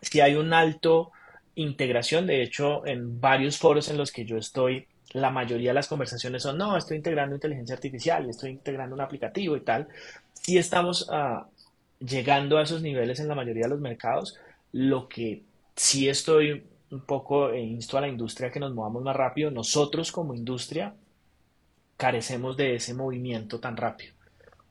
si 0.00 0.20
hay 0.20 0.34
un 0.34 0.52
alto 0.52 1.12
integración, 1.54 2.26
de 2.26 2.42
hecho, 2.42 2.86
en 2.86 3.20
varios 3.20 3.58
foros 3.58 3.88
en 3.88 3.98
los 3.98 4.10
que 4.10 4.24
yo 4.24 4.36
estoy, 4.36 4.86
la 5.12 5.30
mayoría 5.30 5.70
de 5.70 5.74
las 5.74 5.88
conversaciones 5.88 6.42
son, 6.42 6.58
no, 6.58 6.76
estoy 6.76 6.96
integrando 6.96 7.36
inteligencia 7.36 7.74
artificial, 7.74 8.28
estoy 8.28 8.50
integrando 8.50 8.94
un 8.94 9.00
aplicativo 9.00 9.56
y 9.56 9.60
tal. 9.60 9.88
Sí 10.32 10.58
estamos 10.58 11.08
ah, 11.12 11.46
llegando 12.00 12.58
a 12.58 12.62
esos 12.62 12.82
niveles 12.82 13.20
en 13.20 13.28
la 13.28 13.34
mayoría 13.34 13.64
de 13.64 13.70
los 13.70 13.80
mercados, 13.80 14.36
lo 14.72 15.08
que 15.08 15.42
sí 15.76 16.08
estoy 16.08 16.64
un 16.90 17.00
poco 17.00 17.50
e 17.50 17.60
insto 17.60 17.96
a 17.98 18.00
la 18.00 18.08
industria 18.08 18.50
que 18.50 18.60
nos 18.60 18.74
movamos 18.74 19.02
más 19.02 19.16
rápido. 19.16 19.50
Nosotros 19.50 20.12
como 20.12 20.34
industria 20.34 20.94
carecemos 21.96 22.56
de 22.56 22.76
ese 22.76 22.94
movimiento 22.94 23.60
tan 23.60 23.76
rápido. 23.76 24.14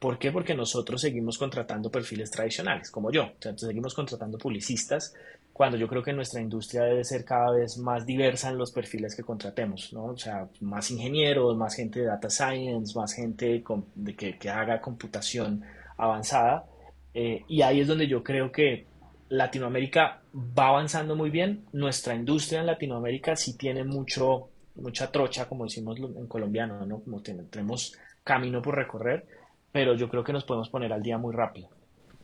¿Por 0.01 0.17
qué? 0.17 0.31
Porque 0.31 0.55
nosotros 0.55 0.99
seguimos 0.99 1.37
contratando 1.37 1.91
perfiles 1.91 2.31
tradicionales, 2.31 2.89
como 2.89 3.11
yo. 3.11 3.33
O 3.45 3.55
seguimos 3.55 3.93
contratando 3.93 4.39
publicistas 4.39 5.13
cuando 5.53 5.77
yo 5.77 5.87
creo 5.87 6.01
que 6.01 6.11
nuestra 6.11 6.41
industria 6.41 6.85
debe 6.85 7.03
ser 7.03 7.23
cada 7.23 7.51
vez 7.51 7.77
más 7.77 8.03
diversa 8.03 8.49
en 8.49 8.57
los 8.57 8.71
perfiles 8.71 9.15
que 9.15 9.21
contratemos, 9.21 9.93
¿no? 9.93 10.05
O 10.05 10.17
sea, 10.17 10.49
más 10.59 10.89
ingenieros, 10.89 11.55
más 11.55 11.75
gente 11.75 11.99
de 11.99 12.07
data 12.07 12.31
science, 12.31 12.97
más 12.97 13.13
gente 13.13 13.63
de 13.93 14.15
que, 14.15 14.49
haga 14.49 14.81
computación 14.81 15.61
avanzada. 15.97 16.65
Eh, 17.13 17.45
y 17.47 17.61
ahí 17.61 17.81
es 17.81 17.87
donde 17.87 18.07
yo 18.07 18.23
creo 18.23 18.51
que 18.51 18.87
Latinoamérica 19.29 20.23
va 20.33 20.69
avanzando 20.69 21.15
muy 21.15 21.29
bien. 21.29 21.65
Nuestra 21.73 22.15
industria 22.15 22.61
en 22.61 22.65
Latinoamérica 22.65 23.35
sí 23.35 23.55
tiene 23.55 23.83
mucho, 23.83 24.49
mucha 24.77 25.11
trocha, 25.11 25.47
como 25.47 25.65
decimos 25.65 25.99
en 25.99 26.25
colombiano, 26.25 26.83
¿no? 26.87 27.01
Como 27.01 27.21
tenemos 27.21 27.95
camino 28.23 28.63
por 28.63 28.75
recorrer 28.75 29.40
pero 29.71 29.95
yo 29.95 30.09
creo 30.09 30.23
que 30.23 30.33
nos 30.33 30.43
podemos 30.43 30.69
poner 30.69 30.91
al 30.93 31.01
día 31.01 31.17
muy 31.17 31.33
rápido. 31.33 31.69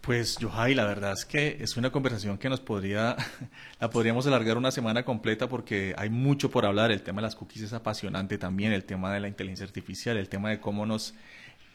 Pues 0.02 0.38
Yohai, 0.38 0.74
la 0.74 0.86
verdad 0.86 1.14
es 1.14 1.26
que 1.26 1.58
es 1.60 1.76
una 1.76 1.91
conversación 1.91 2.38
que 2.38 2.50
nos 2.50 2.62
podría, 2.62 3.18
la 3.82 3.89
podríamos 3.89 4.26
alargar 4.26 4.58
una 4.58 4.72
semana 4.72 5.04
completa 5.04 5.50
porque 5.50 5.93
hay 5.98 6.10
mucho 6.10 6.50
por 6.50 6.66
hablar. 6.66 6.91
El 6.91 7.02
tema 7.02 7.22
de 7.22 7.28
las 7.28 7.36
cookies 7.36 7.64
es 7.64 7.74
apasionante 7.74 8.38
también, 8.38 8.72
el 8.72 8.86
tema 8.86 9.14
de 9.14 9.20
la 9.20 9.28
inteligencia 9.28 9.66
artificial, 9.66 10.18
el 10.18 10.30
tema 10.30 10.50
de 10.50 10.60
cómo 10.60 10.86
nos 10.86 11.14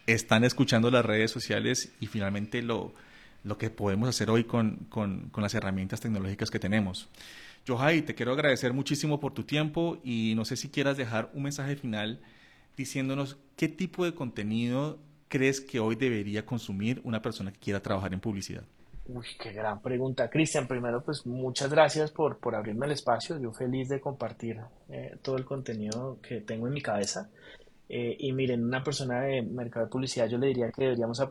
están 0.06 0.44
escuchando 0.44 0.90
las 0.90 1.04
redes 1.04 1.30
sociales 1.30 1.92
y 2.00 2.06
finalmente 2.06 2.62
lo, 2.62 2.94
lo 3.44 3.58
que 3.58 3.70
podemos 3.70 4.08
hacer 4.08 4.30
hoy 4.30 4.44
con, 4.44 4.76
con, 4.88 5.28
con 5.30 5.42
las 5.42 5.54
herramientas 5.54 6.00
tecnológicas 6.00 6.50
que 6.50 6.58
tenemos. 6.58 7.08
Yohai, 7.66 8.02
te 8.02 8.14
quiero 8.14 8.32
agradecer 8.32 8.72
muchísimo 8.72 9.20
por 9.20 9.34
tu 9.34 9.44
tiempo 9.44 9.98
y 10.02 10.32
no 10.36 10.44
sé 10.44 10.56
si 10.56 10.68
quieras 10.68 10.96
dejar 10.96 11.30
un 11.34 11.42
mensaje 11.44 11.76
final 11.76 12.20
diciéndonos 12.76 13.36
qué 13.56 13.68
tipo 13.68 14.04
de 14.04 14.14
contenido 14.14 14.98
crees 15.32 15.62
que 15.62 15.80
hoy 15.80 15.94
debería 15.94 16.44
consumir 16.44 17.00
una 17.04 17.22
persona 17.22 17.50
que 17.50 17.58
quiera 17.58 17.80
trabajar 17.80 18.12
en 18.12 18.20
publicidad? 18.20 18.64
Uy, 19.06 19.24
qué 19.40 19.50
gran 19.50 19.80
pregunta. 19.80 20.28
Cristian, 20.28 20.68
primero, 20.68 21.02
pues 21.02 21.26
muchas 21.26 21.70
gracias 21.70 22.10
por, 22.10 22.36
por 22.36 22.54
abrirme 22.54 22.84
el 22.84 22.92
espacio. 22.92 23.40
Yo 23.40 23.50
feliz 23.50 23.88
de 23.88 23.98
compartir 23.98 24.60
eh, 24.90 25.16
todo 25.22 25.38
el 25.38 25.46
contenido 25.46 26.18
que 26.20 26.42
tengo 26.42 26.66
en 26.66 26.74
mi 26.74 26.82
cabeza. 26.82 27.30
Eh, 27.88 28.14
y 28.18 28.32
miren, 28.32 28.62
una 28.62 28.84
persona 28.84 29.22
de 29.22 29.40
mercado 29.40 29.86
de 29.86 29.90
publicidad, 29.90 30.28
yo 30.28 30.36
le 30.36 30.48
diría 30.48 30.70
que 30.70 30.82
deberíamos 30.82 31.22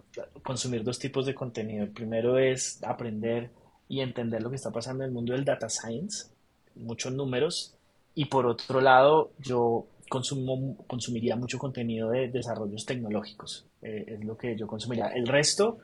consumir 0.42 0.84
dos 0.84 0.98
tipos 0.98 1.28
de 1.28 1.36
contenido. 1.36 1.84
El 1.84 1.92
primero 1.92 2.40
es 2.40 2.84
aprender 2.84 3.52
y 3.88 4.00
entender 4.00 4.42
lo 4.42 4.50
que 4.50 4.56
está 4.56 4.72
pasando 4.72 5.04
en 5.04 5.10
el 5.10 5.14
mundo 5.14 5.34
del 5.34 5.46
data 5.46 5.70
science, 5.70 6.26
muchos 6.74 7.14
números. 7.14 7.76
Y 8.16 8.26
por 8.26 8.48
otro 8.48 8.82
lado, 8.82 9.30
yo 9.38 9.86
consumiría 10.12 11.38
mucho 11.38 11.58
contenido 11.58 12.10
de 12.10 12.28
desarrollos 12.28 12.86
tecnológicos. 12.86 13.66
Eh, 13.82 14.04
es 14.08 14.26
lo 14.26 14.38
que 14.38 14.58
yo 14.58 14.68
consumiría. 14.68 15.08
El 15.08 15.26
resto 15.26 15.78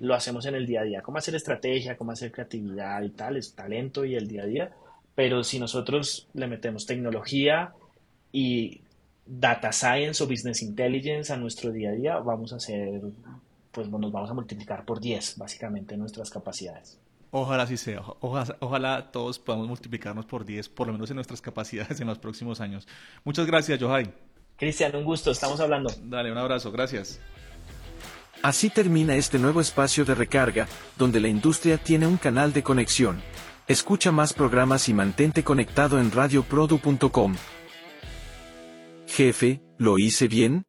lo 0.00 0.14
hacemos 0.14 0.44
en 0.44 0.54
el 0.54 0.66
día 0.66 0.82
a 0.82 0.84
día. 0.84 1.02
Cómo 1.02 1.16
hacer 1.16 1.34
estrategia, 1.34 1.96
cómo 1.96 2.12
hacer 2.12 2.30
creatividad 2.30 3.02
y 3.02 3.10
tal, 3.10 3.38
es 3.38 3.54
talento 3.54 4.04
y 4.04 4.16
el 4.16 4.28
día 4.28 4.42
a 4.42 4.46
día. 4.46 4.70
Pero 5.14 5.42
si 5.42 5.58
nosotros 5.58 6.28
le 6.34 6.46
metemos 6.46 6.84
tecnología 6.84 7.72
y 8.32 8.82
data 9.24 9.72
science 9.72 10.22
o 10.22 10.26
business 10.26 10.60
intelligence 10.60 11.32
a 11.32 11.38
nuestro 11.38 11.72
día 11.72 11.90
a 11.90 11.94
día, 11.94 12.18
vamos 12.18 12.52
a 12.52 12.56
hacer, 12.56 13.00
pues 13.72 13.88
nos 13.88 14.12
vamos 14.12 14.30
a 14.30 14.34
multiplicar 14.34 14.84
por 14.84 15.00
10 15.00 15.38
básicamente 15.38 15.96
nuestras 15.96 16.28
capacidades. 16.28 16.98
Ojalá 17.30 17.62
así 17.62 17.76
sea. 17.76 18.02
Ojalá, 18.20 19.12
todos 19.12 19.38
podamos 19.38 19.68
multiplicarnos 19.68 20.26
por 20.26 20.44
10, 20.44 20.68
por 20.68 20.88
lo 20.88 20.92
menos 20.92 21.10
en 21.10 21.16
nuestras 21.16 21.40
capacidades 21.40 22.00
en 22.00 22.06
los 22.08 22.18
próximos 22.18 22.60
años. 22.60 22.88
Muchas 23.24 23.46
gracias, 23.46 23.80
Johai. 23.80 24.12
Cristian, 24.56 24.94
un 24.96 25.04
gusto. 25.04 25.30
Estamos 25.30 25.60
hablando. 25.60 25.90
Dale, 26.02 26.32
un 26.32 26.38
abrazo. 26.38 26.72
Gracias. 26.72 27.20
Así 28.42 28.70
termina 28.70 29.16
este 29.16 29.38
nuevo 29.38 29.60
espacio 29.60 30.04
de 30.04 30.14
recarga, 30.14 30.66
donde 30.96 31.20
la 31.20 31.28
industria 31.28 31.78
tiene 31.78 32.06
un 32.06 32.16
canal 32.16 32.52
de 32.52 32.62
conexión. 32.62 33.22
Escucha 33.68 34.10
más 34.10 34.32
programas 34.32 34.88
y 34.88 34.94
mantente 34.94 35.44
conectado 35.44 36.00
en 36.00 36.10
radioprodu.com. 36.10 37.36
Jefe, 39.06 39.62
¿lo 39.78 39.98
hice 39.98 40.26
bien? 40.26 40.64